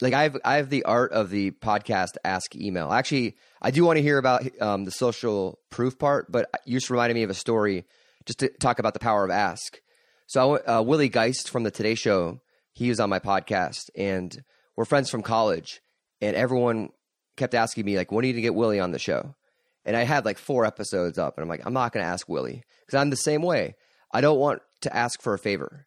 Like 0.00 0.14
I 0.14 0.24
have, 0.24 0.36
I 0.44 0.56
have 0.56 0.70
the 0.70 0.84
art 0.84 1.12
of 1.12 1.30
the 1.30 1.52
podcast 1.52 2.16
ask 2.24 2.56
email. 2.56 2.92
Actually, 2.92 3.36
I 3.62 3.70
do 3.70 3.84
want 3.84 3.98
to 3.98 4.02
hear 4.02 4.18
about 4.18 4.42
um, 4.60 4.84
the 4.84 4.90
social 4.90 5.60
proof 5.70 5.98
part, 5.98 6.32
but 6.32 6.50
you 6.64 6.76
just 6.76 6.90
reminded 6.90 7.14
me 7.14 7.22
of 7.22 7.30
a 7.30 7.34
story 7.34 7.84
just 8.26 8.40
to 8.40 8.48
talk 8.48 8.78
about 8.78 8.94
the 8.94 9.00
power 9.00 9.24
of 9.24 9.30
ask. 9.30 9.78
So, 10.26 10.56
uh, 10.66 10.82
Willie 10.82 11.10
Geist 11.10 11.50
from 11.50 11.62
the 11.62 11.70
Today 11.70 11.94
Show 11.94 12.40
he 12.72 12.88
was 12.88 12.98
on 12.98 13.08
my 13.08 13.20
podcast, 13.20 13.88
and 13.96 14.36
we're 14.76 14.84
friends 14.84 15.08
from 15.08 15.22
college, 15.22 15.80
and 16.20 16.34
everyone 16.34 16.88
kept 17.36 17.54
asking 17.54 17.84
me 17.84 17.96
like, 17.96 18.10
"When 18.10 18.24
are 18.24 18.26
you 18.26 18.32
going 18.32 18.42
to 18.42 18.48
get 18.48 18.54
Willie 18.54 18.80
on 18.80 18.90
the 18.90 18.98
show?" 18.98 19.36
And 19.84 19.96
I 19.96 20.04
had 20.04 20.24
like 20.24 20.38
four 20.38 20.64
episodes 20.64 21.18
up, 21.18 21.36
and 21.36 21.42
I'm 21.42 21.48
like, 21.48 21.62
I'm 21.66 21.72
not 21.74 21.92
going 21.92 22.04
to 22.04 22.10
ask 22.10 22.28
Willie 22.28 22.62
because 22.86 22.98
I'm 22.98 23.10
the 23.10 23.16
same 23.16 23.42
way. 23.42 23.74
I 24.12 24.20
don't 24.20 24.38
want 24.38 24.62
to 24.82 24.96
ask 24.96 25.20
for 25.20 25.34
a 25.34 25.38
favor. 25.38 25.86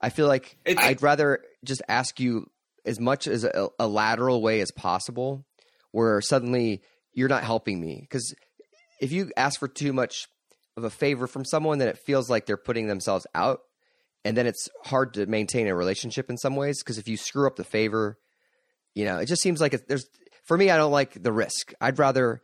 I 0.00 0.08
feel 0.10 0.26
like 0.28 0.56
It's- 0.64 0.84
I'd 0.86 1.02
rather 1.02 1.40
just 1.64 1.82
ask 1.88 2.18
you 2.20 2.46
as 2.86 3.00
much 3.00 3.26
as 3.26 3.44
a, 3.44 3.68
a 3.78 3.86
lateral 3.88 4.40
way 4.42 4.60
as 4.60 4.70
possible, 4.70 5.44
where 5.90 6.20
suddenly 6.20 6.82
you're 7.12 7.28
not 7.28 7.44
helping 7.44 7.80
me. 7.80 7.98
Because 8.00 8.34
if 9.00 9.12
you 9.12 9.30
ask 9.36 9.58
for 9.60 9.68
too 9.68 9.92
much 9.92 10.26
of 10.76 10.84
a 10.84 10.90
favor 10.90 11.26
from 11.26 11.44
someone, 11.44 11.78
then 11.78 11.88
it 11.88 11.98
feels 11.98 12.28
like 12.28 12.46
they're 12.46 12.56
putting 12.56 12.86
themselves 12.86 13.26
out, 13.34 13.60
and 14.24 14.36
then 14.36 14.46
it's 14.46 14.68
hard 14.84 15.14
to 15.14 15.26
maintain 15.26 15.66
a 15.68 15.74
relationship 15.74 16.30
in 16.30 16.36
some 16.38 16.56
ways. 16.56 16.82
Because 16.82 16.98
if 16.98 17.08
you 17.08 17.16
screw 17.16 17.46
up 17.46 17.56
the 17.56 17.64
favor, 17.64 18.18
you 18.94 19.04
know, 19.04 19.18
it 19.18 19.26
just 19.26 19.42
seems 19.42 19.60
like 19.60 19.74
it, 19.74 19.86
there's. 19.88 20.06
For 20.44 20.56
me, 20.58 20.70
I 20.70 20.76
don't 20.76 20.92
like 20.92 21.22
the 21.22 21.32
risk. 21.32 21.72
I'd 21.80 21.98
rather 21.98 22.42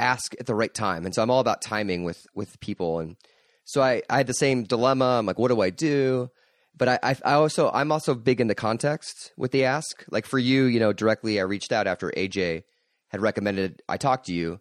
ask 0.00 0.34
at 0.40 0.46
the 0.46 0.54
right 0.54 0.72
time, 0.72 1.04
and 1.04 1.14
so 1.14 1.22
I'm 1.22 1.30
all 1.30 1.40
about 1.40 1.62
timing 1.62 2.04
with 2.04 2.26
with 2.34 2.58
people. 2.60 3.00
And 3.00 3.16
so 3.64 3.82
I, 3.82 4.02
I 4.10 4.18
had 4.18 4.26
the 4.26 4.34
same 4.34 4.64
dilemma. 4.64 5.18
I'm 5.18 5.26
like, 5.26 5.38
what 5.38 5.48
do 5.48 5.60
I 5.60 5.70
do? 5.70 6.30
But 6.76 6.88
I, 6.88 6.98
I, 7.02 7.16
I 7.24 7.32
also 7.34 7.70
I'm 7.70 7.92
also 7.92 8.14
big 8.14 8.40
into 8.40 8.54
context 8.54 9.32
with 9.36 9.52
the 9.52 9.64
ask. 9.64 10.04
Like 10.10 10.26
for 10.26 10.38
you, 10.38 10.64
you 10.64 10.80
know, 10.80 10.92
directly 10.92 11.38
I 11.38 11.44
reached 11.44 11.72
out 11.72 11.86
after 11.86 12.10
AJ 12.16 12.64
had 13.08 13.20
recommended 13.20 13.82
I 13.88 13.96
talk 13.96 14.24
to 14.24 14.32
you, 14.32 14.60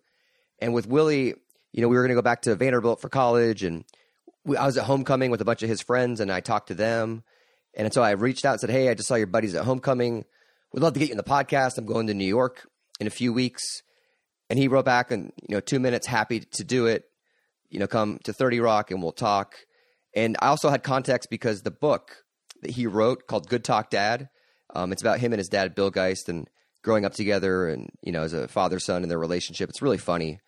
and 0.59 0.73
with 0.73 0.87
Willie, 0.87 1.35
you 1.71 1.81
know, 1.81 1.87
we 1.87 1.95
were 1.95 2.03
going 2.03 2.09
to 2.09 2.15
go 2.15 2.21
back 2.21 2.41
to 2.43 2.55
Vanderbilt 2.55 3.01
for 3.01 3.09
college, 3.09 3.63
and 3.63 3.85
we, 4.43 4.57
I 4.57 4.65
was 4.65 4.77
at 4.77 4.85
homecoming 4.85 5.31
with 5.31 5.41
a 5.41 5.45
bunch 5.45 5.63
of 5.63 5.69
his 5.69 5.81
friends, 5.81 6.19
and 6.19 6.31
I 6.31 6.41
talked 6.41 6.67
to 6.67 6.75
them, 6.75 7.23
and 7.75 7.93
so 7.93 8.01
I 8.01 8.11
reached 8.11 8.45
out 8.45 8.53
and 8.53 8.61
said, 8.61 8.69
hey, 8.69 8.89
I 8.89 8.93
just 8.93 9.07
saw 9.07 9.15
your 9.15 9.27
buddies 9.27 9.55
at 9.55 9.65
homecoming. 9.65 10.25
We'd 10.73 10.81
love 10.81 10.93
to 10.93 10.99
get 10.99 11.09
you 11.09 11.13
in 11.13 11.17
the 11.17 11.23
podcast. 11.23 11.77
I'm 11.77 11.85
going 11.85 12.07
to 12.07 12.13
New 12.13 12.25
York 12.25 12.67
in 12.99 13.07
a 13.07 13.11
few 13.11 13.31
weeks. 13.31 13.63
And 14.49 14.57
he 14.57 14.67
wrote 14.67 14.85
back 14.85 15.11
in, 15.11 15.31
you 15.47 15.55
know, 15.55 15.59
two 15.59 15.79
minutes, 15.79 16.07
happy 16.07 16.39
to 16.39 16.63
do 16.63 16.87
it. 16.87 17.05
You 17.69 17.79
know, 17.79 17.87
come 17.87 18.19
to 18.23 18.33
30 18.33 18.59
Rock 18.59 18.89
and 18.91 19.01
we'll 19.01 19.11
talk. 19.11 19.55
And 20.15 20.37
I 20.39 20.47
also 20.47 20.69
had 20.69 20.83
context 20.83 21.29
because 21.29 21.61
the 21.61 21.71
book 21.71 22.23
that 22.61 22.71
he 22.71 22.87
wrote 22.87 23.27
called 23.27 23.47
Good 23.47 23.63
Talk 23.63 23.91
Dad, 23.91 24.29
um, 24.73 24.91
it's 24.91 25.03
about 25.03 25.19
him 25.19 25.33
and 25.33 25.39
his 25.39 25.49
dad, 25.49 25.75
Bill 25.75 25.91
Geist, 25.91 26.29
and 26.29 26.47
growing 26.83 27.05
up 27.05 27.13
together 27.13 27.67
and, 27.67 27.89
you 28.01 28.11
know, 28.11 28.23
as 28.23 28.33
a 28.33 28.47
father 28.47 28.79
son 28.79 29.03
and 29.03 29.11
their 29.11 29.19
relationship. 29.19 29.69
It's 29.69 29.81
really 29.81 29.97
funny. 29.97 30.39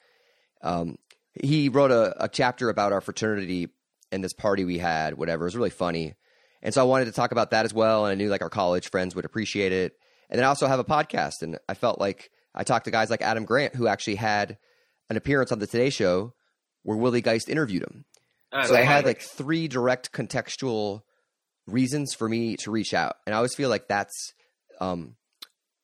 Um, 0.63 0.97
he 1.33 1.69
wrote 1.69 1.91
a, 1.91 2.23
a 2.23 2.27
chapter 2.27 2.69
about 2.69 2.91
our 2.91 3.01
fraternity 3.01 3.69
and 4.11 4.23
this 4.23 4.33
party 4.33 4.65
we 4.65 4.77
had, 4.77 5.17
whatever. 5.17 5.43
It 5.43 5.47
was 5.47 5.55
really 5.55 5.69
funny. 5.69 6.15
And 6.61 6.73
so 6.73 6.81
I 6.81 6.85
wanted 6.85 7.05
to 7.05 7.11
talk 7.11 7.31
about 7.31 7.51
that 7.51 7.65
as 7.65 7.73
well. 7.73 8.05
And 8.05 8.11
I 8.11 8.15
knew 8.15 8.29
like 8.29 8.41
our 8.41 8.49
college 8.49 8.89
friends 8.89 9.15
would 9.15 9.25
appreciate 9.25 9.71
it. 9.71 9.93
And 10.29 10.37
then 10.37 10.45
I 10.45 10.49
also 10.49 10.67
have 10.67 10.79
a 10.79 10.83
podcast. 10.83 11.41
And 11.41 11.57
I 11.67 11.73
felt 11.73 11.99
like 11.99 12.29
I 12.53 12.63
talked 12.63 12.85
to 12.85 12.91
guys 12.91 13.09
like 13.09 13.21
Adam 13.21 13.45
Grant, 13.45 13.75
who 13.75 13.87
actually 13.87 14.15
had 14.15 14.57
an 15.09 15.17
appearance 15.17 15.51
on 15.51 15.59
the 15.59 15.67
Today 15.67 15.89
Show 15.89 16.33
where 16.83 16.97
Willie 16.97 17.21
Geist 17.21 17.49
interviewed 17.49 17.83
him. 17.83 18.05
Uh, 18.51 18.65
So 18.65 18.75
I 18.75 18.81
had 18.81 19.05
like 19.05 19.21
three 19.21 19.67
direct 19.67 20.11
contextual 20.11 21.01
reasons 21.67 22.13
for 22.13 22.27
me 22.27 22.57
to 22.57 22.71
reach 22.71 22.93
out. 22.93 23.15
And 23.25 23.33
I 23.33 23.37
always 23.37 23.55
feel 23.55 23.69
like 23.69 23.87
that's, 23.87 24.33
um, 24.79 25.15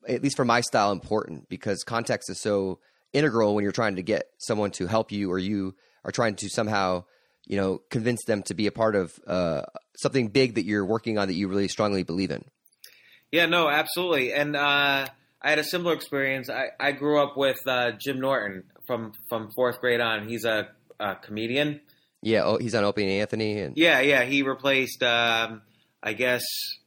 at 0.07 0.23
least 0.23 0.35
for 0.35 0.45
my 0.45 0.61
style, 0.61 0.91
important 0.91 1.49
because 1.49 1.83
context 1.83 2.29
is 2.29 2.39
so 2.41 2.79
integral 3.13 3.55
when 3.55 3.63
you're 3.63 3.71
trying 3.71 3.95
to 3.97 4.03
get 4.03 4.27
someone 4.37 4.71
to 4.71 4.87
help 4.87 5.11
you 5.11 5.31
or 5.31 5.37
you 5.37 5.75
are 6.03 6.11
trying 6.11 6.35
to 6.35 6.49
somehow, 6.49 7.03
you 7.45 7.57
know, 7.57 7.79
convince 7.89 8.23
them 8.25 8.43
to 8.43 8.53
be 8.53 8.67
a 8.67 8.71
part 8.71 8.95
of 8.95 9.17
uh, 9.27 9.61
something 9.97 10.29
big 10.29 10.55
that 10.55 10.65
you're 10.65 10.85
working 10.85 11.17
on 11.17 11.27
that 11.27 11.35
you 11.35 11.47
really 11.47 11.67
strongly 11.67 12.03
believe 12.03 12.31
in. 12.31 12.43
Yeah, 13.31 13.45
no, 13.45 13.69
absolutely. 13.69 14.33
And 14.33 14.55
uh, 14.55 15.07
I 15.41 15.49
had 15.49 15.59
a 15.59 15.63
similar 15.63 15.93
experience. 15.93 16.49
I, 16.49 16.69
I 16.79 16.91
grew 16.91 17.21
up 17.21 17.37
with 17.37 17.59
uh, 17.67 17.91
Jim 17.91 18.19
Norton 18.19 18.63
from 18.85 19.13
from 19.29 19.51
fourth 19.55 19.79
grade 19.79 20.01
on. 20.01 20.27
He's 20.27 20.45
a, 20.45 20.69
a 20.99 21.15
comedian. 21.15 21.81
Yeah, 22.21 22.43
oh, 22.43 22.57
he's 22.57 22.73
on 22.73 22.83
Opie 22.83 23.03
and 23.03 23.11
Anthony, 23.11 23.59
and 23.59 23.77
Yeah, 23.77 23.99
yeah. 23.99 24.23
He 24.23 24.41
replaced, 24.41 25.03
um, 25.03 25.61
I 26.01 26.13
guess, 26.13 26.43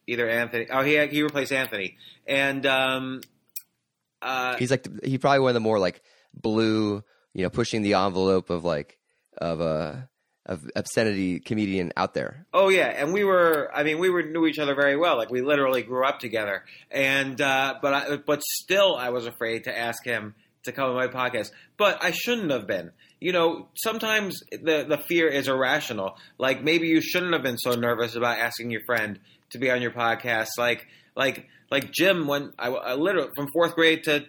either 0.06 0.28
Anthony. 0.28 0.66
Oh, 0.70 0.82
he 0.82 1.06
he 1.06 1.22
replaced 1.22 1.52
Anthony, 1.52 1.96
and 2.26 2.66
um, 2.66 3.20
uh, 4.20 4.56
he's 4.56 4.70
like 4.70 4.86
he 5.04 5.18
probably 5.18 5.40
one 5.40 5.50
of 5.50 5.54
the 5.54 5.60
more 5.60 5.78
like 5.78 6.02
blue, 6.34 7.04
you 7.32 7.42
know, 7.44 7.50
pushing 7.50 7.82
the 7.82 7.94
envelope 7.94 8.50
of 8.50 8.64
like 8.64 8.98
of 9.38 9.60
a 9.60 10.09
of 10.50 10.68
obscenity 10.74 11.38
comedian 11.38 11.92
out 11.96 12.12
there. 12.12 12.44
Oh 12.52 12.68
yeah, 12.68 12.88
and 12.88 13.14
we 13.14 13.22
were. 13.22 13.70
I 13.72 13.84
mean, 13.84 13.98
we 14.00 14.10
were 14.10 14.24
knew 14.24 14.46
each 14.46 14.58
other 14.58 14.74
very 14.74 14.96
well. 14.96 15.16
Like 15.16 15.30
we 15.30 15.42
literally 15.42 15.82
grew 15.82 16.04
up 16.04 16.18
together. 16.18 16.64
And 16.90 17.40
uh, 17.40 17.76
but 17.80 17.94
I, 17.94 18.16
but 18.16 18.42
still, 18.42 18.96
I 18.96 19.10
was 19.10 19.26
afraid 19.26 19.64
to 19.64 19.78
ask 19.78 20.04
him 20.04 20.34
to 20.64 20.72
come 20.72 20.90
on 20.90 20.96
my 20.96 21.06
podcast. 21.06 21.52
But 21.78 22.02
I 22.02 22.10
shouldn't 22.10 22.50
have 22.50 22.66
been. 22.66 22.90
You 23.20 23.32
know, 23.32 23.68
sometimes 23.76 24.40
the 24.50 24.84
the 24.88 24.98
fear 24.98 25.28
is 25.28 25.46
irrational. 25.46 26.16
Like 26.36 26.64
maybe 26.64 26.88
you 26.88 27.00
shouldn't 27.00 27.32
have 27.32 27.44
been 27.44 27.58
so 27.58 27.76
nervous 27.76 28.16
about 28.16 28.38
asking 28.38 28.72
your 28.72 28.82
friend 28.84 29.20
to 29.50 29.58
be 29.58 29.70
on 29.70 29.80
your 29.80 29.92
podcast. 29.92 30.48
Like 30.58 30.84
like 31.14 31.46
like 31.70 31.92
Jim 31.92 32.26
when 32.26 32.52
I, 32.58 32.70
I 32.70 32.94
literally 32.94 33.30
from 33.36 33.46
fourth 33.52 33.76
grade 33.76 34.02
to 34.04 34.24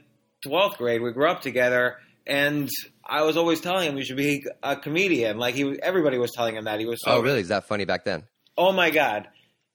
twelfth 0.46 0.78
grade 0.78 1.02
we 1.02 1.12
grew 1.14 1.32
up 1.32 1.42
together. 1.42 1.98
And 2.28 2.70
I 3.06 3.24
was 3.24 3.38
always 3.38 3.62
telling 3.62 3.90
him 3.90 3.98
you 3.98 4.04
should 4.04 4.18
be 4.18 4.46
a 4.62 4.76
comedian. 4.76 5.38
Like 5.38 5.56
he, 5.56 5.80
everybody 5.82 6.18
was 6.18 6.32
telling 6.32 6.56
him 6.56 6.66
that 6.66 6.80
he 6.80 6.86
was. 6.86 7.00
So 7.04 7.12
oh, 7.12 7.22
really? 7.22 7.42
Is 7.42 7.50
that 7.50 7.68
funny 7.68 7.86
back 7.86 8.06
then? 8.06 8.24
Oh 8.58 8.72
my 8.72 8.92
God. 8.92 9.28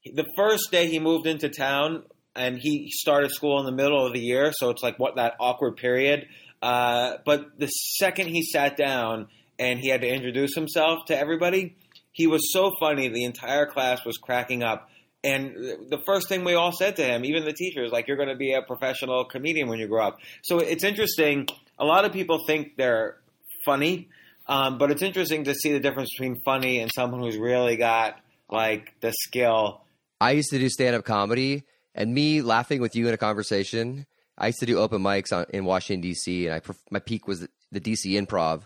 The 0.05 0.27
first 0.37 0.70
day 0.70 0.87
he 0.89 0.99
moved 0.99 1.27
into 1.27 1.49
town 1.49 2.05
and 2.35 2.59
he 2.59 2.91
started 2.91 3.33
school 3.33 3.59
in 3.59 3.66
the 3.66 3.72
middle 3.72 4.07
of 4.07 4.12
the 4.12 4.20
year, 4.20 4.53
so 4.55 4.70
it's 4.70 4.83
like 4.83 4.99
what 4.99 5.16
that 5.16 5.35
awkward 5.41 5.77
period. 5.77 6.29
Uh, 6.62 7.16
but 7.24 7.59
the 7.59 7.66
second 7.66 8.29
he 8.29 8.43
sat 8.43 8.77
down 8.77 9.29
and 9.59 9.81
he 9.81 9.89
had 9.89 10.03
to 10.03 10.09
introduce 10.09 10.55
himself 10.55 11.01
to 11.07 11.18
everybody, 11.18 11.77
he 12.12 12.27
was 12.27 12.53
so 12.53 12.72
funny. 12.79 13.09
The 13.09 13.24
entire 13.24 13.66
class 13.66 14.05
was 14.05 14.16
cracking 14.16 14.62
up. 14.62 14.89
And 15.24 15.55
the 15.91 16.01
first 16.07 16.29
thing 16.29 16.45
we 16.45 16.55
all 16.55 16.72
said 16.72 16.97
to 16.97 17.05
him, 17.05 17.24
even 17.24 17.45
the 17.45 17.53
teachers, 17.53 17.91
like, 17.91 18.07
you're 18.07 18.16
going 18.16 18.29
to 18.29 18.37
be 18.37 18.53
a 18.53 18.62
professional 18.62 19.24
comedian 19.24 19.68
when 19.68 19.79
you 19.79 19.89
grow 19.89 20.07
up. 20.07 20.18
So 20.43 20.61
it's 20.61 20.85
interesting. 20.85 21.49
A 21.79 21.85
lot 21.85 22.05
of 22.05 22.12
people 22.12 22.45
think 22.47 22.77
they're 22.77 23.18
funny, 23.64 24.09
um, 24.47 24.79
but 24.79 24.91
it's 24.91 25.03
interesting 25.03 25.45
to 25.45 25.55
see 25.55 25.72
the 25.72 25.81
difference 25.81 26.11
between 26.16 26.41
funny 26.45 26.81
and 26.81 26.91
someone 26.95 27.20
who's 27.20 27.37
really 27.37 27.77
got 27.77 28.18
like 28.51 28.95
the 29.01 29.12
skill. 29.12 29.83
I 30.20 30.33
used 30.33 30.51
to 30.51 30.59
do 30.59 30.68
stand 30.68 30.97
up 30.97 31.05
comedy, 31.05 31.64
and 31.95 32.14
me 32.14 32.43
laughing 32.43 32.81
with 32.81 32.97
you 32.97 33.09
in 33.09 33.14
a 33.14 33.18
conversation. 33.18 34.07
I 34.39 34.49
used 34.49 34.61
to 34.61 34.66
do 34.66 34.79
open 34.79 35.03
mics 35.03 35.33
on, 35.33 35.47
in 35.51 35.64
Washington 35.64 36.03
D.C. 36.03 36.47
and 36.47 36.55
I 36.55 36.74
my 36.91 36.99
peak 36.99 37.27
was 37.27 37.47
the 37.72 37.81
D.C. 37.81 38.12
Improv, 38.12 38.62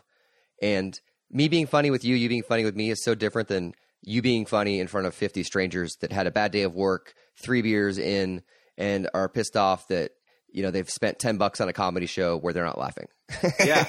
and 0.60 0.98
me 1.30 1.48
being 1.48 1.66
funny 1.66 1.90
with 1.90 2.04
you, 2.04 2.14
you 2.16 2.28
being 2.28 2.42
funny 2.42 2.64
with 2.64 2.76
me 2.76 2.90
is 2.90 3.02
so 3.04 3.14
different 3.14 3.48
than 3.48 3.74
you 4.02 4.22
being 4.22 4.46
funny 4.46 4.80
in 4.80 4.86
front 4.86 5.06
of 5.06 5.14
fifty 5.14 5.42
strangers 5.42 5.96
that 6.00 6.12
had 6.12 6.26
a 6.26 6.30
bad 6.32 6.52
day 6.52 6.62
of 6.62 6.74
work, 6.74 7.14
three 7.42 7.62
beers 7.62 7.98
in, 7.98 8.42
and 8.76 9.08
are 9.14 9.28
pissed 9.28 9.56
off 9.56 9.88
that 9.88 10.12
you 10.52 10.62
know 10.62 10.70
they've 10.70 10.88
spent 10.88 11.18
ten 11.18 11.36
bucks 11.36 11.60
on 11.60 11.68
a 11.68 11.72
comedy 11.72 12.06
show 12.06 12.36
where 12.36 12.52
they're 12.52 12.64
not 12.64 12.78
laughing. 12.78 13.06
Yeah. 13.64 13.86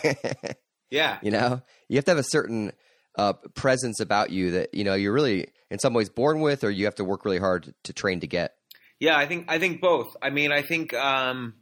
Yeah. 0.90 1.20
you 1.24 1.32
know, 1.32 1.62
you 1.90 1.98
have 1.98 2.06
to 2.06 2.12
have 2.12 2.18
a 2.18 2.24
certain 2.24 2.74
uh, 3.18 3.34
presence 3.56 4.00
about 4.00 4.30
you 4.30 4.52
that 4.52 4.74
you 4.74 4.84
know 4.84 4.94
you're 4.94 5.14
really 5.14 5.48
in 5.70 5.80
some 5.80 5.94
ways 5.94 6.10
born 6.10 6.42
with, 6.42 6.64
or 6.64 6.70
you 6.70 6.86
have 6.86 6.96
to 6.96 7.04
work 7.04 7.26
really 7.26 7.40
hard 7.40 7.74
to 7.84 7.94
train 7.94 8.20
to 8.20 8.28
get. 8.28 8.56
Yeah, 9.00 9.18
I 9.18 9.26
think 9.26 9.46
I 9.48 9.58
think 9.58 9.82
both. 9.82 10.16
I 10.22 10.30
mean, 10.30 10.52
I 10.52 10.62
think 10.62 10.94
um, 10.94 11.56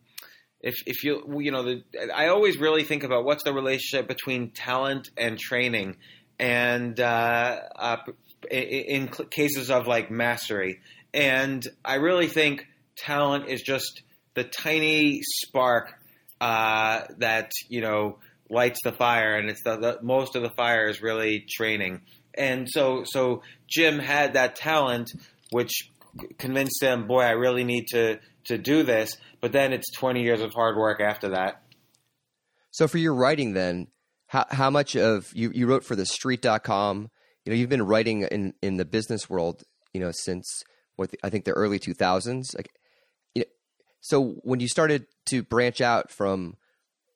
if 0.61 0.75
if 0.85 1.03
you 1.03 1.39
you 1.39 1.51
know, 1.51 1.63
the, 1.63 1.83
I 2.13 2.27
always 2.27 2.57
really 2.57 2.83
think 2.83 3.03
about 3.03 3.23
what's 3.23 3.43
the 3.43 3.53
relationship 3.53 4.07
between 4.07 4.51
talent 4.51 5.09
and 5.15 5.39
training, 5.39 5.97
and 6.37 6.99
uh, 6.99 7.59
uh, 7.75 7.97
in 8.51 9.07
cases 9.29 9.69
of 9.69 9.87
like 9.87 10.11
mastery, 10.11 10.81
and 11.13 11.65
I 11.85 11.95
really 11.95 12.27
think 12.27 12.65
talent 12.97 13.47
is 13.47 13.61
just 13.61 14.03
the 14.39 14.45
tiny 14.45 15.19
spark 15.21 15.93
uh, 16.39 17.01
that 17.17 17.51
you 17.67 17.81
know 17.81 18.19
lights 18.49 18.79
the 18.85 18.93
fire, 18.93 19.35
and 19.35 19.49
it's 19.49 19.63
the, 19.63 19.75
the 19.75 19.99
most 20.01 20.37
of 20.37 20.43
the 20.43 20.49
fire 20.49 20.87
is 20.87 21.01
really 21.01 21.45
training. 21.49 22.01
And 22.33 22.69
so, 22.69 23.03
so 23.05 23.41
Jim 23.67 23.99
had 23.99 24.33
that 24.33 24.55
talent, 24.55 25.11
which 25.51 25.89
convinced 26.37 26.81
him, 26.81 27.05
boy, 27.05 27.21
I 27.21 27.31
really 27.31 27.65
need 27.65 27.87
to 27.89 28.19
to 28.45 28.57
do 28.57 28.83
this. 28.83 29.17
But 29.41 29.51
then 29.51 29.73
it's 29.73 29.91
20 29.91 30.23
years 30.23 30.41
of 30.41 30.53
hard 30.53 30.77
work 30.77 31.01
after 31.01 31.29
that. 31.29 31.61
So 32.71 32.87
for 32.87 32.97
your 32.97 33.13
writing, 33.13 33.53
then 33.53 33.87
how 34.27 34.45
how 34.49 34.69
much 34.69 34.95
of 34.95 35.27
you 35.33 35.51
you 35.53 35.67
wrote 35.67 35.83
for 35.83 35.97
the 35.97 36.05
Street.com? 36.05 37.09
You 37.43 37.51
know, 37.51 37.57
you've 37.57 37.69
been 37.69 37.85
writing 37.85 38.21
in 38.21 38.53
in 38.61 38.77
the 38.77 38.85
business 38.85 39.29
world, 39.29 39.63
you 39.93 39.99
know, 39.99 40.11
since 40.13 40.63
what 40.95 41.13
I 41.23 41.29
think 41.29 41.43
the 41.43 41.51
early 41.51 41.79
2000s. 41.79 42.55
Like, 42.55 42.69
you 42.69 42.71
know, 42.71 42.78
so 44.01 44.35
when 44.43 44.59
you 44.59 44.67
started 44.67 45.05
to 45.25 45.43
branch 45.43 45.81
out 45.81 46.11
from 46.11 46.55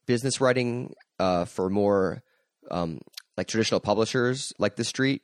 business 0.06 0.42
writing 0.42 0.94
uh, 1.20 1.46
for 1.46 1.70
more 1.70 2.24
um, 2.70 3.00
like 3.38 3.48
traditional 3.48 3.80
publishers 3.80 4.52
like 4.60 4.76
the 4.76 4.84
Street, 4.84 5.24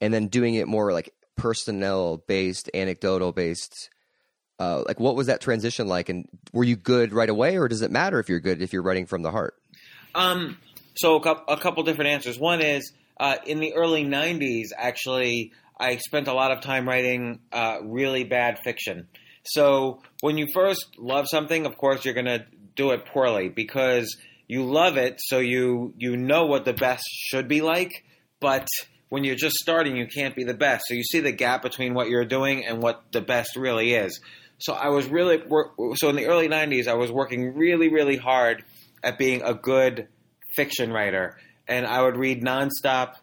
and 0.00 0.12
then 0.12 0.28
doing 0.28 0.54
it 0.54 0.68
more 0.68 0.92
like 0.92 1.12
personnel 1.36 2.18
based, 2.26 2.70
anecdotal 2.74 3.32
based. 3.32 3.90
uh, 4.60 4.84
like 4.86 5.00
what 5.00 5.16
was 5.16 5.26
that 5.28 5.40
transition 5.40 5.88
like, 5.88 6.10
and 6.10 6.28
were 6.52 6.64
you 6.64 6.76
good 6.76 7.12
right 7.14 7.30
away, 7.30 7.56
or 7.56 7.66
does 7.66 7.80
it 7.80 7.90
matter 7.90 8.20
if 8.20 8.28
you're 8.28 8.40
good 8.40 8.60
if 8.60 8.72
you're 8.74 8.82
writing 8.82 9.06
from 9.06 9.22
the 9.22 9.30
heart? 9.30 9.54
Um, 10.14 10.58
so 10.94 11.16
a 11.16 11.56
couple, 11.56 11.82
different 11.82 12.10
answers. 12.10 12.38
One 12.38 12.60
is 12.60 12.92
uh, 13.18 13.36
in 13.46 13.60
the 13.60 13.74
early 13.74 14.04
'90s, 14.04 14.68
actually, 14.76 15.52
I 15.78 15.96
spent 15.96 16.28
a 16.28 16.34
lot 16.34 16.50
of 16.50 16.60
time 16.60 16.86
writing 16.86 17.40
uh, 17.52 17.78
really 17.82 18.24
bad 18.24 18.58
fiction. 18.62 19.08
So 19.44 20.02
when 20.20 20.38
you 20.38 20.46
first 20.52 20.86
love 20.98 21.26
something, 21.28 21.66
of 21.66 21.76
course, 21.76 22.04
you're 22.04 22.14
going 22.14 22.26
to 22.26 22.44
do 22.76 22.90
it 22.90 23.06
poorly 23.06 23.48
because 23.48 24.16
you 24.46 24.64
love 24.64 24.96
it, 24.96 25.20
so 25.20 25.38
you 25.38 25.94
you 25.96 26.16
know 26.16 26.46
what 26.46 26.64
the 26.64 26.72
best 26.72 27.04
should 27.08 27.46
be 27.46 27.62
like, 27.62 28.04
but 28.40 28.66
when 29.08 29.22
you're 29.22 29.36
just 29.36 29.56
starting, 29.56 29.96
you 29.96 30.06
can't 30.06 30.34
be 30.34 30.44
the 30.44 30.54
best. 30.54 30.84
So 30.88 30.94
you 30.94 31.04
see 31.04 31.20
the 31.20 31.32
gap 31.32 31.62
between 31.62 31.94
what 31.94 32.08
you're 32.08 32.24
doing 32.24 32.64
and 32.64 32.82
what 32.82 33.12
the 33.12 33.20
best 33.20 33.56
really 33.56 33.94
is. 33.94 34.20
So 34.58 34.72
I 34.72 34.88
was 34.88 35.06
really 35.06 35.42
so 35.96 36.08
in 36.08 36.16
the 36.16 36.26
early 36.26 36.48
'90s, 36.48 36.88
I 36.88 36.94
was 36.94 37.12
working 37.12 37.54
really, 37.54 37.88
really 37.88 38.16
hard 38.16 38.64
at 39.02 39.18
being 39.18 39.42
a 39.42 39.54
good 39.54 40.08
fiction 40.54 40.92
writer, 40.92 41.38
and 41.68 41.86
I 41.86 42.02
would 42.02 42.16
read 42.16 42.42
nonstop 42.42 43.14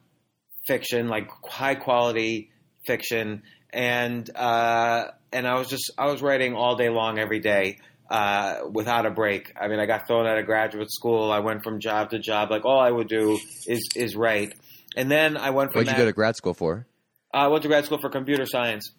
fiction, 0.65 1.07
like 1.07 1.30
high 1.45 1.76
quality 1.76 2.51
fiction, 2.88 3.44
and 3.72 4.30
uh, 4.36 5.06
and 5.32 5.48
I 5.48 5.56
was 5.60 5.68
just 5.68 5.92
I 5.98 6.08
was 6.08 6.22
writing 6.22 6.56
all 6.56 6.76
day 6.76 6.90
long 6.90 7.20
every 7.20 7.40
day. 7.40 7.80
Uh, 8.10 8.62
without 8.72 9.06
a 9.06 9.10
break. 9.10 9.52
I 9.60 9.68
mean, 9.68 9.82
I 9.82 9.86
got 9.86 10.08
thrown 10.08 10.26
out 10.26 10.38
of 10.38 10.46
graduate 10.46 10.90
school. 10.90 11.30
I 11.30 11.40
went 11.40 11.62
from 11.62 11.82
job 11.82 12.12
to 12.12 12.20
job. 12.20 12.50
Like 12.50 12.64
all 12.64 12.80
I 12.80 12.90
would 12.90 13.10
do 13.10 13.38
is 13.66 13.82
is 13.98 14.16
write. 14.16 14.54
And 14.96 15.12
then 15.12 15.36
I 15.36 15.50
went 15.50 15.74
from 15.74 15.80
What'd 15.80 15.90
that, 15.90 15.98
you 15.98 16.04
go 16.04 16.06
to 16.06 16.14
grad 16.14 16.38
school 16.38 16.54
for? 16.54 16.88
I 17.34 17.48
went 17.48 17.64
to 17.64 17.68
grad 17.68 17.84
school 17.84 18.00
for 18.00 18.10
computer 18.10 18.46
science. 18.46 18.94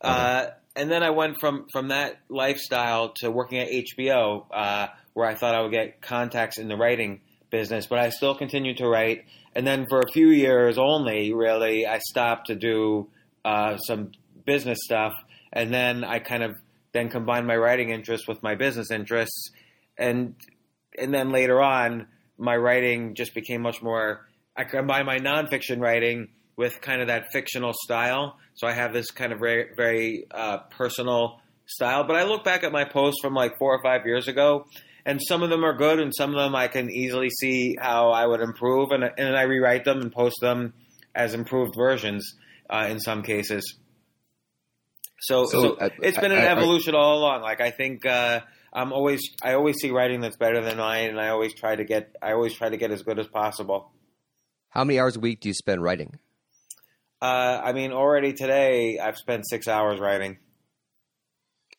Uh, 0.00 0.46
and 0.76 0.90
then 0.90 1.02
I 1.02 1.10
went 1.10 1.40
from, 1.40 1.66
from 1.72 1.88
that 1.88 2.20
lifestyle 2.28 3.10
to 3.16 3.30
working 3.30 3.58
at 3.58 3.68
HBO, 3.68 4.46
uh, 4.50 4.88
where 5.12 5.26
I 5.26 5.34
thought 5.34 5.54
I 5.54 5.62
would 5.62 5.72
get 5.72 6.00
contacts 6.00 6.58
in 6.58 6.68
the 6.68 6.76
writing 6.76 7.20
business, 7.50 7.86
but 7.86 7.98
I 7.98 8.10
still 8.10 8.34
continued 8.34 8.78
to 8.78 8.88
write. 8.88 9.24
And 9.54 9.66
then 9.66 9.86
for 9.88 10.00
a 10.00 10.10
few 10.12 10.28
years 10.28 10.78
only, 10.78 11.32
really, 11.32 11.86
I 11.86 11.98
stopped 11.98 12.46
to 12.46 12.54
do 12.54 13.08
uh, 13.48 13.78
some 13.78 14.12
business 14.44 14.78
stuff. 14.82 15.14
And 15.52 15.72
then 15.72 16.04
I 16.04 16.18
kind 16.18 16.42
of 16.42 16.56
then 16.92 17.08
combined 17.08 17.46
my 17.46 17.56
writing 17.56 17.90
interests 17.90 18.28
with 18.28 18.42
my 18.42 18.54
business 18.54 18.90
interests. 18.90 19.50
And, 19.96 20.34
and 20.98 21.14
then 21.14 21.30
later 21.30 21.62
on, 21.62 22.08
my 22.36 22.56
writing 22.56 23.14
just 23.14 23.34
became 23.34 23.62
much 23.62 23.82
more, 23.82 24.26
I 24.54 24.64
combined 24.64 25.06
my 25.06 25.18
nonfiction 25.18 25.80
writing 25.80 26.28
with 26.56 26.80
kind 26.82 27.00
of 27.00 27.08
that 27.08 27.32
fictional 27.32 27.72
style. 27.84 28.36
So 28.54 28.66
I 28.66 28.72
have 28.72 28.92
this 28.92 29.10
kind 29.10 29.32
of 29.32 29.38
very, 29.38 29.70
very 29.74 30.26
uh, 30.30 30.58
personal 30.70 31.40
style. 31.64 32.04
But 32.04 32.16
I 32.16 32.24
look 32.24 32.44
back 32.44 32.64
at 32.64 32.72
my 32.72 32.84
posts 32.84 33.20
from 33.22 33.32
like 33.32 33.58
four 33.58 33.74
or 33.74 33.82
five 33.82 34.04
years 34.04 34.28
ago, 34.28 34.66
and 35.06 35.20
some 35.26 35.42
of 35.42 35.48
them 35.48 35.64
are 35.64 35.74
good, 35.74 36.00
and 36.00 36.12
some 36.14 36.30
of 36.30 36.36
them 36.36 36.54
I 36.54 36.68
can 36.68 36.90
easily 36.90 37.30
see 37.30 37.76
how 37.80 38.10
I 38.10 38.26
would 38.26 38.40
improve, 38.40 38.90
and 38.90 39.04
and 39.04 39.36
I 39.36 39.42
rewrite 39.42 39.84
them 39.84 40.00
and 40.00 40.12
post 40.12 40.36
them 40.40 40.74
as 41.14 41.34
improved 41.34 41.74
versions 41.76 42.34
uh, 42.70 42.86
in 42.90 43.00
some 43.00 43.22
cases. 43.22 43.76
So, 45.20 45.46
So, 45.46 45.62
so, 45.62 45.74
uh, 45.76 45.88
it's 46.02 46.18
been 46.18 46.32
an 46.32 46.38
I- 46.38 46.46
I- 46.46 46.52
evolution 46.52 46.94
all 46.94 47.18
along. 47.18 47.42
Like 47.42 47.60
I 47.60 47.70
think 47.70 48.06
uh, 48.06 48.40
I'm 48.72 48.92
always 48.92 49.20
I 49.42 49.54
always 49.54 49.76
see 49.80 49.90
writing 49.90 50.20
that's 50.20 50.36
better 50.36 50.62
than 50.62 50.76
mine, 50.78 51.10
and 51.10 51.20
I 51.20 51.28
always 51.30 51.54
try 51.54 51.74
to 51.74 51.84
get 51.84 52.14
I 52.22 52.32
always 52.32 52.54
try 52.54 52.68
to 52.68 52.76
get 52.76 52.90
as 52.92 53.02
good 53.02 53.18
as 53.18 53.26
possible. 53.26 53.90
How 54.70 54.84
many 54.84 54.98
hours 55.00 55.16
a 55.16 55.20
week 55.20 55.40
do 55.40 55.48
you 55.48 55.54
spend 55.54 55.82
writing? 55.82 56.18
Uh, 57.20 57.60
I 57.64 57.72
mean, 57.72 57.90
already 57.90 58.32
today 58.32 58.98
I've 59.00 59.16
spent 59.16 59.48
six 59.48 59.66
hours 59.66 59.98
writing. 59.98 60.38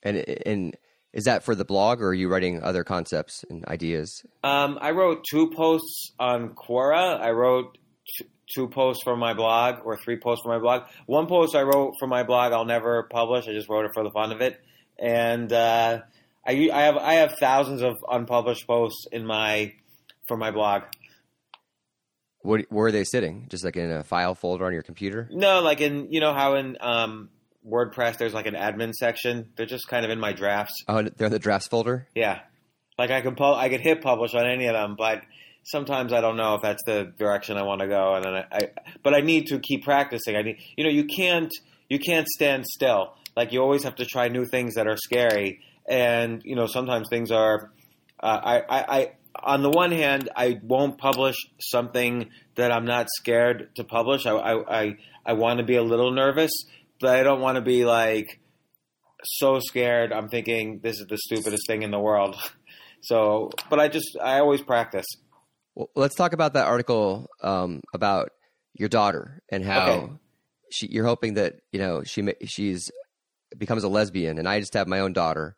And 0.03 0.17
and 0.17 0.77
is 1.13 1.23
that 1.25 1.43
for 1.43 1.55
the 1.55 1.65
blog, 1.65 2.01
or 2.01 2.09
are 2.09 2.13
you 2.13 2.27
writing 2.29 2.61
other 2.61 2.83
concepts 2.83 3.45
and 3.49 3.65
ideas? 3.67 4.23
Um, 4.43 4.77
I 4.81 4.91
wrote 4.91 5.23
two 5.29 5.49
posts 5.51 6.11
on 6.19 6.49
Quora. 6.55 7.19
I 7.19 7.31
wrote 7.31 7.77
two 8.54 8.68
posts 8.68 9.04
for 9.04 9.16
my 9.16 9.34
blog, 9.34 9.86
or 9.86 9.97
three 9.97 10.18
posts 10.18 10.43
for 10.43 10.50
my 10.50 10.60
blog. 10.60 10.84
One 11.06 11.28
post 11.28 11.56
I 11.56 11.62
wrote 11.64 11.93
for 12.00 12.08
my 12.08 12.24
blog, 12.24 12.54
I'll 12.54 12.66
never 12.66 13.04
publish. 13.04 13.47
I 13.47 13.54
just 13.54 13.70
wrote 13.70 13.86
it 13.86 13.91
for 13.93 14.04
the 14.04 14.12
fun 14.12 14.32
of 14.32 14.41
it, 14.41 14.60
and 14.97 15.52
uh, 15.52 16.02
I, 16.45 16.70
I 16.72 16.82
have 16.84 16.97
I 16.97 17.14
have 17.16 17.36
thousands 17.39 17.82
of 17.82 17.97
unpublished 18.10 18.66
posts 18.68 19.06
in 19.12 19.26
my 19.26 19.74
for 20.28 20.38
my 20.38 20.52
blog. 20.52 20.84
What, 22.41 22.66
where 22.70 22.88
are 22.88 22.91
they 22.91 23.04
sitting? 23.04 23.47
Just 23.50 23.66
like 23.66 23.76
in 23.76 23.91
a 23.91 24.04
file 24.04 24.34
folder 24.34 24.66
on 24.66 24.72
your 24.72 24.82
computer? 24.82 25.28
No, 25.32 25.62
like 25.62 25.82
in 25.82 26.12
you 26.12 26.22
know 26.22 26.34
how 26.34 26.56
in 26.56 26.78
um, 26.80 27.30
WordPress 27.68 28.18
there's 28.18 28.34
like 28.34 28.45
an 28.45 28.56
admin 28.56 28.93
section. 28.93 29.50
They're 29.56 29.66
just 29.66 29.88
kind 29.88 30.06
of 30.06 30.12
in 30.12 30.20
my 30.20 30.32
drafts. 30.32 30.84
Oh, 30.88 31.02
they're 31.02 31.28
in 31.28 31.34
the 31.34 31.39
drafts 31.39 31.68
folder. 31.68 32.08
Yeah, 32.16 32.39
like 32.97 33.12
I 33.12 33.22
could 33.22 33.36
pu- 33.36 33.43
I 33.43 33.70
could 33.70 33.82
hit 33.82 34.02
publish 34.02 34.34
on 34.34 34.47
any 34.47 34.68
of 34.68 34.74
them, 34.74 34.95
but 34.97 35.22
sometimes 35.70 36.13
I 36.13 36.22
don't 36.22 36.38
know 36.38 36.55
if 36.55 36.61
that's 36.61 36.84
the 36.86 37.13
direction 37.17 37.57
I 37.57 37.63
want 37.63 37.82
to 37.82 37.88
go, 37.88 38.15
and 38.15 38.26
then 38.26 38.34
I, 38.34 38.45
I 38.51 38.70
but 39.03 39.13
I 39.13 39.22
need 39.22 39.47
to 39.47 39.59
keep 39.59 39.84
practicing. 39.84 40.36
I 40.36 40.41
need 40.41 40.57
you 40.76 40.84
know 40.84 40.89
you 40.89 41.05
can't 41.05 41.53
you 41.89 41.99
can't 41.99 42.28
stand 42.28 42.65
still. 42.65 43.13
Like 43.36 43.53
you 43.53 43.61
always 43.61 43.84
have 43.84 43.95
to 43.95 44.05
try 44.05 44.28
new 44.28 44.45
things 44.45 44.76
that 44.76 44.88
are 44.88 44.97
scary, 44.97 45.61
and 45.88 46.41
you 46.43 46.55
know 46.55 46.67
sometimes 46.67 47.07
things 47.09 47.32
are. 47.32 47.72
Uh, 48.22 48.26
I, 48.43 48.59
I, 48.59 48.99
I 48.99 49.11
on 49.41 49.61
the 49.61 49.70
one 49.70 49.91
hand 49.91 50.30
I 50.36 50.59
won't 50.61 50.97
publish 50.97 51.36
something 51.61 52.30
that 52.55 52.72
I'm 52.72 52.86
not 52.86 53.07
scared 53.17 53.70
to 53.76 53.84
publish. 53.84 54.26
I 54.26 54.32
I 54.32 54.82
I, 54.82 54.97
I 55.26 55.34
want 55.34 55.59
to 55.59 55.65
be 55.65 55.76
a 55.76 55.84
little 55.84 56.11
nervous, 56.11 56.51
but 56.99 57.15
I 57.15 57.24
don't 57.24 57.39
want 57.39 57.55
to 57.55 57.61
be 57.61 57.86
like 57.86 58.28
so 59.24 59.59
scared. 59.59 60.11
I'm 60.11 60.30
thinking 60.30 60.80
this 60.82 60.99
is 60.99 61.05
the 61.07 61.17
stupidest 61.17 61.63
thing 61.67 61.84
in 61.84 61.91
the 61.91 61.99
world. 61.99 62.36
So, 63.01 63.49
but 63.70 63.80
I 63.80 63.88
just 63.88 64.17
I 64.22 64.39
always 64.39 64.61
practice. 64.61 65.05
Well, 65.76 65.89
let's 65.95 66.15
talk 66.15 66.34
about 66.34 66.53
that 66.53 66.65
article 66.67 67.28
um, 67.41 67.82
about 67.93 68.30
your 68.74 68.89
daughter 68.89 69.41
and 69.51 69.63
how 69.65 69.89
Okay. 69.89 70.13
she, 70.72 70.88
you're 70.91 71.05
hoping 71.05 71.36
that 71.36 71.55
you 71.72 71.80
know 71.80 72.03
she 72.03 72.28
she's 72.45 72.91
becomes 73.57 73.84
a 73.84 73.88
lesbian, 73.89 74.38
and 74.39 74.47
I 74.47 74.59
just 74.59 74.74
have 74.74 74.88
my 74.88 74.99
own 74.99 75.13
daughter 75.13 75.55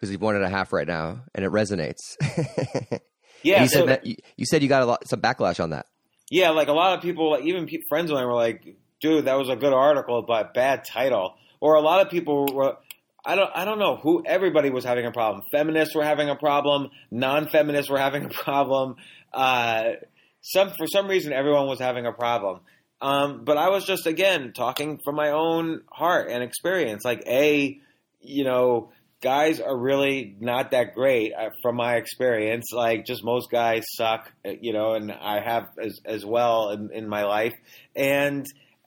who's 0.00 0.16
one 0.18 0.34
and 0.36 0.44
a 0.44 0.48
half 0.48 0.72
right 0.72 0.86
now, 0.88 1.24
and 1.34 1.44
it 1.44 1.50
resonates. 1.50 2.00
Yeah, 3.42 3.62
you 3.62 3.68
so- 3.68 3.80
said 3.80 3.88
that 3.90 4.06
you, 4.06 4.14
you 4.38 4.46
said 4.46 4.62
you 4.62 4.68
got 4.70 4.82
a 4.82 4.86
lot 4.86 5.06
some 5.06 5.20
backlash 5.20 5.62
on 5.62 5.70
that. 5.70 5.84
yeah. 6.30 6.48
Like 6.50 6.68
a 6.68 6.72
lot 6.72 6.96
of 6.96 7.02
people, 7.02 7.30
like 7.32 7.44
even 7.44 7.66
pe- 7.66 7.82
friends 7.90 8.10
of 8.10 8.14
mine 8.14 8.26
were 8.26 8.32
like, 8.32 8.64
"Dude, 9.02 9.26
that 9.26 9.34
was 9.36 9.50
a 9.50 9.56
good 9.56 9.74
article, 9.74 10.22
but 10.26 10.54
bad 10.54 10.84
title." 10.86 11.34
Or 11.60 11.74
a 11.74 11.82
lot 11.82 12.00
of 12.00 12.10
people 12.10 12.46
were. 12.50 12.78
I 13.22 13.34
don't. 13.34 13.50
I 13.54 13.66
don't 13.66 13.78
know 13.78 13.96
who. 13.96 14.22
Everybody 14.24 14.70
was 14.70 14.82
having 14.84 15.04
a 15.04 15.10
problem. 15.12 15.44
Feminists 15.52 15.94
were 15.94 16.04
having 16.04 16.30
a 16.30 16.36
problem. 16.36 16.88
Non-feminists 17.10 17.90
were 17.90 17.98
having 17.98 18.24
a 18.24 18.28
problem. 18.30 18.96
Uh, 19.34 19.92
some 20.40 20.70
for 20.70 20.86
some 20.86 21.08
reason, 21.08 21.32
everyone 21.32 21.66
was 21.66 21.80
having 21.80 22.06
a 22.06 22.12
problem. 22.12 22.60
Um, 23.00 23.44
but 23.44 23.58
I 23.58 23.68
was 23.70 23.84
just 23.84 24.06
again 24.06 24.52
talking 24.54 25.00
from 25.04 25.16
my 25.16 25.30
own 25.30 25.82
heart 25.90 26.30
and 26.30 26.42
experience. 26.42 27.04
Like 27.04 27.22
a, 27.26 27.78
you 28.20 28.44
know, 28.44 28.92
guys 29.20 29.60
are 29.60 29.76
really 29.76 30.36
not 30.38 30.70
that 30.70 30.94
great 30.94 31.32
uh, 31.32 31.50
from 31.62 31.76
my 31.76 31.96
experience. 31.96 32.66
Like 32.72 33.06
just 33.06 33.24
most 33.24 33.50
guys 33.50 33.82
suck, 33.96 34.30
uh, 34.46 34.50
you 34.60 34.72
know, 34.72 34.94
and 34.94 35.10
I 35.10 35.40
have 35.40 35.64
as 35.82 35.98
as 36.04 36.24
well 36.24 36.70
in, 36.70 36.90
in 36.92 37.08
my 37.08 37.24
life. 37.24 37.54
And 37.96 38.46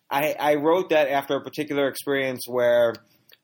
I, 0.09 0.35
I 0.39 0.55
wrote 0.55 0.89
that 0.89 1.09
after 1.09 1.35
a 1.35 1.43
particular 1.43 1.87
experience 1.87 2.43
where 2.47 2.93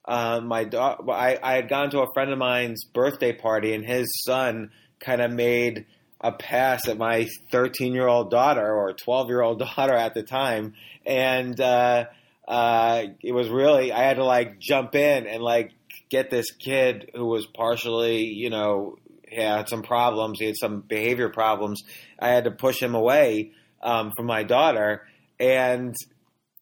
uh, 0.06 0.40
my 0.42 0.70
I, 0.72 1.40
I 1.42 1.54
had 1.56 1.70
gone 1.70 1.90
to 1.92 2.02
a 2.02 2.14
friend 2.14 2.32
of 2.32 2.38
mine's 2.38 2.86
birthday 2.86 3.34
party, 3.34 3.74
and 3.74 3.86
his 3.86 4.08
son 4.26 4.72
kind 5.00 5.22
of 5.22 5.32
made 5.32 5.86
a 6.24 6.32
pass 6.32 6.88
at 6.88 6.98
my 6.98 7.28
13 7.52 7.94
year 7.94 8.08
old 8.08 8.32
daughter 8.32 8.74
or 8.74 8.94
12 8.94 9.28
year 9.28 9.42
old 9.42 9.60
daughter 9.76 9.94
at 9.94 10.14
the 10.14 10.24
time, 10.24 10.74
and 11.06 11.60
uh, 11.60 12.06
uh, 12.48 13.04
it 13.22 13.34
was 13.34 13.50
really 13.50 13.92
I 13.92 14.04
had 14.04 14.18
to 14.18 14.26
like 14.26 14.60
jump 14.60 14.96
in 14.96 15.28
and 15.28 15.44
like 15.44 15.72
get 16.10 16.30
this 16.30 16.52
kid 16.52 17.12
who 17.14 17.26
was 17.26 17.46
partially, 17.46 18.26
you 18.26 18.50
know, 18.50 18.98
had 19.32 19.68
some 19.68 19.82
problems, 19.82 20.40
he 20.40 20.46
had 20.46 20.56
some 20.58 20.82
behavior 20.82 21.30
problems. 21.30 21.84
I 22.20 22.30
had 22.30 22.46
to 22.46 22.52
push 22.52 22.82
him 22.82 22.96
away 22.96 23.52
um, 23.82 24.12
from 24.16 24.26
my 24.26 24.44
daughter, 24.44 25.06
and 25.40 25.94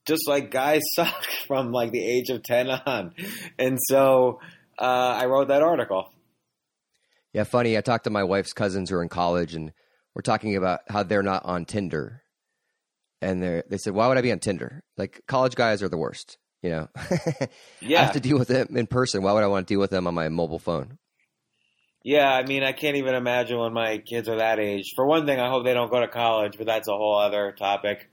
just 0.06 0.28
like 0.28 0.52
guys 0.52 0.82
suck 0.96 1.24
from 1.48 1.72
like 1.72 1.92
the 1.92 2.04
age 2.04 2.30
of 2.30 2.44
10 2.44 2.70
on. 2.70 3.14
And 3.60 3.78
so 3.88 4.40
uh, 4.80 4.84
I 4.84 5.26
wrote 5.26 5.50
that 5.50 5.62
article. 5.62 6.11
Yeah, 7.34 7.44
funny. 7.44 7.78
I 7.78 7.82
talked 7.82 8.04
to 8.06 8.10
my 8.10 8.24
wife's 8.24 8.54
cousins 8.54 8.90
who 8.90 8.98
are 8.98 9.04
in 9.04 9.10
college, 9.10 9.56
and 9.56 9.72
we're 10.14 10.22
talking 10.22 10.56
about 10.56 10.82
how 10.90 11.04
they're 11.04 11.24
not 11.24 11.46
on 11.46 11.66
Tinder. 11.66 12.24
And 13.22 13.42
they 13.42 13.64
they 13.70 13.78
said, 13.78 13.94
"Why 13.94 14.08
would 14.08 14.18
I 14.18 14.22
be 14.22 14.32
on 14.32 14.40
Tinder? 14.40 14.84
Like 14.98 15.22
college 15.28 15.56
guys 15.56 15.82
are 15.84 15.90
the 15.90 15.98
worst." 15.98 16.38
You 16.62 16.70
know, 16.70 16.88
yeah, 17.82 18.00
I 18.02 18.04
have 18.04 18.14
to 18.14 18.20
deal 18.20 18.38
with 18.38 18.50
them 18.50 18.76
in 18.76 18.88
person. 18.88 19.24
Why 19.24 19.32
would 19.34 19.44
I 19.44 19.48
want 19.48 19.68
to 19.68 19.74
deal 19.74 19.80
with 19.80 19.92
them 19.92 20.08
on 20.08 20.14
my 20.14 20.30
mobile 20.30 20.60
phone? 20.60 20.98
Yeah, 22.04 22.32
I 22.32 22.44
mean, 22.44 22.64
I 22.64 22.72
can't 22.72 22.98
even 22.98 23.14
imagine 23.14 23.60
when 23.60 23.74
my 23.74 24.00
kids 24.00 24.28
are 24.28 24.38
that 24.38 24.60
age. 24.60 24.94
For 24.96 25.06
one 25.06 25.26
thing, 25.26 25.40
I 25.40 25.50
hope 25.50 25.64
they 25.64 25.74
don't 25.74 25.92
go 25.92 26.00
to 26.00 26.08
college, 26.08 26.58
but 26.58 26.66
that's 26.66 26.88
a 26.88 26.94
whole 26.94 27.18
other 27.18 27.54
topic. 27.58 28.10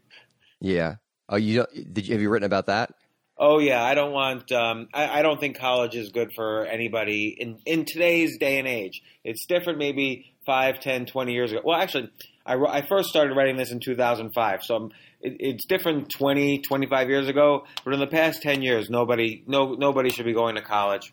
Yeah. 0.60 0.96
Oh, 1.28 1.36
you 1.36 1.66
did 1.92 2.06
you 2.06 2.14
have 2.14 2.22
you 2.22 2.30
written 2.30 2.46
about 2.46 2.66
that? 2.66 2.90
Oh 3.38 3.58
yeah, 3.58 3.82
I 3.82 3.94
don't 3.94 4.12
want. 4.12 4.50
Um, 4.52 4.88
I, 4.92 5.20
I 5.20 5.22
don't 5.22 5.40
think 5.40 5.58
college 5.58 5.94
is 5.94 6.10
good 6.10 6.32
for 6.34 6.64
anybody 6.66 7.36
in 7.38 7.58
in 7.64 7.84
today's 7.84 8.38
day 8.38 8.58
and 8.58 8.68
age. 8.68 9.02
It's 9.24 9.46
different, 9.46 9.78
maybe 9.78 10.32
5, 10.46 10.80
10, 10.80 11.06
20 11.06 11.32
years 11.32 11.52
ago. 11.52 11.60
Well, 11.64 11.78
actually, 11.78 12.10
I, 12.46 12.54
I 12.54 12.86
first 12.86 13.10
started 13.10 13.34
writing 13.34 13.56
this 13.56 13.70
in 13.70 13.80
2005, 13.80 14.62
so 14.62 14.90
it's 15.20 15.66
different 15.66 16.10
20, 16.10 16.60
25 16.60 17.08
years 17.08 17.28
ago. 17.28 17.66
But 17.84 17.94
in 17.94 18.00
the 18.00 18.06
past 18.06 18.42
10 18.42 18.62
years, 18.62 18.88
nobody, 18.88 19.42
no, 19.46 19.74
nobody 19.74 20.10
should 20.10 20.24
be 20.24 20.32
going 20.32 20.54
to 20.54 20.62
college. 20.62 21.12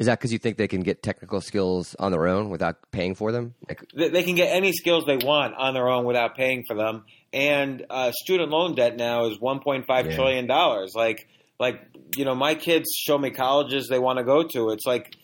Is 0.00 0.06
that 0.06 0.18
because 0.18 0.32
you 0.32 0.38
think 0.38 0.56
they 0.56 0.66
can 0.66 0.80
get 0.80 1.02
technical 1.02 1.42
skills 1.42 1.94
on 1.98 2.10
their 2.10 2.26
own 2.26 2.48
without 2.48 2.90
paying 2.90 3.14
for 3.14 3.32
them? 3.32 3.54
Like, 3.68 3.84
They, 3.94 4.22
can 4.22 4.34
get 4.34 4.46
any 4.46 4.72
skills 4.72 5.04
they 5.06 5.18
want 5.18 5.54
on 5.54 5.74
their 5.74 5.90
own 5.90 6.06
without 6.06 6.34
paying 6.34 6.64
for 6.66 6.74
them. 6.74 7.04
And 7.34 7.84
uh, 7.90 8.10
student 8.12 8.50
loan 8.50 8.74
debt 8.74 8.96
now 8.96 9.26
is 9.26 9.36
1.5 9.36 9.84
Yeah. 9.86 10.14
trillion 10.14 10.46
dollars. 10.46 10.94
Like, 10.94 11.28
like 11.58 11.82
you 12.16 12.24
know, 12.24 12.34
my 12.34 12.54
kids 12.54 12.88
show 12.96 13.18
me 13.18 13.28
colleges 13.28 13.88
they 13.88 13.98
want 13.98 14.18
to 14.18 14.24
go 14.24 14.42
to. 14.42 14.70
It's 14.70 14.86
like 14.86 15.14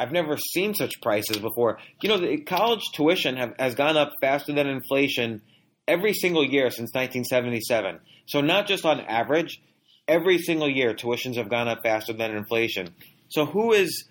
I've 0.00 0.10
never 0.10 0.36
seen 0.36 0.74
such 0.74 1.00
prices 1.00 1.38
before. 1.38 1.78
You 2.02 2.08
know, 2.08 2.18
the 2.18 2.38
college 2.38 2.82
tuition 2.92 3.36
have, 3.36 3.54
has 3.56 3.76
gone 3.76 3.96
up 3.96 4.10
faster 4.20 4.52
than 4.52 4.66
inflation 4.66 5.42
every 5.86 6.12
single 6.12 6.44
year 6.44 6.70
since 6.70 6.90
1977. 6.92 8.00
So 8.26 8.40
not 8.40 8.66
just 8.66 8.84
on 8.84 8.98
average, 9.00 9.62
every 10.08 10.38
single 10.38 10.68
year 10.68 10.92
tuitions 10.92 11.36
have 11.36 11.48
gone 11.48 11.68
up 11.68 11.84
faster 11.84 12.12
than 12.12 12.34
inflation. 12.34 12.88
So 13.28 13.46
who 13.46 13.72
is 13.72 14.06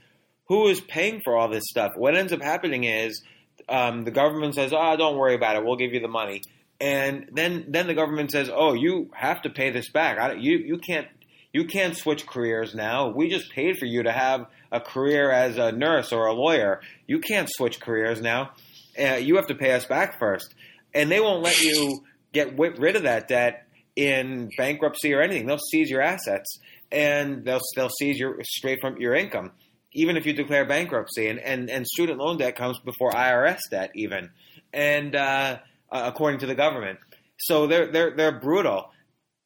who 0.48 0.68
is 0.68 0.82
paying 0.82 1.22
for 1.24 1.38
all 1.38 1.50
this 1.50 1.64
stuff? 1.70 1.92
What 1.96 2.16
ends 2.16 2.34
up 2.34 2.42
happening 2.42 2.84
is 2.84 3.22
um, 3.70 4.04
the 4.04 4.12
government 4.12 4.56
says, 4.56 4.74
"Oh, 4.76 4.96
don't 4.98 5.18
worry 5.18 5.36
about 5.36 5.56
it. 5.56 5.66
We'll 5.66 5.76
give 5.76 5.94
you 5.94 6.00
the 6.00 6.08
money," 6.08 6.42
and 6.80 7.30
then 7.34 7.66
then 7.70 7.88
the 7.88 7.94
government 7.94 8.32
says, 8.32 8.50
"Oh, 8.54 8.74
you 8.74 9.12
have 9.14 9.42
to 9.44 9.50
pay 9.50 9.70
this 9.70 9.90
back. 9.90 10.18
I, 10.18 10.34
you 10.34 10.58
you 10.58 10.78
can't 10.78 11.08
you 11.54 11.66
can't 11.66 11.96
switch 11.96 12.26
careers 12.26 12.74
now. 12.74 13.10
We 13.10 13.30
just 13.30 13.52
paid 13.52 13.78
for 13.78 13.86
you 13.86 14.04
to 14.04 14.12
have 14.12 14.48
a 14.72 14.80
career 14.80 15.32
as 15.32 15.58
a 15.58 15.72
nurse 15.72 16.12
or 16.12 16.26
a 16.26 16.34
lawyer. 16.34 16.82
You 17.08 17.20
can't 17.20 17.50
switch 17.50 17.80
careers 17.80 18.22
now. 18.22 18.52
Uh, 19.00 19.16
you 19.16 19.36
have 19.38 19.48
to 19.48 19.56
pay 19.56 19.72
us 19.72 19.86
back 19.86 20.20
first, 20.20 20.54
and 20.94 21.10
they 21.12 21.20
won't 21.20 21.44
let 21.44 21.62
you 21.62 22.04
get 22.34 22.58
rid 22.58 22.96
of 22.96 23.04
that 23.04 23.28
debt 23.28 23.68
in 23.96 24.50
bankruptcy 24.58 25.14
or 25.14 25.22
anything. 25.22 25.46
They'll 25.46 25.60
seize 25.60 25.90
your 25.90 26.02
assets 26.02 26.60
and 26.92 27.44
they'll 27.44 27.62
they'll 27.76 27.90
seize 27.90 28.20
your 28.20 28.38
straight 28.44 28.80
from 28.80 28.98
your 28.98 29.16
income, 29.16 29.52
even 29.94 30.18
if 30.18 30.26
you 30.26 30.34
declare 30.34 30.66
bankruptcy. 30.66 31.28
And 31.28 31.40
and, 31.40 31.70
and 31.70 31.86
student 31.86 32.20
loan 32.20 32.38
debt 32.38 32.56
comes 32.56 32.80
before 32.80 33.12
IRS 33.12 33.60
debt 33.70 33.92
even, 33.96 34.32
and 34.74 35.16
uh, 35.16 35.60
uh, 35.92 36.04
according 36.06 36.40
to 36.42 36.46
the 36.46 36.56
government. 36.56 37.00
So 37.40 37.68
they're 37.68 37.92
they're 37.92 38.16
they're 38.16 38.40
brutal. 38.40 38.90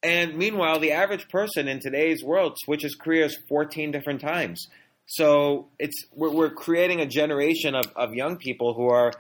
And 0.04 0.38
meanwhile, 0.38 0.80
the 0.80 0.92
average 0.92 1.28
person 1.28 1.68
in 1.68 1.80
today's 1.80 2.24
world 2.24 2.58
switches 2.64 2.96
careers 2.96 3.36
14 3.50 3.92
different 3.92 4.22
times. 4.22 4.68
So 5.08 5.70
it's 5.80 6.06
we're, 6.14 6.30
we're 6.30 6.50
creating 6.50 7.02
a 7.02 7.06
generation 7.06 7.76
of, 7.76 7.86
of 7.96 8.14
young 8.14 8.38
people 8.38 8.74
who 8.74 8.90
are 8.90 9.12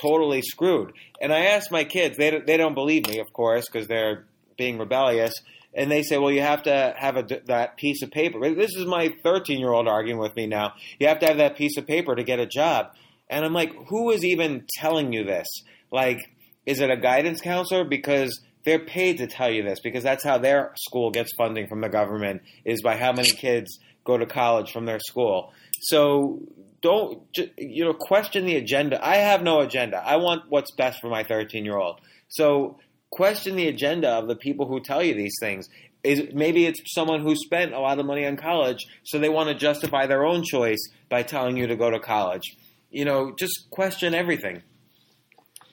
totally 0.00 0.42
screwed. 0.42 0.92
And 1.20 1.32
I 1.32 1.46
asked 1.46 1.70
my 1.70 1.84
kids; 1.84 2.16
they 2.16 2.38
they 2.40 2.56
don't 2.56 2.74
believe 2.74 3.06
me, 3.06 3.20
of 3.20 3.32
course, 3.32 3.66
because 3.70 3.88
they're 3.88 4.26
being 4.58 4.78
rebellious. 4.78 5.32
And 5.74 5.90
they 5.90 6.02
say, 6.02 6.18
"Well, 6.18 6.32
you 6.32 6.42
have 6.42 6.64
to 6.64 6.94
have 6.98 7.16
a, 7.16 7.24
that 7.46 7.76
piece 7.76 8.02
of 8.02 8.10
paper." 8.10 8.40
This 8.54 8.74
is 8.74 8.86
my 8.86 9.14
13 9.22 9.60
year 9.60 9.72
old 9.72 9.88
arguing 9.88 10.18
with 10.18 10.34
me 10.36 10.46
now. 10.46 10.74
You 10.98 11.06
have 11.08 11.20
to 11.20 11.26
have 11.26 11.38
that 11.38 11.56
piece 11.56 11.76
of 11.76 11.86
paper 11.86 12.14
to 12.14 12.24
get 12.24 12.40
a 12.40 12.46
job. 12.46 12.88
And 13.28 13.44
I'm 13.44 13.54
like, 13.54 13.72
who 13.88 14.10
is 14.10 14.24
even 14.24 14.64
telling 14.74 15.12
you 15.12 15.24
this? 15.24 15.46
Like, 15.92 16.18
is 16.66 16.80
it 16.80 16.90
a 16.90 16.96
guidance 16.96 17.40
counselor? 17.40 17.84
Because 17.84 18.40
they're 18.64 18.84
paid 18.84 19.18
to 19.18 19.26
tell 19.26 19.50
you 19.50 19.62
this 19.62 19.80
because 19.80 20.02
that's 20.02 20.24
how 20.24 20.38
their 20.38 20.72
school 20.76 21.10
gets 21.10 21.30
funding 21.36 21.66
from 21.66 21.80
the 21.80 21.88
government 21.88 22.42
is 22.64 22.82
by 22.82 22.96
how 22.96 23.12
many 23.12 23.30
kids 23.30 23.78
go 24.04 24.18
to 24.18 24.26
college 24.26 24.72
from 24.72 24.84
their 24.84 24.98
school. 24.98 25.52
So 25.82 26.40
don't 26.82 27.22
you 27.56 27.84
know 27.84 27.94
question 27.94 28.44
the 28.44 28.56
agenda. 28.56 29.04
I 29.04 29.16
have 29.16 29.42
no 29.42 29.60
agenda. 29.60 29.98
I 29.98 30.16
want 30.16 30.42
what's 30.48 30.72
best 30.72 31.00
for 31.00 31.08
my 31.08 31.24
13 31.24 31.64
year 31.64 31.76
old. 31.76 32.00
So 32.28 32.78
question 33.10 33.56
the 33.56 33.68
agenda 33.68 34.08
of 34.10 34.28
the 34.28 34.36
people 34.36 34.66
who 34.66 34.80
tell 34.80 35.02
you 35.02 35.14
these 35.14 35.34
things. 35.40 35.68
Is 36.02 36.32
maybe 36.32 36.64
it's 36.64 36.80
someone 36.94 37.20
who 37.20 37.36
spent 37.36 37.74
a 37.74 37.78
lot 37.78 37.98
of 37.98 38.06
money 38.06 38.24
on 38.24 38.36
college, 38.38 38.86
so 39.04 39.18
they 39.18 39.28
want 39.28 39.50
to 39.50 39.54
justify 39.54 40.06
their 40.06 40.24
own 40.24 40.42
choice 40.42 40.78
by 41.10 41.22
telling 41.22 41.58
you 41.58 41.66
to 41.66 41.76
go 41.76 41.90
to 41.90 42.00
college. 42.00 42.56
You 42.90 43.04
know, 43.04 43.34
just 43.38 43.66
question 43.70 44.14
everything. 44.14 44.62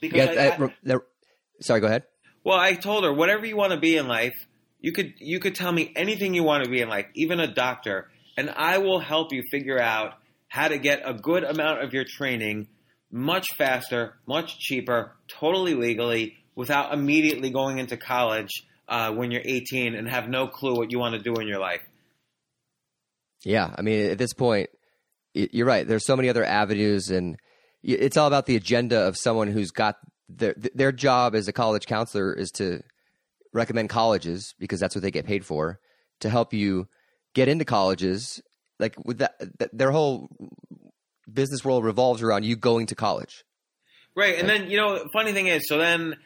Because 0.01 0.17
yeah, 0.17 0.31
I- 0.31 0.35
that- 0.35 0.61
I- 0.61 0.73
that- 0.83 1.01
sorry, 1.61 1.79
go 1.79 1.87
ahead. 1.87 2.03
well, 2.43 2.59
I 2.59 2.73
told 2.73 3.05
her 3.05 3.13
whatever 3.13 3.45
you 3.45 3.55
want 3.55 3.71
to 3.71 3.79
be 3.79 3.95
in 3.95 4.07
life, 4.09 4.35
you 4.81 4.91
could 4.91 5.13
you 5.17 5.39
could 5.39 5.55
tell 5.55 5.71
me 5.71 5.91
anything 5.95 6.33
you 6.33 6.43
want 6.43 6.65
to 6.65 6.69
be 6.69 6.81
in 6.81 6.89
life, 6.89 7.05
even 7.15 7.39
a 7.39 7.47
doctor, 7.47 8.09
and 8.37 8.49
I 8.49 8.79
will 8.79 8.99
help 8.99 9.31
you 9.31 9.41
figure 9.49 9.79
out 9.79 10.15
how 10.49 10.67
to 10.67 10.77
get 10.77 11.01
a 11.05 11.13
good 11.13 11.43
amount 11.45 11.83
of 11.83 11.93
your 11.93 12.03
training 12.05 12.67
much 13.09 13.45
faster, 13.57 14.17
much 14.27 14.59
cheaper, 14.59 15.15
totally 15.29 15.73
legally, 15.73 16.35
without 16.57 16.91
immediately 16.91 17.51
going 17.51 17.77
into 17.77 17.95
college 17.95 18.65
uh, 18.89 19.11
when 19.11 19.31
you're 19.31 19.43
18 19.45 19.93
and 19.93 20.09
have 20.09 20.27
no 20.27 20.47
clue 20.47 20.75
what 20.75 20.91
you 20.91 20.97
want 20.99 21.13
to 21.13 21.21
do 21.21 21.35
in 21.35 21.47
your 21.47 21.59
life. 21.59 21.87
Yeah, 23.45 23.73
I 23.77 23.83
mean, 23.83 24.09
at 24.09 24.17
this 24.17 24.33
point, 24.33 24.71
you're 25.33 25.67
right. 25.67 25.87
There's 25.87 26.05
so 26.05 26.15
many 26.15 26.29
other 26.29 26.43
avenues, 26.43 27.11
and 27.11 27.37
it's 27.83 28.17
all 28.17 28.27
about 28.27 28.47
the 28.47 28.55
agenda 28.55 29.01
of 29.07 29.15
someone 29.15 29.47
who's 29.49 29.69
got 29.69 29.97
their 30.27 30.55
their 30.57 30.91
job 30.91 31.35
as 31.35 31.47
a 31.47 31.53
college 31.53 31.85
counselor 31.85 32.33
is 32.33 32.51
to 32.51 32.81
recommend 33.53 33.89
colleges 33.89 34.55
because 34.59 34.79
that's 34.79 34.95
what 34.95 35.03
they 35.03 35.11
get 35.11 35.25
paid 35.25 35.45
for 35.45 35.79
to 36.19 36.29
help 36.29 36.53
you 36.53 36.87
get 37.35 37.47
into 37.47 37.65
colleges. 37.65 38.41
Like 38.79 38.95
with 39.05 39.19
that, 39.19 39.39
th- 39.59 39.71
their 39.71 39.91
whole 39.91 40.27
business 41.31 41.63
world 41.63 41.85
revolves 41.85 42.23
around 42.23 42.43
you 42.43 42.55
going 42.55 42.87
to 42.87 42.95
college. 42.95 43.43
Right, 44.15 44.39
and 44.39 44.49
then 44.49 44.71
you 44.71 44.77
know, 44.77 45.03
the 45.03 45.09
funny 45.13 45.33
thing 45.33 45.45
is, 45.45 45.67
so 45.67 45.77
then 45.77 46.09
the 46.09 46.17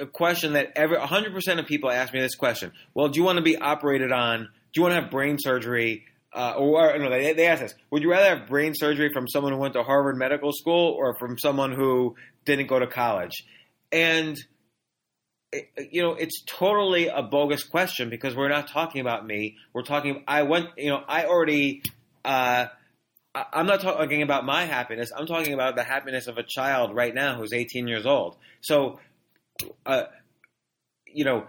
a 0.00 0.06
question 0.06 0.54
that 0.54 0.72
every 0.76 0.98
100 0.98 1.32
percent 1.32 1.60
of 1.60 1.66
people 1.66 1.90
ask 1.90 2.12
me 2.12 2.20
this 2.20 2.34
question: 2.34 2.72
Well, 2.94 3.08
do 3.08 3.18
you 3.18 3.24
want 3.24 3.36
to 3.36 3.42
be 3.42 3.56
operated 3.56 4.12
on? 4.12 4.40
Do 4.72 4.80
you 4.80 4.82
want 4.82 4.94
to 4.94 5.00
have 5.00 5.10
brain 5.10 5.36
surgery? 5.38 6.04
Uh, 6.32 6.52
or 6.58 6.98
no, 6.98 7.08
they, 7.08 7.32
they 7.32 7.46
ask 7.46 7.62
this: 7.62 7.74
Would 7.90 8.02
you 8.02 8.10
rather 8.10 8.36
have 8.36 8.48
brain 8.48 8.74
surgery 8.74 9.10
from 9.12 9.28
someone 9.28 9.52
who 9.52 9.58
went 9.58 9.74
to 9.74 9.82
Harvard 9.82 10.16
Medical 10.16 10.52
School 10.52 10.92
or 10.92 11.16
from 11.18 11.38
someone 11.38 11.72
who 11.72 12.16
didn't 12.44 12.66
go 12.66 12.78
to 12.78 12.86
college? 12.86 13.44
And 13.92 14.36
you 15.90 16.02
know, 16.02 16.14
it's 16.14 16.42
totally 16.44 17.08
a 17.08 17.22
bogus 17.22 17.62
question 17.62 18.10
because 18.10 18.34
we're 18.34 18.48
not 18.48 18.68
talking 18.68 19.00
about 19.00 19.26
me. 19.26 19.56
We're 19.72 19.82
talking. 19.82 20.24
I 20.26 20.42
went. 20.42 20.70
You 20.76 20.90
know, 20.90 21.04
I 21.06 21.26
already. 21.26 21.82
Uh, 22.24 22.66
I'm 23.34 23.66
not 23.66 23.82
talking 23.82 24.22
about 24.22 24.46
my 24.46 24.64
happiness. 24.64 25.10
I'm 25.16 25.26
talking 25.26 25.52
about 25.52 25.76
the 25.76 25.82
happiness 25.82 26.26
of 26.26 26.38
a 26.38 26.42
child 26.42 26.94
right 26.94 27.14
now 27.14 27.36
who's 27.36 27.52
18 27.52 27.86
years 27.86 28.06
old. 28.06 28.36
So, 28.62 28.98
uh, 29.84 30.04
you 31.06 31.24
know, 31.24 31.46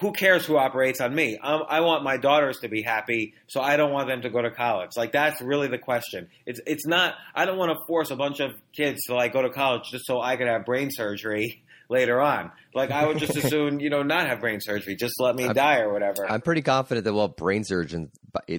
who 0.00 0.12
cares 0.12 0.44
who 0.44 0.56
operates 0.58 1.00
on 1.00 1.14
me? 1.14 1.38
Um, 1.38 1.62
I 1.68 1.80
want 1.80 2.04
my 2.04 2.18
daughters 2.18 2.58
to 2.60 2.68
be 2.68 2.82
happy, 2.82 3.34
so 3.46 3.60
I 3.62 3.76
don't 3.78 3.92
want 3.92 4.08
them 4.08 4.22
to 4.22 4.30
go 4.30 4.42
to 4.42 4.50
college. 4.50 4.90
Like 4.96 5.12
that's 5.12 5.40
really 5.40 5.68
the 5.68 5.78
question. 5.78 6.28
It's 6.46 6.60
it's 6.66 6.86
not. 6.86 7.14
I 7.34 7.46
don't 7.46 7.56
want 7.56 7.72
to 7.72 7.78
force 7.86 8.10
a 8.10 8.16
bunch 8.16 8.40
of 8.40 8.52
kids 8.76 9.00
to 9.06 9.14
like 9.14 9.32
go 9.32 9.40
to 9.42 9.48
college 9.50 9.90
just 9.90 10.04
so 10.06 10.20
I 10.20 10.36
could 10.36 10.48
have 10.48 10.66
brain 10.66 10.90
surgery 10.92 11.62
later 11.88 12.20
on. 12.20 12.52
Like 12.74 12.90
I 12.90 13.06
would 13.06 13.18
just 13.18 13.34
as 13.36 13.44
soon 13.50 13.80
you 13.80 13.88
know 13.88 14.02
not 14.02 14.26
have 14.28 14.40
brain 14.40 14.60
surgery. 14.60 14.96
Just 14.96 15.18
let 15.18 15.34
me 15.34 15.44
I'm- 15.44 15.54
die 15.54 15.78
or 15.80 15.90
whatever. 15.92 16.30
I'm 16.30 16.42
pretty 16.42 16.62
confident 16.62 17.04
that 17.06 17.14
we'll 17.14 17.28
have 17.28 17.36
brain 17.36 17.64
surgeons 17.64 18.10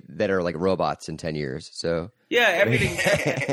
that 0.09 0.31
are 0.31 0.41
like 0.41 0.55
robots 0.57 1.07
in 1.07 1.17
ten 1.17 1.35
years. 1.35 1.69
So 1.73 2.09
Yeah, 2.29 2.47
everything. 2.49 2.97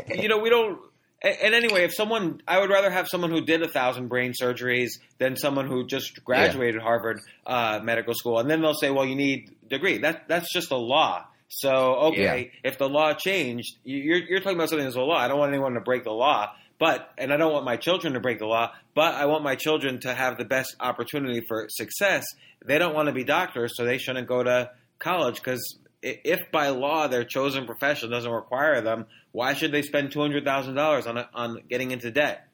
you 0.22 0.28
know, 0.28 0.38
we 0.38 0.48
don't. 0.48 0.80
And 1.20 1.52
anyway, 1.54 1.82
if 1.84 1.92
someone, 1.94 2.40
I 2.46 2.60
would 2.60 2.70
rather 2.70 2.90
have 2.90 3.08
someone 3.08 3.30
who 3.30 3.40
did 3.40 3.62
a 3.62 3.68
thousand 3.68 4.06
brain 4.08 4.32
surgeries 4.40 4.90
than 5.18 5.36
someone 5.36 5.66
who 5.66 5.84
just 5.86 6.22
graduated 6.24 6.80
Harvard 6.80 7.18
uh, 7.44 7.80
Medical 7.82 8.14
School, 8.14 8.38
and 8.38 8.48
then 8.48 8.60
they'll 8.62 8.74
say, 8.74 8.90
"Well, 8.90 9.04
you 9.04 9.16
need 9.16 9.50
degree." 9.68 9.98
That 9.98 10.28
that's 10.28 10.52
just 10.52 10.70
a 10.70 10.76
law. 10.76 11.24
So 11.48 11.70
okay, 12.10 12.20
if 12.62 12.78
the 12.78 12.88
law 12.88 13.14
changed, 13.14 13.78
you- 13.82 13.98
you're 13.98 14.18
you're 14.18 14.38
talking 14.40 14.56
about 14.58 14.68
something 14.68 14.84
that's 14.84 14.96
a 14.96 15.00
law. 15.00 15.16
I 15.16 15.26
don't 15.28 15.38
want 15.38 15.50
anyone 15.52 15.74
to 15.74 15.80
break 15.80 16.04
the 16.04 16.12
law, 16.12 16.52
but 16.78 17.10
and 17.18 17.32
I 17.32 17.36
don't 17.36 17.52
want 17.52 17.64
my 17.64 17.76
children 17.76 18.12
to 18.12 18.20
break 18.20 18.38
the 18.38 18.46
law, 18.46 18.72
but 18.94 19.14
I 19.14 19.24
want 19.26 19.42
my 19.42 19.56
children 19.56 19.98
to 20.00 20.14
have 20.14 20.38
the 20.38 20.44
best 20.44 20.76
opportunity 20.78 21.40
for 21.48 21.66
success. 21.70 22.24
They 22.64 22.78
don't 22.78 22.94
want 22.94 23.06
to 23.08 23.12
be 23.12 23.24
doctors, 23.24 23.72
so 23.76 23.84
they 23.84 23.98
shouldn't 23.98 24.28
go 24.28 24.42
to 24.44 24.70
college 25.00 25.36
because 25.36 25.78
if 26.02 26.50
by 26.52 26.68
law 26.68 27.08
their 27.08 27.24
chosen 27.24 27.66
profession 27.66 28.10
doesn't 28.10 28.30
require 28.30 28.80
them, 28.80 29.06
why 29.32 29.54
should 29.54 29.72
they 29.72 29.82
spend 29.82 30.12
two 30.12 30.20
hundred 30.20 30.44
thousand 30.44 30.74
dollars 30.74 31.06
on 31.06 31.18
a, 31.18 31.28
on 31.34 31.62
getting 31.68 31.90
into 31.90 32.10
debt? 32.10 32.48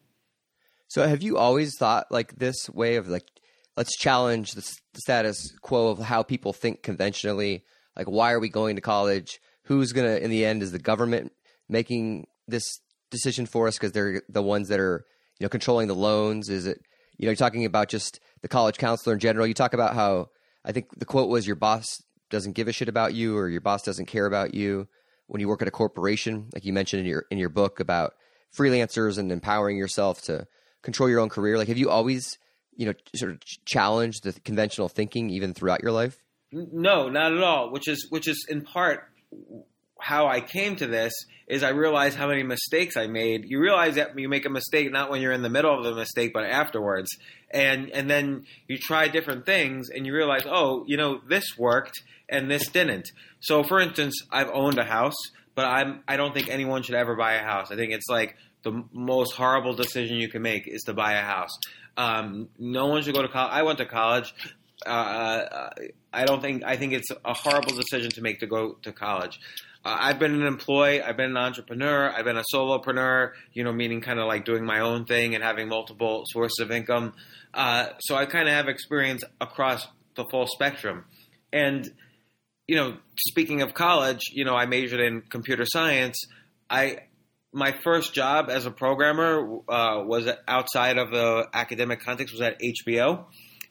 So 0.89 1.07
have 1.07 1.23
you 1.23 1.37
always 1.37 1.77
thought 1.77 2.07
like 2.11 2.37
this 2.37 2.69
way 2.71 2.97
of 2.97 3.09
like 3.09 3.25
let's 3.77 3.97
challenge 3.97 4.53
the, 4.53 4.63
status 4.97 5.53
quo 5.61 5.89
of 5.89 5.99
how 5.99 6.23
people 6.23 6.53
think 6.53 6.83
conventionally? 6.83 7.65
Like 7.97 8.07
why 8.07 8.33
are 8.33 8.41
we 8.41 8.49
going 8.49 8.77
to 8.77 8.83
college? 8.83 9.41
Who's 9.65 9.93
to 9.93 10.23
in 10.23 10.31
the 10.31 10.45
end 10.45 10.63
is 10.63 10.73
the 10.73 10.79
government 10.79 11.33
making 11.69 12.27
this 12.47 12.65
decision 13.11 13.47
for 13.47 13.67
us 13.67 13.77
because 13.77 13.93
they're 13.93 14.23
the 14.29 14.43
ones 14.43 14.69
that 14.69 14.79
are, 14.81 15.05
you 15.39 15.45
know, 15.45 15.49
controlling 15.49 15.89
the 15.89 15.95
loans? 15.95 16.49
Is 16.49 16.67
it 16.67 16.81
you 17.19 17.27
know, 17.27 17.31
you're 17.31 17.37
talking 17.37 17.65
about 17.65 17.89
just 17.89 18.21
the 18.43 18.49
college 18.49 18.79
counselor 18.79 19.15
in 19.15 19.21
general. 19.21 19.47
You 19.47 19.55
talk 19.55 19.75
about 19.75 19.95
how 19.95 20.29
I 20.65 20.73
think 20.73 20.99
the 20.99 21.05
quote 21.05 21.29
was 21.29 21.47
your 21.47 21.57
boss 21.57 22.03
doesn't 22.31 22.53
give 22.53 22.69
a 22.69 22.73
shit 22.73 22.89
about 22.89 23.15
you 23.15 23.37
or 23.37 23.49
your 23.49 23.61
boss 23.61 23.83
doesn't 23.83 24.07
care 24.07 24.27
about 24.27 24.55
you. 24.55 24.89
When 25.27 25.41
you 25.41 25.49
work 25.49 25.63
at 25.63 25.69
a 25.69 25.71
corporation, 25.71 26.49
like 26.53 26.65
you 26.65 26.73
mentioned 26.73 27.01
in 27.01 27.07
your 27.07 27.25
in 27.31 27.39
your 27.39 27.49
book 27.49 27.81
about 27.81 28.15
freelancers 28.57 29.17
and 29.19 29.33
empowering 29.33 29.77
yourself 29.77 30.21
to 30.23 30.47
control 30.83 31.09
your 31.09 31.21
own 31.21 31.31
career, 31.31 31.57
like 31.57 31.69
have 31.69 31.79
you 31.79 31.89
always, 31.89 32.39
you 32.77 32.87
know, 32.87 32.93
sort 33.15 33.33
of 33.33 33.41
challenged 33.65 34.25
the 34.25 34.33
conventional 34.41 34.89
thinking 34.89 35.31
even 35.31 35.55
throughout 35.55 35.83
your 35.83 35.93
life? 35.93 36.19
No, 36.53 37.09
not 37.09 37.33
at 37.33 37.43
all. 37.43 37.71
Which 37.71 37.89
is 37.89 38.07
which 38.11 38.29
is 38.29 38.47
in 38.49 38.63
part 38.63 39.09
how 40.05 40.27
I 40.27 40.43
came 40.43 40.77
to 40.77 40.87
this 40.87 41.15
is 41.47 41.63
I 41.63 41.71
realized 41.71 42.15
how 42.15 42.29
many 42.29 42.43
mistakes 42.43 42.95
I 42.95 43.07
made. 43.07 43.47
You 43.49 43.59
realize 43.59 43.95
that 43.95 44.19
you 44.19 44.29
make 44.29 44.45
a 44.45 44.51
mistake 44.51 44.93
not 44.93 45.11
when 45.11 45.23
you're 45.23 45.33
in 45.33 45.41
the 45.41 45.49
middle 45.49 45.75
of 45.75 45.83
the 45.83 45.95
mistake, 45.95 46.33
but 46.35 46.45
afterwards. 46.45 47.09
And 47.51 47.89
and 47.89 48.09
then 48.11 48.45
you 48.69 48.77
try 48.77 49.09
different 49.09 49.47
things 49.47 49.89
and 49.89 50.05
you 50.05 50.13
realize, 50.13 50.43
oh, 50.45 50.85
you 50.87 50.99
know, 50.99 51.23
this 51.27 51.57
worked 51.57 52.03
and 52.29 52.51
this 52.51 52.69
didn't. 52.69 53.09
So 53.41 53.63
for 53.63 53.81
instance, 53.81 54.15
I've 54.31 54.51
owned 54.53 54.79
a 54.79 54.85
house, 54.85 55.17
but 55.55 55.65
I'm 55.65 56.03
I 56.07 56.19
don't 56.19 56.35
think 56.35 56.51
anyone 56.51 56.83
should 56.83 56.97
ever 56.97 57.17
buy 57.17 57.35
a 57.35 57.43
house. 57.43 57.73
I 57.73 57.77
think 57.77 57.93
it's 57.93 58.11
like 58.11 58.37
the 58.63 58.85
most 58.93 59.33
horrible 59.33 59.73
decision 59.73 60.19
you 60.19 60.29
can 60.29 60.43
make 60.43 60.65
is 60.67 60.83
to 60.83 60.93
buy 60.93 61.15
a 61.15 61.23
house. 61.23 61.57
Um, 61.97 62.51
no 62.59 62.89
one 62.89 63.03
should 63.03 63.15
go 63.15 63.23
to 63.23 63.29
college. 63.29 63.53
I 63.55 63.63
went 63.63 63.79
to 63.79 63.87
college. 63.87 64.35
Uh, 64.87 64.91
uh 64.91 65.71
I 66.13 66.27
don't 66.27 66.43
think 66.43 66.63
I 66.63 66.77
think 66.77 66.93
it's 66.93 67.11
a 67.25 67.33
horrible 67.33 67.75
decision 67.75 68.11
to 68.11 68.21
make 68.21 68.41
to 68.41 68.47
go 68.47 68.77
to 68.83 68.93
college. 68.93 69.41
Uh, 69.85 69.97
I've 70.01 70.19
been 70.19 70.35
an 70.35 70.47
employee, 70.47 71.03
I've 71.03 71.17
been 71.17 71.31
an 71.31 71.37
entrepreneur, 71.37 72.11
I've 72.11 72.25
been 72.25 72.37
a 72.37 72.45
solopreneur, 72.53 73.33
you 73.53 73.65
know, 73.65 73.73
meaning 73.73 74.01
kind 74.01 74.19
of 74.19 74.27
like 74.27 74.45
doing 74.45 74.65
my 74.65 74.81
own 74.81 75.05
thing 75.05 75.35
and 75.35 75.45
having 75.45 75.69
multiple 75.69 76.23
sources 76.27 76.59
of 76.61 76.71
income. 76.71 77.15
Uh, 77.53 77.89
so 78.01 78.15
I 78.17 78.27
kind 78.27 78.49
of 78.49 78.55
have 78.55 78.69
experience 78.69 79.25
across 79.41 79.87
the 80.17 80.25
full 80.25 80.47
spectrum. 80.47 81.05
And, 81.53 81.89
you 82.67 82.77
know, 82.77 82.97
speaking 83.29 83.63
of 83.63 83.75
college, 83.75 84.23
you 84.33 84.45
know, 84.45 84.55
I 84.55 84.67
majored 84.67 85.01
in 85.01 85.23
computer 85.23 85.65
science. 85.67 86.17
I 86.71 87.01
my 87.53 87.73
first 87.85 88.13
job 88.15 88.51
as 88.51 88.67
a 88.67 88.71
programmer 88.73 89.61
uh, 89.69 90.03
was 90.05 90.29
outside 90.49 90.99
of 90.99 91.13
the 91.13 91.47
academic 91.55 92.01
context 92.01 92.35
was 92.35 92.41
at 92.41 92.59
HBO 92.61 93.27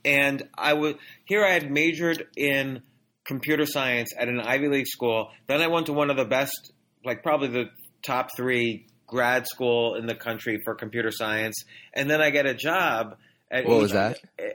and 0.05 0.47
I 0.57 0.73
was 0.73 0.95
here. 1.25 1.43
I 1.43 1.51
had 1.51 1.71
majored 1.71 2.27
in 2.35 2.81
computer 3.25 3.65
science 3.65 4.13
at 4.17 4.27
an 4.27 4.39
Ivy 4.39 4.67
League 4.67 4.87
school. 4.87 5.29
Then 5.47 5.61
I 5.61 5.67
went 5.67 5.87
to 5.87 5.93
one 5.93 6.09
of 6.09 6.17
the 6.17 6.25
best, 6.25 6.71
like 7.05 7.23
probably 7.23 7.49
the 7.49 7.69
top 8.01 8.29
three 8.35 8.87
grad 9.07 9.47
school 9.47 9.95
in 9.95 10.07
the 10.07 10.15
country 10.15 10.59
for 10.65 10.75
computer 10.75 11.11
science, 11.11 11.63
and 11.93 12.09
then 12.09 12.21
I 12.21 12.29
get 12.29 12.45
a 12.45 12.53
job. 12.53 13.17
At 13.51 13.65
what 13.65 13.79
was 13.79 13.91
that? 13.91 14.19
Uh, 14.39 14.45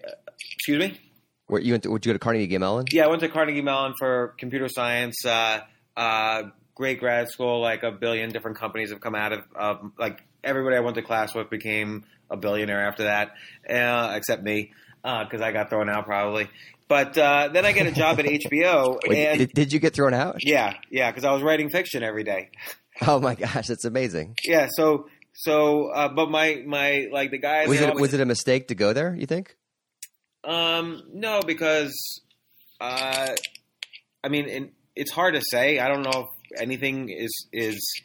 excuse 0.57 0.79
me. 0.79 1.01
Where 1.47 1.61
you 1.61 1.73
went? 1.73 1.85
To, 1.85 1.91
would 1.91 2.05
you 2.05 2.11
go 2.11 2.15
to 2.15 2.19
Carnegie 2.19 2.59
Mellon? 2.59 2.87
Yeah, 2.93 3.05
I 3.05 3.09
went 3.09 3.21
to 3.21 3.29
Carnegie 3.29 3.63
Mellon 3.63 3.95
for 3.99 4.35
computer 4.39 4.69
science. 4.69 5.25
Uh, 5.25 5.61
uh, 5.97 6.43
great 6.75 7.01
grad 7.01 7.29
school. 7.29 7.61
Like 7.61 7.83
a 7.85 7.91
billion 7.91 8.31
different 8.31 8.59
companies 8.59 8.91
have 8.91 9.01
come 9.01 9.15
out 9.15 9.33
of. 9.33 9.41
Uh, 9.57 9.75
like 9.99 10.23
everybody 10.45 10.77
I 10.77 10.81
went 10.81 10.97
to 10.97 11.03
class 11.03 11.35
with 11.35 11.49
became 11.49 12.05
a 12.31 12.37
billionaire 12.37 12.87
after 12.87 13.05
that, 13.05 13.31
uh, 13.71 14.13
except 14.15 14.43
me 14.43 14.73
because 15.03 15.41
uh, 15.41 15.45
I 15.45 15.53
got 15.53 15.71
thrown 15.71 15.89
out 15.89 16.05
probably. 16.05 16.49
But 16.89 17.19
uh, 17.19 17.51
then 17.53 17.67
I 17.67 17.73
get 17.73 17.87
a 17.87 17.93
job 17.93 18.19
at 18.19 18.25
HBO. 18.27 18.99
Wait, 19.07 19.27
and 19.27 19.39
did, 19.39 19.53
did, 19.53 19.73
you 19.73 19.79
get 19.79 19.95
thrown 19.95 20.15
out? 20.15 20.39
Yeah, 20.41 20.75
yeah, 20.91 21.11
because 21.11 21.25
I 21.25 21.33
was 21.33 21.43
writing 21.43 21.69
fiction 21.69 22.03
every 22.03 22.25
day. 22.25 22.51
Oh 23.01 23.21
my 23.21 23.37
gosh, 23.37 23.69
that's 23.69 23.85
amazing. 23.85 24.35
Yeah, 24.45 24.67
so 24.73 25.07
so, 25.33 25.91
uh, 25.91 26.09
but 26.09 26.33
my 26.33 26.65
my 26.67 27.07
like 27.13 27.31
the 27.31 27.39
guy 27.39 27.65
was 27.69 27.81
it 27.81 27.95
was 27.95 28.13
it 28.13 28.21
a 28.21 28.27
mistake 28.27 28.67
to 28.69 28.75
go 28.75 28.93
there? 28.93 29.15
You 29.15 29.25
think? 29.25 29.55
Um, 30.43 31.05
no, 31.13 31.41
because 31.47 31.95
uh, 32.81 33.37
I 34.25 34.29
mean, 34.29 34.49
it, 34.49 34.73
it's 34.97 35.13
hard 35.13 35.35
to 35.35 35.43
say. 35.49 35.79
I 35.79 35.87
don't 35.87 36.03
know 36.03 36.29
if 36.51 36.61
anything 36.61 37.09
is 37.09 37.31
is 37.53 38.03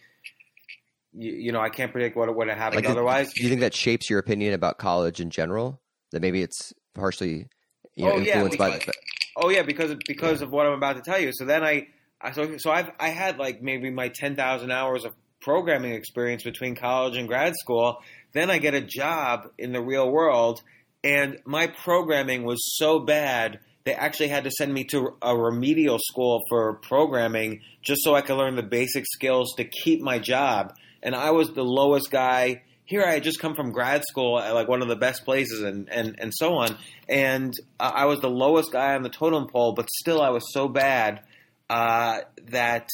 you, 1.12 1.32
you 1.32 1.52
know 1.52 1.60
I 1.60 1.70
can't 1.70 1.92
predict 1.92 2.16
what 2.16 2.34
would 2.36 2.48
have 2.48 2.58
happened 2.60 2.86
like, 2.86 2.92
otherwise. 2.92 3.34
Do 3.34 3.42
you 3.42 3.50
think 3.50 3.62
that 3.62 3.74
shapes 3.74 4.12
your 4.12 4.20
opinion 4.20 4.54
about 4.54 4.78
college 4.78 5.20
in 5.20 5.32
general? 5.32 5.82
That 6.12 6.22
maybe 6.22 6.44
it's 6.44 6.72
partially 6.94 7.48
you 7.96 8.06
know, 8.06 8.14
oh, 8.14 8.20
influenced 8.20 8.60
yeah, 8.60 8.70
by 8.70 8.78
the. 8.78 8.94
Oh 9.36 9.50
yeah, 9.50 9.64
because 9.64 9.96
because 10.08 10.42
yeah. 10.42 10.48
of 10.48 10.52
what 10.52 10.66
I'm 10.66 10.74
about 10.74 10.96
to 10.96 11.02
tell 11.02 11.20
you. 11.20 11.32
So 11.34 11.46
then 11.46 11.64
I, 11.64 11.88
I 12.22 12.32
so 12.32 12.58
so 12.58 12.72
I've 12.72 12.92
I 13.00 13.10
had 13.10 13.38
like 13.38 13.62
maybe 13.62 13.90
my 13.90 14.10
ten 14.10 14.36
thousand 14.36 14.72
hours 14.72 15.06
of 15.06 15.14
programming 15.42 15.94
experience 15.94 16.44
between 16.44 16.76
college 16.76 17.18
and 17.18 17.28
grad 17.28 17.54
school. 17.56 17.98
Then 18.34 18.50
I 18.50 18.58
get 18.58 18.74
a 18.74 18.82
job 18.82 19.50
in 19.58 19.74
the 19.74 19.82
real 19.82 20.10
world, 20.10 20.62
and 21.04 21.40
my 21.46 21.68
programming 21.68 22.44
was 22.44 22.60
so 22.78 23.00
bad 23.00 23.60
they 23.86 23.94
actually 23.94 24.30
had 24.30 24.46
to 24.46 24.52
send 24.52 24.74
me 24.74 24.86
to 24.86 25.16
a 25.22 25.36
remedial 25.36 26.00
school 26.00 26.42
for 26.48 26.76
programming 26.76 27.62
just 27.82 28.02
so 28.04 28.16
I 28.16 28.22
could 28.22 28.38
learn 28.38 28.56
the 28.56 28.64
basic 28.64 29.06
skills 29.06 29.54
to 29.58 29.66
keep 29.66 30.02
my 30.02 30.20
job. 30.20 30.74
And 31.02 31.14
I 31.14 31.32
was 31.32 31.50
the 31.50 31.64
lowest 31.64 32.10
guy 32.10 32.64
here 32.86 33.04
I 33.04 33.14
had 33.14 33.24
just 33.24 33.40
come 33.40 33.56
from 33.56 33.72
grad 33.72 34.04
school 34.04 34.40
at 34.40 34.54
like 34.54 34.68
one 34.68 34.82
of 34.82 34.88
the 34.88 34.96
best 34.96 35.24
places 35.24 35.62
and, 35.62 35.88
and, 35.90 36.16
and 36.20 36.34
so 36.34 36.56
on. 36.56 36.76
And 37.08 37.54
uh, 37.80 37.92
I 37.94 38.06
was 38.06 38.20
the 38.20 38.30
lowest 38.30 38.72
guy 38.72 38.96
on 38.96 39.04
the 39.04 39.10
totem 39.10 39.48
pole, 39.48 39.74
but 39.74 39.90
still 39.90 40.22
I 40.22 40.30
was 40.30 40.44
so 40.52 40.68
bad 40.68 41.22
uh, 41.70 42.22
that 42.52 42.90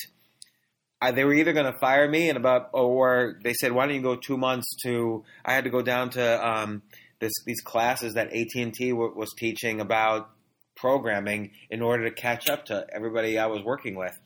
I, 1.02 1.12
they 1.12 1.24
were 1.24 1.34
either 1.34 1.54
going 1.54 1.72
to 1.72 1.80
fire 1.80 2.08
me 2.08 2.30
and 2.30 2.38
about, 2.38 2.70
or 2.74 3.40
they 3.44 3.54
said, 3.54 3.72
why 3.72 3.88
don't 3.88 3.96
you 3.96 4.02
go 4.02 4.16
two 4.16 4.38
months 4.38 4.68
to, 4.84 5.24
I 5.44 5.54
had 5.54 5.64
to 5.64 5.70
go 5.70 5.82
down 5.82 6.12
to 6.12 6.48
um, 6.48 6.84
this, 7.20 7.34
these 7.46 7.62
classes 7.62 8.14
that 8.14 8.28
AT&T 8.28 8.90
w- 8.92 9.14
was 9.16 9.34
teaching 9.38 9.82
about 9.82 10.30
programming 10.76 11.52
in 11.70 11.82
order 11.82 12.08
to 12.10 12.16
catch 12.16 12.50
up 12.50 12.66
to 12.66 12.86
everybody 12.94 13.40
I 13.40 13.48
was 13.48 13.64
working 13.64 13.96
with. 13.96 14.18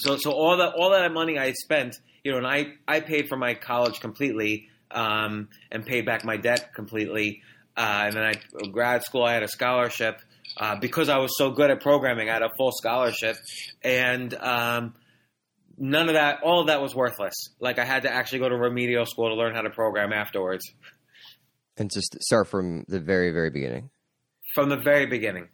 So, 0.00 0.16
so 0.16 0.30
all 0.30 0.58
that, 0.58 0.74
all 0.74 0.90
that 0.90 1.12
money 1.12 1.38
I 1.38 1.52
spent– 1.52 1.96
you 2.26 2.32
know, 2.32 2.38
and 2.38 2.46
I, 2.46 2.72
I 2.88 2.98
paid 2.98 3.28
for 3.28 3.36
my 3.36 3.54
college 3.54 4.00
completely 4.00 4.68
um, 4.90 5.48
and 5.70 5.86
paid 5.86 6.06
back 6.06 6.24
my 6.24 6.36
debt 6.36 6.74
completely. 6.74 7.42
Uh, 7.76 8.06
and 8.06 8.16
then 8.16 8.24
I 8.24 8.66
grad 8.72 9.04
school, 9.04 9.22
I 9.22 9.34
had 9.34 9.44
a 9.44 9.48
scholarship 9.48 10.20
uh, 10.56 10.74
because 10.74 11.08
I 11.08 11.18
was 11.18 11.30
so 11.38 11.52
good 11.52 11.70
at 11.70 11.80
programming. 11.80 12.28
I 12.28 12.32
had 12.32 12.42
a 12.42 12.50
full 12.58 12.72
scholarship, 12.72 13.36
and 13.80 14.34
um, 14.34 14.94
none 15.78 16.08
of 16.08 16.14
that, 16.14 16.40
all 16.42 16.62
of 16.62 16.66
that 16.66 16.82
was 16.82 16.96
worthless. 16.96 17.34
Like 17.60 17.78
I 17.78 17.84
had 17.84 18.02
to 18.02 18.12
actually 18.12 18.40
go 18.40 18.48
to 18.48 18.56
remedial 18.56 19.06
school 19.06 19.28
to 19.28 19.36
learn 19.36 19.54
how 19.54 19.62
to 19.62 19.70
program 19.70 20.12
afterwards. 20.12 20.64
And 21.76 21.92
just 21.92 22.20
start 22.22 22.48
from 22.48 22.86
the 22.88 22.98
very, 22.98 23.30
very 23.30 23.50
beginning. 23.50 23.90
From 24.52 24.68
the 24.68 24.78
very 24.78 25.06
beginning. 25.06 25.46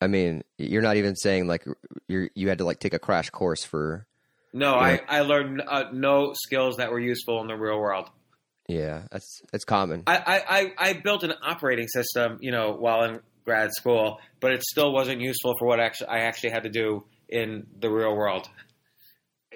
I 0.00 0.06
mean, 0.06 0.44
you're 0.58 0.80
not 0.80 0.96
even 0.96 1.16
saying 1.16 1.48
like 1.48 1.66
you 2.06 2.28
you 2.36 2.48
had 2.50 2.58
to 2.58 2.64
like 2.64 2.78
take 2.78 2.94
a 2.94 3.00
crash 3.00 3.30
course 3.30 3.64
for 3.64 4.06
no, 4.52 4.74
I, 4.74 5.00
I 5.08 5.20
learned 5.20 5.62
uh, 5.66 5.84
no 5.92 6.32
skills 6.34 6.76
that 6.76 6.90
were 6.90 7.00
useful 7.00 7.40
in 7.40 7.46
the 7.46 7.56
real 7.56 7.78
world. 7.78 8.10
Yeah, 8.68 9.02
that's 9.10 9.42
that's 9.50 9.64
common. 9.64 10.04
I, 10.06 10.72
I, 10.78 10.90
I 10.90 10.92
built 10.92 11.24
an 11.24 11.34
operating 11.42 11.88
system, 11.88 12.38
you 12.40 12.52
know, 12.52 12.72
while 12.72 13.02
in 13.04 13.20
grad 13.44 13.72
school, 13.72 14.20
but 14.38 14.52
it 14.52 14.62
still 14.62 14.92
wasn't 14.92 15.20
useful 15.20 15.54
for 15.58 15.66
what 15.66 15.80
actually 15.80 16.08
I 16.08 16.20
actually 16.20 16.50
had 16.50 16.62
to 16.62 16.68
do 16.68 17.04
in 17.28 17.66
the 17.78 17.90
real 17.90 18.14
world. 18.14 18.48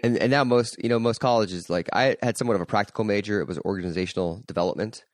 And 0.02 0.18
and 0.18 0.30
now 0.30 0.42
most 0.44 0.76
you 0.82 0.88
know 0.88 0.98
most 0.98 1.20
colleges 1.20 1.70
like 1.70 1.88
I 1.92 2.16
had 2.22 2.36
somewhat 2.36 2.54
of 2.54 2.60
a 2.60 2.66
practical 2.66 3.04
major. 3.04 3.40
It 3.40 3.46
was 3.46 3.58
organizational 3.58 4.42
development, 4.46 5.04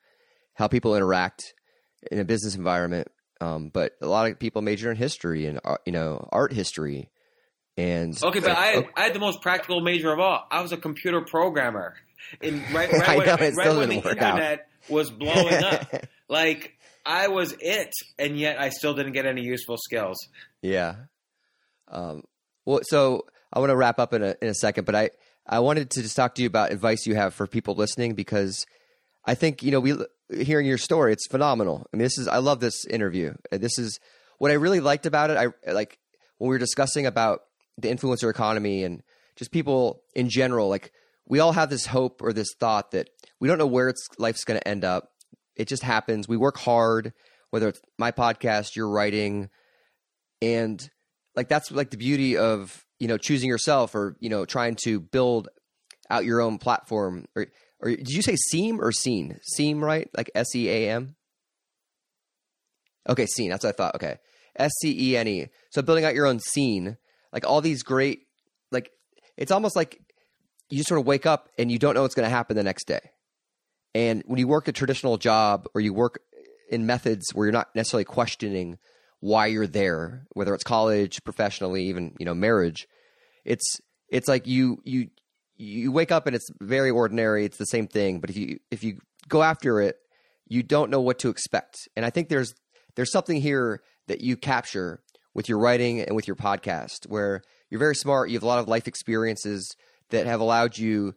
how 0.54 0.66
people 0.66 0.96
interact 0.96 1.54
in 2.10 2.18
a 2.18 2.24
business 2.24 2.54
environment. 2.54 3.08
Um, 3.42 3.68
but 3.68 3.92
a 4.02 4.06
lot 4.06 4.30
of 4.30 4.38
people 4.38 4.62
major 4.62 4.90
in 4.90 4.96
history 4.96 5.46
and 5.46 5.60
uh, 5.64 5.76
you 5.84 5.92
know 5.92 6.26
art 6.32 6.52
history 6.52 7.10
and 7.80 8.22
okay, 8.22 8.40
but 8.40 8.50
I, 8.50 8.86
I 8.96 9.04
had 9.04 9.14
the 9.14 9.20
most 9.20 9.40
practical 9.40 9.80
major 9.80 10.12
of 10.12 10.20
all. 10.20 10.46
I 10.50 10.60
was 10.60 10.72
a 10.72 10.76
computer 10.76 11.22
programmer. 11.22 11.94
In 12.42 12.62
right, 12.72 12.92
right 12.92 13.16
when, 13.18 13.26
know, 13.26 13.34
right 13.56 13.76
when 13.76 13.88
the 13.88 13.94
internet 13.96 14.60
out. 14.60 14.90
was 14.90 15.10
blowing 15.10 15.64
up, 15.64 15.90
like 16.28 16.76
I 17.06 17.28
was 17.28 17.56
it, 17.58 17.92
and 18.18 18.38
yet 18.38 18.60
I 18.60 18.68
still 18.68 18.94
didn't 18.94 19.12
get 19.12 19.24
any 19.26 19.42
useful 19.42 19.76
skills. 19.78 20.18
Yeah. 20.62 20.96
Um, 21.88 22.24
well, 22.66 22.80
so 22.82 23.24
I 23.52 23.58
want 23.58 23.70
to 23.70 23.76
wrap 23.76 23.98
up 23.98 24.12
in 24.12 24.22
a 24.22 24.36
in 24.42 24.48
a 24.48 24.54
second, 24.54 24.84
but 24.84 24.94
I 24.94 25.10
I 25.46 25.60
wanted 25.60 25.90
to 25.90 26.02
just 26.02 26.16
talk 26.16 26.34
to 26.34 26.42
you 26.42 26.46
about 26.46 26.72
advice 26.72 27.06
you 27.06 27.14
have 27.14 27.34
for 27.34 27.46
people 27.46 27.74
listening 27.74 28.14
because 28.14 28.66
I 29.24 29.34
think 29.34 29.62
you 29.62 29.70
know 29.70 29.80
we 29.80 29.96
hearing 30.30 30.66
your 30.66 30.78
story, 30.78 31.12
it's 31.12 31.26
phenomenal. 31.26 31.86
I 31.92 31.96
mean, 31.96 32.04
this 32.04 32.18
is 32.18 32.28
I 32.28 32.38
love 32.38 32.60
this 32.60 32.84
interview. 32.84 33.34
This 33.50 33.78
is 33.78 33.98
what 34.38 34.50
I 34.50 34.54
really 34.54 34.80
liked 34.80 35.06
about 35.06 35.30
it. 35.30 35.38
I 35.38 35.72
like 35.72 35.98
when 36.38 36.48
we 36.48 36.54
were 36.54 36.58
discussing 36.58 37.06
about 37.06 37.40
the 37.80 37.88
influencer 37.88 38.30
economy 38.30 38.84
and 38.84 39.02
just 39.36 39.50
people 39.50 40.02
in 40.14 40.28
general, 40.28 40.68
like 40.68 40.92
we 41.26 41.40
all 41.40 41.52
have 41.52 41.70
this 41.70 41.86
hope 41.86 42.22
or 42.22 42.32
this 42.32 42.54
thought 42.58 42.90
that 42.90 43.08
we 43.40 43.48
don't 43.48 43.58
know 43.58 43.66
where 43.66 43.88
it's 43.88 44.06
life's 44.18 44.44
going 44.44 44.60
to 44.60 44.68
end 44.68 44.84
up. 44.84 45.12
It 45.56 45.68
just 45.68 45.82
happens. 45.82 46.28
We 46.28 46.36
work 46.36 46.58
hard, 46.58 47.12
whether 47.50 47.68
it's 47.68 47.80
my 47.98 48.10
podcast, 48.12 48.76
your 48.76 48.88
writing, 48.88 49.48
and 50.42 50.88
like 51.36 51.48
that's 51.48 51.70
like 51.70 51.90
the 51.90 51.96
beauty 51.96 52.36
of 52.36 52.84
you 52.98 53.08
know 53.08 53.18
choosing 53.18 53.48
yourself 53.48 53.94
or 53.94 54.16
you 54.20 54.28
know 54.28 54.44
trying 54.44 54.76
to 54.84 55.00
build 55.00 55.48
out 56.10 56.24
your 56.24 56.40
own 56.40 56.58
platform. 56.58 57.26
Or, 57.36 57.46
or 57.80 57.90
did 57.90 58.10
you 58.10 58.22
say 58.22 58.36
seam 58.36 58.80
or 58.80 58.92
scene? 58.92 59.38
Seam, 59.42 59.82
right? 59.82 60.08
Like 60.16 60.30
S 60.34 60.54
E 60.54 60.68
A 60.68 60.90
M. 60.90 61.16
Okay, 63.08 63.26
scene. 63.26 63.50
That's 63.50 63.64
what 63.64 63.70
I 63.70 63.76
thought. 63.76 63.94
Okay, 63.96 64.16
S 64.56 64.72
C 64.80 65.12
E 65.12 65.16
N 65.16 65.28
E. 65.28 65.46
So 65.70 65.82
building 65.82 66.04
out 66.04 66.14
your 66.14 66.26
own 66.26 66.40
scene, 66.40 66.96
like 67.32 67.46
all 67.46 67.60
these 67.60 67.82
great, 67.82 68.26
like 68.70 68.90
it's 69.36 69.52
almost 69.52 69.76
like 69.76 70.00
you 70.68 70.82
sort 70.82 71.00
of 71.00 71.06
wake 71.06 71.26
up 71.26 71.48
and 71.58 71.70
you 71.70 71.78
don't 71.78 71.94
know 71.94 72.02
what's 72.02 72.14
going 72.14 72.26
to 72.26 72.34
happen 72.34 72.56
the 72.56 72.62
next 72.62 72.86
day. 72.86 73.10
And 73.94 74.22
when 74.26 74.38
you 74.38 74.46
work 74.46 74.68
a 74.68 74.72
traditional 74.72 75.16
job 75.18 75.66
or 75.74 75.80
you 75.80 75.92
work 75.92 76.20
in 76.70 76.86
methods 76.86 77.26
where 77.34 77.46
you're 77.46 77.52
not 77.52 77.68
necessarily 77.74 78.04
questioning 78.04 78.78
why 79.18 79.46
you're 79.46 79.66
there, 79.66 80.26
whether 80.32 80.54
it's 80.54 80.64
college, 80.64 81.22
professionally, 81.24 81.84
even 81.84 82.14
you 82.18 82.24
know 82.24 82.34
marriage, 82.34 82.86
it's 83.44 83.80
it's 84.08 84.28
like 84.28 84.46
you 84.46 84.80
you 84.84 85.08
you 85.56 85.92
wake 85.92 86.12
up 86.12 86.26
and 86.26 86.34
it's 86.34 86.48
very 86.60 86.90
ordinary. 86.90 87.44
It's 87.44 87.58
the 87.58 87.66
same 87.66 87.86
thing, 87.86 88.20
but 88.20 88.30
if 88.30 88.36
you 88.36 88.60
if 88.70 88.84
you 88.84 88.98
go 89.28 89.42
after 89.42 89.80
it, 89.80 89.96
you 90.46 90.62
don't 90.62 90.90
know 90.90 91.00
what 91.00 91.18
to 91.20 91.28
expect. 91.28 91.88
And 91.96 92.06
I 92.06 92.10
think 92.10 92.28
there's 92.28 92.54
there's 92.96 93.12
something 93.12 93.40
here 93.40 93.82
that 94.08 94.20
you 94.20 94.36
capture 94.36 95.02
with 95.34 95.48
your 95.48 95.58
writing 95.58 96.00
and 96.00 96.16
with 96.16 96.26
your 96.26 96.36
podcast 96.36 97.06
where 97.06 97.42
you're 97.70 97.78
very 97.78 97.94
smart. 97.94 98.30
You 98.30 98.36
have 98.36 98.42
a 98.42 98.46
lot 98.46 98.58
of 98.58 98.68
life 98.68 98.88
experiences 98.88 99.74
that 100.10 100.26
have 100.26 100.40
allowed 100.40 100.76
you 100.76 101.14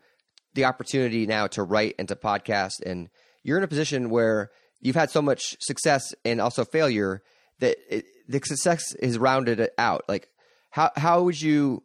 the 0.53 0.65
opportunity 0.65 1.25
now 1.25 1.47
to 1.47 1.63
write 1.63 1.95
and 1.97 2.07
to 2.07 2.15
podcast. 2.15 2.81
And 2.85 3.09
you're 3.43 3.57
in 3.57 3.63
a 3.63 3.67
position 3.67 4.09
where 4.09 4.51
you've 4.81 4.95
had 4.95 5.09
so 5.09 5.21
much 5.21 5.57
success 5.59 6.13
and 6.23 6.39
also 6.39 6.63
failure 6.63 7.23
that 7.59 7.77
it, 7.89 8.05
the 8.27 8.39
success 8.43 8.93
is 8.95 9.17
rounded 9.17 9.69
out. 9.77 10.03
Like, 10.07 10.29
how 10.69 10.91
how 10.95 11.23
would 11.23 11.41
you, 11.41 11.83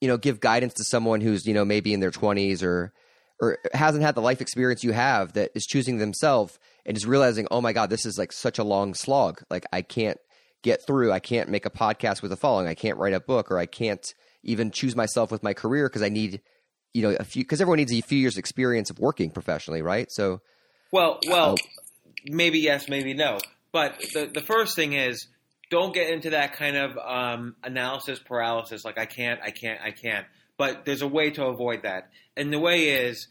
you 0.00 0.08
know, 0.08 0.16
give 0.16 0.40
guidance 0.40 0.74
to 0.74 0.84
someone 0.84 1.20
who's 1.20 1.46
you 1.46 1.54
know 1.54 1.64
maybe 1.64 1.92
in 1.92 2.00
their 2.00 2.10
20s 2.10 2.62
or 2.62 2.92
or 3.40 3.58
hasn't 3.72 4.02
had 4.02 4.16
the 4.16 4.20
life 4.20 4.40
experience 4.40 4.82
you 4.82 4.92
have 4.92 5.34
that 5.34 5.52
is 5.54 5.64
choosing 5.64 5.98
themselves 5.98 6.58
and 6.84 6.96
is 6.96 7.06
realizing, 7.06 7.46
oh 7.50 7.60
my 7.60 7.72
god, 7.72 7.90
this 7.90 8.04
is 8.04 8.18
like 8.18 8.32
such 8.32 8.58
a 8.58 8.64
long 8.64 8.94
slog. 8.94 9.42
Like, 9.48 9.64
I 9.72 9.82
can't 9.82 10.18
get 10.62 10.86
through. 10.86 11.12
I 11.12 11.20
can't 11.20 11.48
make 11.48 11.66
a 11.66 11.70
podcast 11.70 12.22
with 12.22 12.32
a 12.32 12.36
following. 12.36 12.66
I 12.66 12.74
can't 12.74 12.98
write 12.98 13.12
a 13.12 13.20
book, 13.20 13.50
or 13.50 13.58
I 13.58 13.66
can't 13.66 14.14
even 14.42 14.70
choose 14.70 14.96
myself 14.96 15.30
with 15.30 15.42
my 15.42 15.54
career 15.54 15.88
because 15.88 16.02
I 16.02 16.08
need, 16.08 16.40
you 16.94 17.02
know, 17.02 17.16
a 17.18 17.24
few 17.24 17.42
because 17.42 17.60
everyone 17.60 17.78
needs 17.78 17.92
a 17.92 18.00
few 18.00 18.18
years 18.18 18.36
experience 18.36 18.90
of 18.90 18.98
working 18.98 19.30
professionally, 19.30 19.82
right? 19.82 20.10
So, 20.10 20.40
well, 20.92 21.20
well, 21.26 21.56
maybe 22.24 22.58
yes, 22.58 22.88
maybe 22.88 23.14
no. 23.14 23.38
But 23.72 23.98
the 24.12 24.30
the 24.32 24.40
first 24.40 24.74
thing 24.76 24.92
is 24.94 25.26
don't 25.70 25.94
get 25.94 26.10
into 26.10 26.30
that 26.30 26.54
kind 26.54 26.76
of 26.76 26.98
um, 26.98 27.56
analysis 27.62 28.18
paralysis. 28.18 28.84
Like 28.84 28.98
I 28.98 29.06
can't, 29.06 29.40
I 29.42 29.50
can't, 29.50 29.80
I 29.80 29.90
can't. 29.90 30.26
But 30.56 30.84
there's 30.84 31.02
a 31.02 31.08
way 31.08 31.30
to 31.30 31.44
avoid 31.46 31.82
that, 31.82 32.10
and 32.36 32.52
the 32.52 32.58
way 32.58 32.88
is 32.88 33.28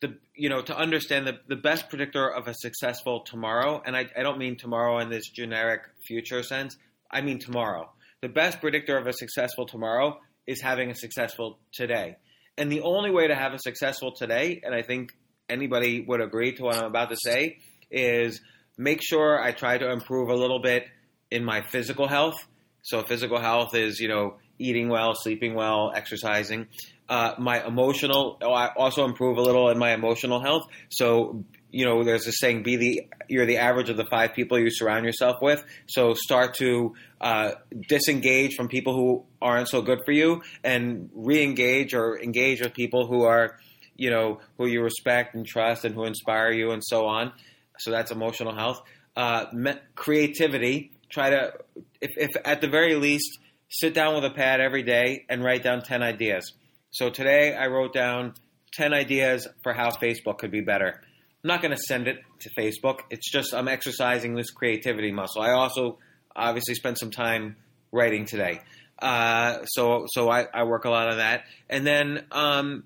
the 0.00 0.18
you 0.34 0.48
know 0.48 0.62
to 0.62 0.76
understand 0.76 1.26
the 1.26 1.38
the 1.48 1.56
best 1.56 1.88
predictor 1.88 2.28
of 2.28 2.48
a 2.48 2.54
successful 2.54 3.20
tomorrow. 3.20 3.82
And 3.84 3.96
I, 3.96 4.06
I 4.16 4.22
don't 4.22 4.38
mean 4.38 4.56
tomorrow 4.56 4.98
in 4.98 5.10
this 5.10 5.28
generic 5.28 5.82
future 6.06 6.42
sense. 6.42 6.76
I 7.10 7.22
mean 7.22 7.38
tomorrow. 7.38 7.90
The 8.22 8.28
best 8.28 8.60
predictor 8.60 8.96
of 8.96 9.06
a 9.06 9.12
successful 9.12 9.66
tomorrow 9.66 10.20
is 10.46 10.60
having 10.60 10.90
a 10.90 10.94
successful 10.94 11.58
today. 11.72 12.16
And 12.58 12.72
the 12.72 12.80
only 12.80 13.10
way 13.10 13.28
to 13.28 13.34
have 13.34 13.52
a 13.52 13.58
successful 13.58 14.12
today, 14.12 14.60
and 14.64 14.74
I 14.74 14.82
think 14.82 15.12
anybody 15.48 16.04
would 16.06 16.20
agree 16.20 16.52
to 16.52 16.62
what 16.62 16.76
I'm 16.76 16.86
about 16.86 17.10
to 17.10 17.16
say, 17.16 17.58
is 17.90 18.40
make 18.78 19.00
sure 19.02 19.40
I 19.40 19.52
try 19.52 19.76
to 19.78 19.90
improve 19.90 20.30
a 20.30 20.34
little 20.34 20.60
bit 20.60 20.84
in 21.30 21.44
my 21.44 21.62
physical 21.62 22.08
health. 22.08 22.36
So 22.82 23.02
physical 23.02 23.40
health 23.40 23.74
is, 23.74 24.00
you 24.00 24.08
know, 24.08 24.36
eating 24.58 24.88
well, 24.88 25.14
sleeping 25.14 25.54
well, 25.54 25.92
exercising. 25.94 26.68
Uh, 27.08 27.34
my 27.38 27.64
emotional, 27.64 28.38
oh, 28.42 28.52
I 28.52 28.72
also 28.74 29.04
improve 29.04 29.38
a 29.38 29.42
little 29.42 29.68
in 29.70 29.78
my 29.78 29.92
emotional 29.92 30.40
health. 30.40 30.66
So, 30.88 31.44
you 31.70 31.84
know, 31.84 32.02
there's 32.02 32.26
a 32.26 32.32
saying, 32.32 32.62
be 32.62 32.76
the, 32.76 33.08
you're 33.28 33.46
the 33.46 33.58
average 33.58 33.90
of 33.90 33.96
the 33.96 34.06
five 34.06 34.34
people 34.34 34.58
you 34.58 34.70
surround 34.70 35.04
yourself 35.04 35.36
with. 35.40 35.64
So 35.86 36.14
start 36.14 36.54
to 36.54 36.94
uh, 37.20 37.52
disengage 37.88 38.54
from 38.54 38.68
people 38.68 38.94
who 38.94 39.24
aren't 39.40 39.68
so 39.68 39.82
good 39.82 40.00
for 40.04 40.12
you 40.12 40.42
and 40.64 41.10
re-engage 41.14 41.94
or 41.94 42.18
engage 42.20 42.60
with 42.60 42.74
people 42.74 43.06
who 43.06 43.22
are, 43.22 43.56
you 43.96 44.10
know, 44.10 44.40
who 44.58 44.66
you 44.66 44.82
respect 44.82 45.34
and 45.34 45.46
trust 45.46 45.84
and 45.84 45.94
who 45.94 46.04
inspire 46.04 46.50
you 46.50 46.72
and 46.72 46.82
so 46.84 47.06
on. 47.06 47.32
So 47.78 47.90
that's 47.90 48.10
emotional 48.10 48.54
health. 48.54 48.80
Uh, 49.16 49.46
creativity. 49.94 50.92
Try 51.08 51.30
to, 51.30 51.52
if, 52.00 52.10
if 52.16 52.30
at 52.44 52.60
the 52.60 52.68
very 52.68 52.96
least, 52.96 53.38
sit 53.68 53.94
down 53.94 54.14
with 54.14 54.24
a 54.24 54.30
pad 54.34 54.60
every 54.60 54.82
day 54.82 55.24
and 55.28 55.42
write 55.42 55.62
down 55.62 55.82
10 55.82 56.02
ideas. 56.02 56.52
So 56.96 57.10
today 57.10 57.54
I 57.54 57.66
wrote 57.66 57.92
down 57.92 58.32
10 58.72 58.94
ideas 58.94 59.46
for 59.62 59.74
how 59.74 59.90
Facebook 59.90 60.38
could 60.38 60.50
be 60.50 60.62
better. 60.62 60.98
I'm 61.44 61.48
not 61.48 61.60
going 61.60 61.72
to 61.76 61.82
send 61.88 62.08
it 62.08 62.20
to 62.40 62.50
Facebook. 62.58 63.00
It's 63.10 63.30
just 63.30 63.52
I'm 63.52 63.68
exercising 63.68 64.34
this 64.34 64.50
creativity 64.50 65.12
muscle. 65.12 65.42
I 65.42 65.50
also 65.50 65.98
obviously 66.34 66.74
spent 66.74 66.98
some 66.98 67.10
time 67.10 67.56
writing 67.92 68.24
today. 68.24 68.60
Uh, 68.98 69.62
so 69.66 70.06
so 70.08 70.30
I, 70.30 70.46
I, 70.54 70.64
work 70.64 70.86
a 70.86 70.88
lot 70.88 71.10
on 71.10 71.18
that. 71.18 71.44
And 71.68 71.86
then 71.86 72.24
um, 72.32 72.84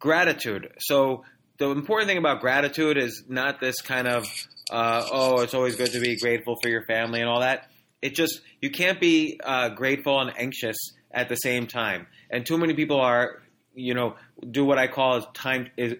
gratitude. 0.00 0.72
So 0.80 1.22
the 1.58 1.70
important 1.70 2.08
thing 2.08 2.18
about 2.18 2.40
gratitude 2.40 2.98
is 2.98 3.22
not 3.28 3.60
this 3.60 3.80
kind 3.80 4.08
of 4.08 4.26
uh, 4.72 5.06
oh, 5.12 5.42
it's 5.42 5.54
always 5.54 5.76
good 5.76 5.92
to 5.92 6.00
be 6.00 6.16
grateful 6.16 6.56
for 6.60 6.68
your 6.68 6.82
family 6.82 7.20
and 7.20 7.28
all 7.28 7.42
that. 7.42 7.70
It 8.02 8.16
just 8.16 8.40
you 8.60 8.70
can't 8.72 9.00
be 9.00 9.38
uh, 9.40 9.68
grateful 9.68 10.20
and 10.20 10.32
anxious 10.36 10.76
at 11.12 11.28
the 11.28 11.36
same 11.36 11.68
time. 11.68 12.08
And 12.30 12.46
too 12.46 12.56
many 12.56 12.74
people 12.74 13.00
are, 13.00 13.42
you 13.74 13.94
know, 13.94 14.16
do 14.48 14.64
what 14.64 14.78
I 14.78 14.86
call 14.86 15.22
time. 15.22 15.70
Is, 15.76 15.96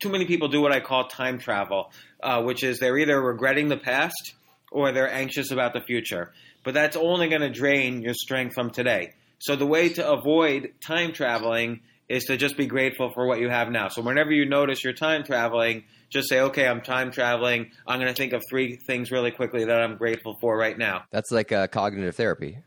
too 0.00 0.08
many 0.08 0.26
people 0.26 0.48
do 0.48 0.60
what 0.60 0.72
I 0.72 0.80
call 0.80 1.08
time 1.08 1.38
travel, 1.38 1.92
uh, 2.22 2.42
which 2.42 2.64
is 2.64 2.78
they're 2.78 2.98
either 2.98 3.20
regretting 3.20 3.68
the 3.68 3.76
past 3.76 4.34
or 4.72 4.92
they're 4.92 5.12
anxious 5.12 5.50
about 5.50 5.72
the 5.72 5.80
future. 5.80 6.32
But 6.64 6.74
that's 6.74 6.96
only 6.96 7.28
going 7.28 7.42
to 7.42 7.50
drain 7.50 8.02
your 8.02 8.14
strength 8.14 8.54
from 8.54 8.70
today. 8.70 9.14
So 9.38 9.56
the 9.56 9.66
way 9.66 9.88
to 9.90 10.10
avoid 10.10 10.74
time 10.80 11.12
traveling 11.12 11.80
is 12.08 12.24
to 12.24 12.36
just 12.36 12.56
be 12.56 12.66
grateful 12.66 13.10
for 13.12 13.26
what 13.26 13.40
you 13.40 13.48
have 13.48 13.70
now. 13.70 13.88
So 13.88 14.02
whenever 14.02 14.32
you 14.32 14.44
notice 14.44 14.82
you're 14.84 14.92
time 14.92 15.22
traveling, 15.22 15.84
just 16.10 16.28
say, 16.28 16.40
okay, 16.40 16.66
I'm 16.66 16.80
time 16.80 17.12
traveling. 17.12 17.70
I'm 17.86 18.00
going 18.00 18.12
to 18.12 18.14
think 18.14 18.32
of 18.32 18.42
three 18.50 18.76
things 18.76 19.10
really 19.10 19.30
quickly 19.30 19.64
that 19.64 19.80
I'm 19.80 19.96
grateful 19.96 20.36
for 20.40 20.56
right 20.56 20.76
now. 20.76 21.04
That's 21.10 21.30
like 21.30 21.52
a 21.52 21.68
cognitive 21.68 22.16
therapy. 22.16 22.58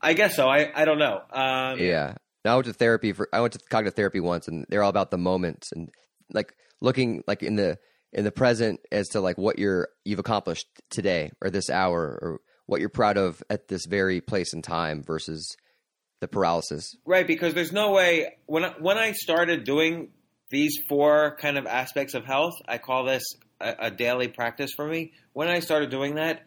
I 0.00 0.12
guess 0.12 0.36
so. 0.36 0.48
I, 0.48 0.70
I 0.74 0.84
don't 0.84 0.98
know. 0.98 1.20
Um, 1.32 1.80
yeah. 1.80 2.14
I 2.48 2.54
went 2.54 2.66
to 2.66 2.72
therapy 2.72 3.12
for 3.12 3.28
I 3.32 3.40
went 3.40 3.52
to 3.54 3.58
cognitive 3.70 3.94
therapy 3.94 4.20
once, 4.20 4.48
and 4.48 4.66
they're 4.68 4.82
all 4.82 4.90
about 4.90 5.10
the 5.10 5.18
moments 5.18 5.72
and 5.72 5.90
like 6.32 6.54
looking 6.80 7.22
like 7.26 7.42
in 7.42 7.56
the 7.56 7.78
in 8.12 8.24
the 8.24 8.32
present 8.32 8.80
as 8.90 9.08
to 9.08 9.20
like 9.20 9.38
what 9.38 9.58
you're 9.58 9.88
you've 10.04 10.18
accomplished 10.18 10.66
today 10.90 11.30
or 11.40 11.50
this 11.50 11.70
hour 11.70 12.18
or 12.20 12.40
what 12.66 12.80
you're 12.80 12.88
proud 12.88 13.16
of 13.16 13.42
at 13.48 13.68
this 13.68 13.86
very 13.86 14.20
place 14.20 14.52
and 14.52 14.64
time 14.64 15.02
versus 15.02 15.56
the 16.20 16.28
paralysis. 16.28 16.96
Right, 17.04 17.26
because 17.26 17.54
there's 17.54 17.72
no 17.72 17.92
way 17.92 18.36
when 18.46 18.64
I, 18.64 18.74
when 18.78 18.98
I 18.98 19.12
started 19.12 19.64
doing 19.64 20.10
these 20.50 20.78
four 20.88 21.36
kind 21.40 21.58
of 21.58 21.66
aspects 21.66 22.14
of 22.14 22.24
health, 22.24 22.54
I 22.66 22.78
call 22.78 23.04
this 23.04 23.22
a, 23.60 23.74
a 23.78 23.90
daily 23.90 24.28
practice 24.28 24.72
for 24.74 24.86
me. 24.86 25.12
When 25.32 25.48
I 25.48 25.60
started 25.60 25.90
doing 25.90 26.14
that, 26.16 26.46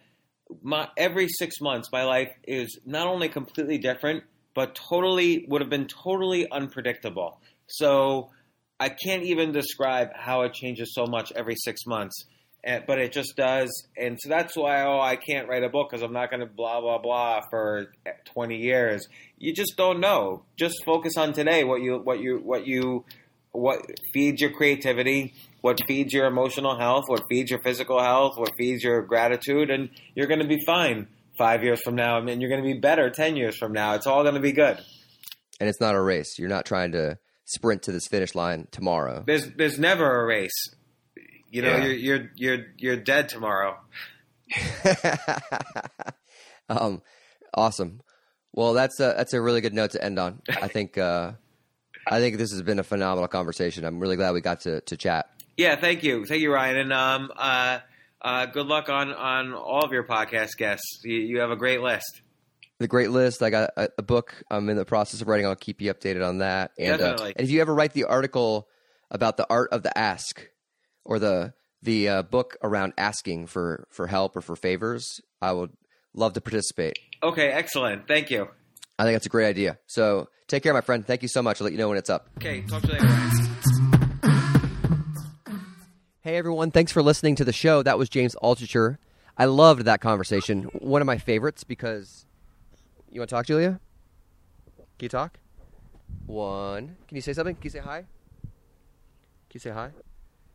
my 0.63 0.87
every 0.97 1.27
6 1.27 1.61
months 1.61 1.89
my 1.91 2.03
life 2.03 2.29
is 2.43 2.79
not 2.85 3.07
only 3.07 3.29
completely 3.29 3.77
different, 3.77 4.23
but 4.59 4.75
totally 4.75 5.45
would 5.47 5.61
have 5.61 5.69
been 5.69 5.87
totally 5.87 6.45
unpredictable. 6.51 7.39
So 7.67 8.29
I 8.77 8.89
can't 8.89 9.23
even 9.23 9.53
describe 9.53 10.09
how 10.13 10.41
it 10.41 10.53
changes 10.53 10.93
so 10.93 11.05
much 11.05 11.31
every 11.33 11.55
6 11.55 11.85
months. 11.87 12.25
And, 12.61 12.83
but 12.85 12.99
it 12.99 13.13
just 13.13 13.37
does, 13.37 13.69
and 13.95 14.19
so 14.19 14.27
that's 14.27 14.57
why 14.57 14.81
oh 14.81 14.99
I 14.99 15.15
can't 15.15 15.47
write 15.47 15.63
a 15.63 15.69
book 15.69 15.89
because 15.89 16.03
I'm 16.03 16.11
not 16.11 16.29
going 16.29 16.41
to 16.41 16.45
blah 16.45 16.81
blah 16.81 16.97
blah 16.97 17.39
for 17.49 17.93
eh, 18.05 18.11
20 18.33 18.57
years. 18.57 19.07
You 19.37 19.53
just 19.53 19.77
don't 19.77 20.01
know. 20.01 20.43
Just 20.57 20.83
focus 20.83 21.15
on 21.15 21.31
today. 21.31 21.63
What 21.63 21.81
you 21.81 21.99
what 22.03 22.19
you 22.19 22.39
what 22.43 22.67
you 22.67 23.05
what 23.53 23.79
feeds 24.13 24.41
your 24.41 24.51
creativity, 24.51 25.35
what 25.61 25.79
feeds 25.87 26.11
your 26.13 26.25
emotional 26.25 26.77
health, 26.77 27.05
what 27.07 27.23
feeds 27.29 27.49
your 27.49 27.61
physical 27.61 28.01
health, 28.01 28.33
what 28.37 28.51
feeds 28.57 28.83
your 28.83 29.03
gratitude, 29.03 29.69
and 29.69 29.87
you're 30.15 30.27
going 30.27 30.41
to 30.41 30.47
be 30.47 30.59
fine 30.65 31.07
five 31.39 31.63
years 31.63 31.81
from 31.81 31.95
now, 31.95 32.17
I 32.17 32.19
and 32.19 32.39
you're 32.41 32.49
going 32.49 32.61
to 32.61 32.67
be 32.67 32.77
better 32.79 33.09
ten 33.09 33.35
years 33.35 33.57
from 33.57 33.73
now. 33.73 33.95
It's 33.95 34.05
all 34.05 34.21
going 34.21 34.35
to 34.35 34.41
be 34.41 34.51
good. 34.51 34.77
And 35.59 35.67
it's 35.67 35.81
not 35.81 35.95
a 35.95 36.01
race. 36.01 36.37
You're 36.37 36.49
not 36.49 36.65
trying 36.65 36.91
to 36.91 37.17
sprint 37.45 37.81
to 37.83 37.91
this 37.91 38.07
finish 38.07 38.35
line 38.35 38.67
tomorrow. 38.69 39.23
There's 39.25 39.49
there's 39.55 39.79
never 39.79 40.21
a 40.21 40.25
race. 40.25 40.75
You 41.49 41.63
know, 41.63 41.77
yeah. 41.77 41.85
you're 41.85 41.95
you're 41.95 42.29
you're 42.35 42.65
you're 42.77 42.97
dead 42.97 43.29
tomorrow. 43.29 43.77
um, 46.69 47.01
awesome. 47.53 48.01
Well, 48.53 48.73
that's 48.73 48.99
a 48.99 49.15
that's 49.17 49.33
a 49.33 49.41
really 49.41 49.61
good 49.61 49.73
note 49.73 49.91
to 49.91 50.03
end 50.03 50.19
on. 50.19 50.41
I 50.61 50.67
think 50.67 50.97
uh, 50.97 51.31
I 52.07 52.19
think 52.19 52.37
this 52.37 52.51
has 52.51 52.61
been 52.61 52.79
a 52.79 52.83
phenomenal 52.83 53.27
conversation. 53.27 53.85
I'm 53.85 53.99
really 53.99 54.15
glad 54.15 54.31
we 54.33 54.41
got 54.41 54.61
to 54.61 54.81
to 54.81 54.97
chat. 54.97 55.29
Yeah, 55.57 55.75
thank 55.75 56.03
you, 56.03 56.25
thank 56.25 56.41
you, 56.41 56.53
Ryan, 56.53 56.77
and 56.77 56.93
um, 56.93 57.31
uh, 57.35 57.79
uh, 58.21 58.45
good 58.47 58.67
luck 58.67 58.89
on 58.89 59.13
on 59.13 59.53
all 59.53 59.83
of 59.83 59.91
your 59.91 60.03
podcast 60.03 60.57
guests. 60.57 61.01
You, 61.03 61.17
you 61.17 61.39
have 61.39 61.51
a 61.51 61.55
great 61.55 61.81
list. 61.81 62.21
The 62.79 62.87
great 62.87 63.11
list. 63.11 63.43
I 63.43 63.49
got 63.49 63.71
a, 63.75 63.89
a, 63.97 64.01
book. 64.01 64.41
I'm 64.49 64.69
in 64.69 64.77
the 64.77 64.85
process 64.85 65.21
of 65.21 65.27
writing. 65.27 65.45
I'll 65.45 65.55
keep 65.55 65.81
you 65.81 65.93
updated 65.93 66.25
on 66.25 66.37
that. 66.37 66.71
And, 66.79 66.93
uh, 66.93 66.97
Definitely. 66.97 67.33
and 67.35 67.45
if 67.45 67.51
you 67.51 67.59
ever 67.59 67.75
write 67.75 67.91
the 67.91 68.05
article 68.05 68.69
about 69.11 69.35
the 69.35 69.45
art 69.49 69.73
of 69.73 69.83
the 69.83 69.97
ask, 69.97 70.49
or 71.03 71.19
the 71.19 71.53
the 71.81 72.07
uh, 72.09 72.21
book 72.23 72.57
around 72.63 72.93
asking 72.97 73.47
for 73.47 73.87
for 73.89 74.07
help 74.07 74.35
or 74.35 74.41
for 74.41 74.55
favors, 74.55 75.19
I 75.41 75.51
would 75.51 75.71
love 76.13 76.33
to 76.33 76.41
participate. 76.41 76.97
Okay, 77.21 77.49
excellent. 77.49 78.07
Thank 78.07 78.29
you. 78.31 78.47
I 78.97 79.03
think 79.03 79.15
that's 79.15 79.25
a 79.25 79.29
great 79.29 79.47
idea. 79.47 79.79
So 79.87 80.27
take 80.47 80.63
care, 80.63 80.73
my 80.73 80.81
friend. 80.81 81.05
Thank 81.05 81.21
you 81.21 81.29
so 81.29 81.41
much. 81.41 81.59
I'll 81.59 81.65
let 81.65 81.73
you 81.73 81.79
know 81.79 81.89
when 81.89 81.97
it's 81.97 82.09
up. 82.09 82.29
Okay, 82.37 82.61
talk 82.61 82.81
to 82.83 82.87
you 82.87 82.93
later. 82.93 83.49
Hey 86.21 86.35
everyone, 86.35 86.69
thanks 86.69 86.91
for 86.91 87.01
listening 87.01 87.35
to 87.35 87.45
the 87.45 87.53
show. 87.53 87.81
That 87.81 87.97
was 87.97 88.09
James 88.09 88.35
Altucher. 88.43 88.97
I 89.37 89.45
loved 89.45 89.85
that 89.85 90.01
conversation. 90.01 90.63
One 90.63 91.01
of 91.01 91.05
my 91.05 91.17
favorites 91.17 91.63
because 91.63 92.25
you 93.09 93.21
want 93.21 93.29
to 93.29 93.35
talk, 93.35 93.45
Julia? 93.45 93.79
Can 94.75 95.05
you 95.05 95.07
talk? 95.07 95.39
One. 96.25 96.97
Can 97.07 97.15
you 97.15 97.21
say 97.21 97.31
something? 97.31 97.55
Can 97.55 97.63
you 97.63 97.69
say 97.69 97.79
hi? 97.79 97.99
Can 98.41 99.53
you 99.53 99.59
say 99.61 99.69
hi? 99.69 99.91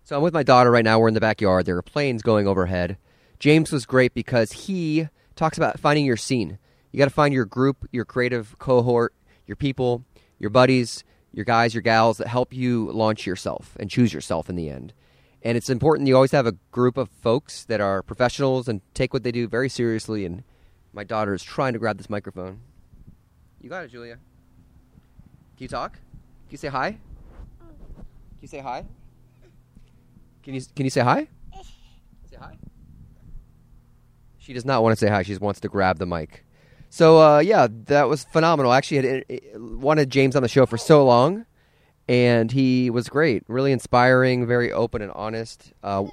So 0.02 0.14
I'm 0.14 0.22
with 0.22 0.34
my 0.34 0.42
daughter 0.42 0.70
right 0.70 0.84
now. 0.84 0.98
We're 0.98 1.08
in 1.08 1.14
the 1.14 1.20
backyard. 1.20 1.64
There 1.64 1.78
are 1.78 1.82
planes 1.82 2.20
going 2.20 2.46
overhead. 2.46 2.98
James 3.38 3.72
was 3.72 3.86
great 3.86 4.12
because 4.12 4.52
he 4.52 5.08
talks 5.34 5.56
about 5.56 5.80
finding 5.80 6.04
your 6.04 6.18
scene. 6.18 6.58
You 6.92 6.98
got 6.98 7.06
to 7.06 7.10
find 7.10 7.32
your 7.32 7.46
group, 7.46 7.88
your 7.90 8.04
creative 8.04 8.54
cohort, 8.58 9.14
your 9.46 9.56
people, 9.56 10.04
your 10.38 10.50
buddies, 10.50 11.04
your 11.32 11.46
guys, 11.46 11.72
your 11.72 11.80
gals 11.80 12.18
that 12.18 12.26
help 12.26 12.52
you 12.52 12.92
launch 12.92 13.26
yourself 13.26 13.78
and 13.80 13.88
choose 13.88 14.12
yourself 14.12 14.50
in 14.50 14.56
the 14.56 14.68
end. 14.68 14.92
And 15.44 15.58
it's 15.58 15.68
important 15.68 16.08
you 16.08 16.14
always 16.14 16.32
have 16.32 16.46
a 16.46 16.52
group 16.72 16.96
of 16.96 17.10
folks 17.10 17.64
that 17.66 17.80
are 17.80 18.02
professionals 18.02 18.66
and 18.66 18.80
take 18.94 19.12
what 19.12 19.22
they 19.22 19.30
do 19.30 19.46
very 19.46 19.68
seriously. 19.68 20.24
And 20.24 20.42
my 20.94 21.04
daughter 21.04 21.34
is 21.34 21.42
trying 21.42 21.74
to 21.74 21.78
grab 21.78 21.98
this 21.98 22.08
microphone. 22.08 22.60
You 23.60 23.68
got 23.68 23.84
it, 23.84 23.90
Julia. 23.90 24.14
Can 25.56 25.64
you 25.64 25.68
talk? 25.68 25.92
Can 25.92 26.50
you 26.50 26.56
say 26.56 26.68
hi? 26.68 26.90
Can 26.90 26.98
you 28.40 28.48
say 28.48 28.58
hi? 28.58 28.84
Can 30.42 30.54
you 30.54 30.62
can 30.74 30.84
you 30.84 30.90
say 30.90 31.02
hi? 31.02 31.28
Say 32.30 32.36
hi. 32.38 32.56
She 34.38 34.52
does 34.52 34.64
not 34.64 34.82
want 34.82 34.92
to 34.92 34.96
say 34.96 35.10
hi. 35.10 35.22
She 35.22 35.32
just 35.32 35.40
wants 35.40 35.60
to 35.60 35.68
grab 35.68 35.98
the 35.98 36.06
mic. 36.06 36.44
So 36.90 37.20
uh, 37.20 37.38
yeah, 37.38 37.66
that 37.86 38.08
was 38.08 38.24
phenomenal. 38.24 38.72
I 38.72 38.78
actually 38.78 38.96
had 38.96 39.24
uh, 39.30 39.58
wanted 39.58 40.10
James 40.10 40.36
on 40.36 40.42
the 40.42 40.48
show 40.48 40.66
for 40.66 40.76
so 40.76 41.04
long, 41.04 41.46
and 42.08 42.50
he 42.50 42.90
was 42.90 43.08
great. 43.08 43.44
Really 43.48 43.72
inspiring, 43.72 44.46
very 44.46 44.72
open 44.72 45.02
and 45.02 45.12
honest. 45.12 45.72
Uh, 45.82 46.06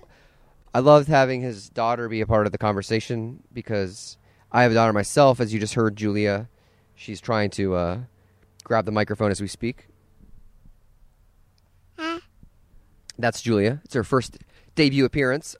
I 0.74 0.80
loved 0.80 1.08
having 1.08 1.42
his 1.42 1.70
daughter 1.70 2.08
be 2.08 2.22
a 2.22 2.26
part 2.26 2.46
of 2.46 2.52
the 2.52 2.58
conversation 2.58 3.44
because 3.52 4.18
I 4.52 4.64
have 4.64 4.72
a 4.72 4.76
daughter 4.76 4.94
myself, 4.94 5.40
as 5.40 5.54
you 5.54 5.60
just 5.60 5.74
heard, 5.74 5.96
Julia. 5.96 6.48
She's 6.96 7.20
trying 7.20 7.50
to 7.52 7.76
uh, 7.76 8.00
grab 8.64 8.86
the 8.86 8.92
microphone 8.92 9.32
as 9.32 9.42
we 9.42 9.48
speak. 9.48 9.88
That's 13.18 13.42
Julia. 13.42 13.82
It's 13.84 13.94
her 13.94 14.04
first 14.04 14.38
debut 14.76 15.06
appearance. 15.06 15.56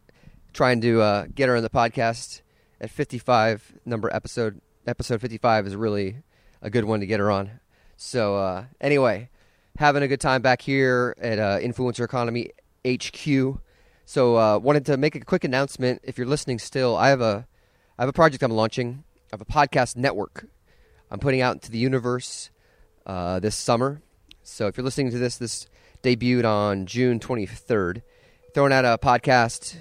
Trying 0.54 0.82
to 0.82 1.02
uh, 1.02 1.26
get 1.34 1.48
her 1.48 1.56
on 1.56 1.64
the 1.64 1.70
podcast 1.70 2.42
at 2.80 2.90
55 2.90 3.80
number 3.86 4.14
episode. 4.14 4.60
Episode 4.86 5.22
55 5.22 5.68
is 5.68 5.76
really 5.76 6.18
a 6.62 6.70
good 6.70 6.86
one 6.86 7.00
to 7.00 7.06
get 7.06 7.20
her 7.20 7.32
on. 7.32 7.60
So 7.96 8.36
uh, 8.38 8.66
anyway, 8.82 9.30
having 9.78 10.04
a 10.04 10.08
good 10.08 10.22
time 10.22 10.42
back 10.42 10.62
here 10.62 11.16
at 11.20 11.40
uh, 11.40 11.60
Influencer 11.60 12.04
Economy 12.04 12.52
HQ. 12.86 13.60
So 14.06 14.38
uh, 14.38 14.58
wanted 14.58 14.86
to 14.88 14.98
make 14.98 15.16
a 15.16 15.20
quick 15.22 15.44
announcement. 15.44 16.02
If 16.04 16.18
you're 16.18 16.28
listening 16.28 16.60
still, 16.60 16.96
I 16.96 17.10
have 17.10 17.22
a 17.22 17.48
I 17.98 18.04
have 18.04 18.10
a 18.10 18.14
project 18.14 18.44
I'm 18.44 18.52
launching. 18.52 19.04
I 19.32 19.38
have 19.38 19.42
a 19.42 19.46
podcast 19.46 19.96
network. 19.96 20.46
I'm 21.10 21.20
putting 21.20 21.42
out 21.42 21.56
into 21.56 21.72
the 21.72 21.78
universe 21.78 22.50
uh, 23.06 23.40
this 23.40 23.56
summer. 23.56 24.02
So 24.44 24.68
if 24.68 24.78
you're 24.78 24.84
listening 24.84 25.12
to 25.12 25.18
this, 25.18 25.38
this 25.38 25.68
debuted 26.04 26.46
on 26.46 26.86
June 26.86 27.20
23rd. 27.20 28.02
Throwing 28.54 28.74
out 28.74 28.86
a 28.86 28.98
podcast 28.98 29.78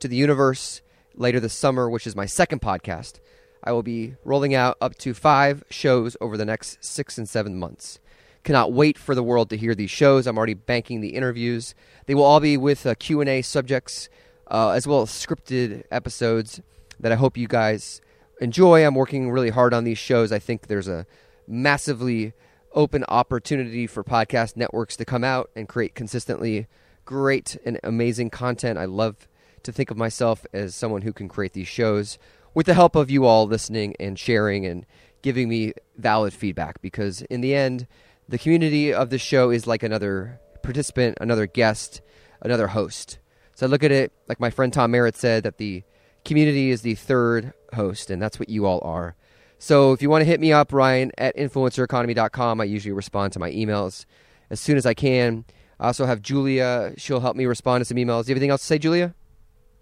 to 0.00 0.08
the 0.08 0.16
universe 0.16 0.82
later 1.14 1.40
this 1.40 1.54
summer, 1.54 1.88
which 1.88 2.06
is 2.06 2.16
my 2.16 2.26
second 2.26 2.60
podcast. 2.60 3.20
I 3.64 3.72
will 3.72 3.82
be 3.82 4.16
rolling 4.24 4.54
out 4.54 4.76
up 4.80 4.96
to 4.98 5.14
five 5.14 5.62
shows 5.70 6.16
over 6.20 6.36
the 6.36 6.44
next 6.44 6.84
six 6.84 7.16
and 7.16 7.28
seven 7.28 7.58
months. 7.58 8.00
Cannot 8.44 8.72
wait 8.72 8.98
for 8.98 9.14
the 9.14 9.22
world 9.22 9.50
to 9.50 9.56
hear 9.56 9.74
these 9.74 9.90
shows. 9.90 10.26
I'm 10.26 10.36
already 10.36 10.54
banking 10.54 11.00
the 11.00 11.14
interviews. 11.14 11.74
They 12.06 12.14
will 12.14 12.24
all 12.24 12.40
be 12.40 12.56
with 12.56 12.86
uh, 12.86 12.94
Q&A 12.96 13.42
subjects 13.42 14.08
uh, 14.50 14.70
as 14.70 14.86
well 14.86 15.02
as 15.02 15.10
scripted 15.10 15.84
episodes 15.90 16.60
that 17.00 17.12
I 17.12 17.16
hope 17.16 17.36
you 17.36 17.48
guys 17.48 18.00
enjoy. 18.40 18.84
I'm 18.84 18.94
working 18.94 19.30
really 19.30 19.50
hard 19.50 19.72
on 19.72 19.84
these 19.84 19.98
shows. 19.98 20.32
I 20.32 20.38
think 20.38 20.66
there's 20.66 20.88
a 20.88 21.06
massively 21.46 22.32
open 22.74 23.04
opportunity 23.08 23.86
for 23.86 24.02
podcast 24.02 24.56
networks 24.56 24.96
to 24.96 25.04
come 25.04 25.24
out 25.24 25.50
and 25.54 25.68
create 25.68 25.94
consistently 25.94 26.66
great 27.04 27.56
and 27.64 27.78
amazing 27.82 28.30
content. 28.30 28.78
I 28.78 28.84
love 28.84 29.28
to 29.62 29.72
think 29.72 29.90
of 29.90 29.96
myself 29.96 30.46
as 30.52 30.74
someone 30.74 31.02
who 31.02 31.12
can 31.12 31.28
create 31.28 31.52
these 31.52 31.68
shows 31.68 32.18
with 32.54 32.66
the 32.66 32.74
help 32.74 32.96
of 32.96 33.10
you 33.10 33.24
all 33.24 33.46
listening 33.46 33.94
and 34.00 34.18
sharing 34.18 34.66
and 34.66 34.86
giving 35.22 35.48
me 35.48 35.72
valid 35.96 36.32
feedback 36.32 36.80
because 36.80 37.22
in 37.22 37.40
the 37.40 37.54
end 37.54 37.86
the 38.32 38.38
community 38.38 38.94
of 38.94 39.10
the 39.10 39.18
show 39.18 39.50
is 39.50 39.66
like 39.66 39.82
another 39.82 40.40
participant, 40.62 41.18
another 41.20 41.46
guest, 41.46 42.00
another 42.40 42.68
host. 42.68 43.18
So 43.54 43.66
I 43.66 43.68
look 43.68 43.84
at 43.84 43.92
it 43.92 44.10
like 44.26 44.40
my 44.40 44.48
friend 44.48 44.72
Tom 44.72 44.90
Merritt 44.90 45.16
said 45.16 45.42
that 45.42 45.58
the 45.58 45.82
community 46.24 46.70
is 46.70 46.80
the 46.80 46.94
third 46.94 47.52
host, 47.74 48.10
and 48.10 48.22
that's 48.22 48.40
what 48.40 48.48
you 48.48 48.64
all 48.64 48.80
are. 48.82 49.16
So 49.58 49.92
if 49.92 50.00
you 50.00 50.08
want 50.08 50.22
to 50.22 50.24
hit 50.24 50.40
me 50.40 50.50
up, 50.50 50.72
Ryan 50.72 51.12
at 51.18 51.36
influencereconomy.com, 51.36 52.58
I 52.58 52.64
usually 52.64 52.94
respond 52.94 53.34
to 53.34 53.38
my 53.38 53.50
emails 53.50 54.06
as 54.48 54.58
soon 54.58 54.78
as 54.78 54.86
I 54.86 54.94
can. 54.94 55.44
I 55.78 55.88
also 55.88 56.06
have 56.06 56.22
Julia. 56.22 56.94
She'll 56.96 57.20
help 57.20 57.36
me 57.36 57.44
respond 57.44 57.82
to 57.82 57.84
some 57.84 57.98
emails. 57.98 58.24
Do 58.24 58.30
you 58.30 58.34
have 58.34 58.38
anything 58.38 58.50
else 58.50 58.62
to 58.62 58.66
say, 58.66 58.78
Julia? 58.78 59.14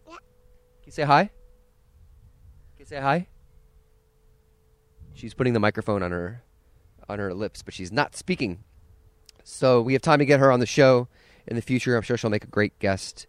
Yeah. 0.09 0.17
Can 0.17 0.87
you 0.87 0.93
say 0.93 1.05
hi? 1.05 1.23
Can 1.23 2.81
you 2.81 2.85
say 2.85 3.01
hi? 3.01 3.29
She's 5.15 5.35
putting 5.35 5.53
the 5.53 5.61
microphone 5.61 6.03
on 6.03 6.11
her 6.11 6.43
on 7.11 7.19
her 7.19 7.35
lips, 7.35 7.63
but 7.63 7.75
she's 7.75 7.93
not 7.93 8.17
speaking. 8.17 8.65
So 9.45 9.81
we 9.81 9.93
have 9.95 10.03
time 10.03 10.19
to 10.21 10.25
get 10.25 10.41
her 10.41 10.51
on 10.53 10.61
the 10.61 10.67
show 10.67 11.09
in 11.47 11.57
the 11.57 11.63
future. 11.63 11.97
I'm 11.97 12.03
sure 12.03 12.17
she'll 12.17 12.31
make 12.31 12.45
a 12.45 12.49
great 12.49 12.79
guest. 12.79 13.27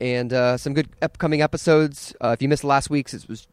And 0.00 0.32
uh, 0.32 0.56
some 0.56 0.72
good 0.72 0.88
upcoming 1.02 1.42
episodes. 1.42 2.14
Uh, 2.20 2.28
if 2.28 2.42
you 2.42 2.48
missed 2.48 2.64
last 2.64 2.90
week's, 2.90 3.12
it 3.12 3.28
was 3.28 3.46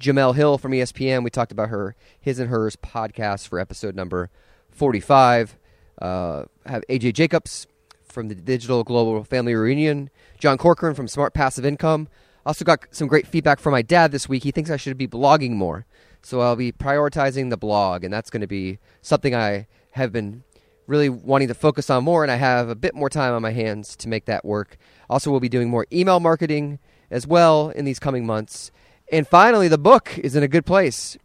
Jemele 0.00 0.34
Hill 0.34 0.58
from 0.58 0.72
ESPN. 0.72 1.24
We 1.24 1.30
talked 1.30 1.52
about 1.52 1.68
her 1.68 1.94
his 2.20 2.38
and 2.38 2.50
hers 2.50 2.76
podcast 2.76 3.48
for 3.48 3.58
episode 3.58 3.94
number 3.94 4.30
45. 4.72 5.56
Uh, 6.00 6.44
have 6.66 6.82
AJ 6.88 7.14
Jacobs 7.14 7.66
from 8.04 8.28
the 8.28 8.34
Digital 8.34 8.84
Global 8.84 9.22
Family 9.24 9.54
Reunion. 9.54 10.10
John 10.38 10.58
Corcoran 10.58 10.94
from 10.94 11.08
Smart 11.08 11.34
Passive 11.34 11.64
Income. 11.64 12.08
Also 12.46 12.64
got 12.64 12.84
some 12.90 13.08
great 13.08 13.26
feedback 13.26 13.58
from 13.58 13.72
my 13.72 13.82
dad 13.82 14.12
this 14.12 14.28
week. 14.28 14.42
He 14.42 14.50
thinks 14.50 14.70
I 14.70 14.76
should 14.76 14.98
be 14.98 15.08
blogging 15.08 15.52
more. 15.52 15.86
So 16.24 16.40
I'll 16.40 16.56
be 16.56 16.72
prioritizing 16.72 17.50
the 17.50 17.58
blog, 17.58 18.02
and 18.02 18.12
that's 18.12 18.30
going 18.30 18.40
to 18.40 18.46
be 18.46 18.78
something 19.02 19.34
I 19.34 19.66
have 19.90 20.10
been 20.10 20.42
really 20.86 21.10
wanting 21.10 21.48
to 21.48 21.54
focus 21.54 21.90
on 21.90 22.02
more, 22.02 22.22
and 22.22 22.32
I 22.32 22.36
have 22.36 22.70
a 22.70 22.74
bit 22.74 22.94
more 22.94 23.10
time 23.10 23.34
on 23.34 23.42
my 23.42 23.50
hands 23.50 23.94
to 23.96 24.08
make 24.08 24.24
that 24.24 24.42
work. 24.42 24.78
Also, 25.10 25.30
we'll 25.30 25.38
be 25.38 25.50
doing 25.50 25.68
more 25.68 25.86
email 25.92 26.20
marketing 26.20 26.78
as 27.10 27.26
well 27.26 27.68
in 27.68 27.84
these 27.84 27.98
coming 27.98 28.24
months. 28.24 28.70
And 29.12 29.28
finally, 29.28 29.68
the 29.68 29.76
book 29.76 30.18
is 30.18 30.34
in 30.34 30.42
a 30.42 30.48
good 30.48 30.64
place. 30.64 31.18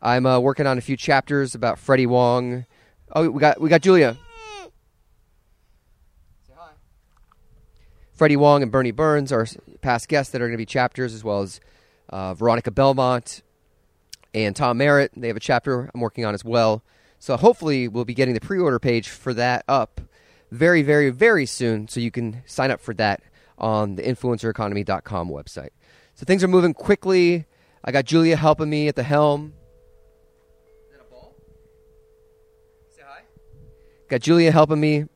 I'm 0.00 0.26
uh, 0.26 0.38
working 0.38 0.66
on 0.66 0.78
a 0.78 0.80
few 0.80 0.96
chapters 0.96 1.56
about 1.56 1.76
Freddie 1.76 2.06
Wong. 2.06 2.66
Oh, 3.12 3.28
we 3.28 3.40
got 3.40 3.60
we 3.60 3.68
got 3.68 3.82
Julia. 3.82 4.16
Say 6.46 6.54
hi. 6.56 6.70
Freddie 8.12 8.36
Wong 8.36 8.62
and 8.62 8.70
Burnie 8.70 8.92
Burns 8.92 9.32
are 9.32 9.46
past 9.80 10.08
guests 10.08 10.30
that 10.32 10.40
are 10.40 10.46
going 10.46 10.52
to 10.52 10.58
be 10.58 10.66
chapters, 10.66 11.14
as 11.14 11.24
well 11.24 11.42
as 11.42 11.58
uh, 12.10 12.34
Veronica 12.34 12.70
Belmont 12.70 13.42
and 14.36 14.54
Tom 14.54 14.78
Merritt. 14.78 15.12
They 15.16 15.28
have 15.28 15.36
a 15.36 15.40
chapter 15.40 15.90
I'm 15.94 16.00
working 16.00 16.24
on 16.24 16.34
as 16.34 16.44
well. 16.44 16.84
So 17.18 17.36
hopefully, 17.36 17.88
we'll 17.88 18.04
be 18.04 18.14
getting 18.14 18.34
the 18.34 18.40
pre-order 18.40 18.78
page 18.78 19.08
for 19.08 19.32
that 19.34 19.64
up 19.66 20.00
very, 20.50 20.82
very, 20.82 21.10
very 21.10 21.46
soon, 21.46 21.88
so 21.88 21.98
you 21.98 22.10
can 22.10 22.42
sign 22.46 22.70
up 22.70 22.80
for 22.80 22.94
that 22.94 23.22
on 23.58 23.96
the 23.96 24.02
influencereconomy.com 24.02 25.30
website. 25.30 25.70
So 26.14 26.24
things 26.24 26.44
are 26.44 26.48
moving 26.48 26.74
quickly. 26.74 27.46
I 27.82 27.90
got 27.92 28.04
Julia 28.04 28.36
helping 28.36 28.68
me 28.68 28.88
at 28.88 28.96
the 28.96 29.02
helm. 29.02 29.54
Is 30.84 30.92
that 30.92 31.00
a 31.00 31.10
ball? 31.10 31.34
Say 32.94 33.02
hi. 33.06 33.22
Got 34.08 34.20
Julia 34.20 34.52
helping 34.52 34.80
me. 34.80 35.06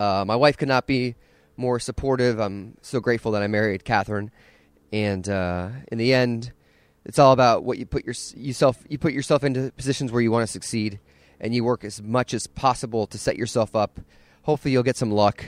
Uh, 0.00 0.24
my 0.26 0.36
wife 0.36 0.56
could 0.56 0.68
not 0.68 0.86
be 0.86 1.14
more 1.56 1.78
supportive. 1.78 2.38
I'm 2.38 2.76
so 2.82 3.00
grateful 3.00 3.32
that 3.32 3.42
I 3.42 3.46
married 3.46 3.84
Catherine, 3.84 4.30
and 4.92 5.28
uh, 5.28 5.70
in 5.90 5.98
the 5.98 6.12
end, 6.12 6.52
it's 7.08 7.18
all 7.18 7.32
about 7.32 7.64
what 7.64 7.78
you 7.78 7.86
put 7.86 8.04
your, 8.04 8.14
yourself 8.36 8.84
you 8.88 8.98
put 8.98 9.14
yourself 9.14 9.42
into 9.42 9.72
positions 9.72 10.12
where 10.12 10.20
you 10.20 10.30
want 10.30 10.46
to 10.46 10.52
succeed, 10.52 11.00
and 11.40 11.54
you 11.54 11.64
work 11.64 11.82
as 11.82 12.02
much 12.02 12.34
as 12.34 12.46
possible 12.46 13.06
to 13.06 13.18
set 13.18 13.36
yourself 13.36 13.74
up. 13.74 13.98
Hopefully, 14.42 14.72
you'll 14.72 14.82
get 14.82 14.96
some 14.96 15.10
luck, 15.10 15.44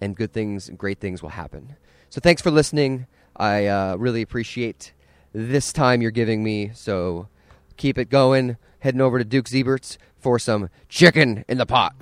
and 0.00 0.16
good 0.16 0.32
things 0.32 0.68
and 0.68 0.78
great 0.78 0.98
things 0.98 1.22
will 1.22 1.30
happen. 1.30 1.76
So, 2.08 2.20
thanks 2.20 2.40
for 2.40 2.50
listening. 2.50 3.06
I 3.36 3.66
uh, 3.66 3.96
really 3.96 4.22
appreciate 4.22 4.94
this 5.34 5.72
time 5.72 6.00
you're 6.00 6.10
giving 6.10 6.42
me. 6.42 6.70
So, 6.74 7.28
keep 7.76 7.98
it 7.98 8.08
going. 8.08 8.56
Heading 8.80 9.02
over 9.02 9.18
to 9.18 9.24
Duke 9.24 9.46
Zeibert's 9.46 9.98
for 10.18 10.38
some 10.38 10.70
chicken 10.88 11.44
in 11.46 11.58
the 11.58 11.66
pot. 11.66 11.94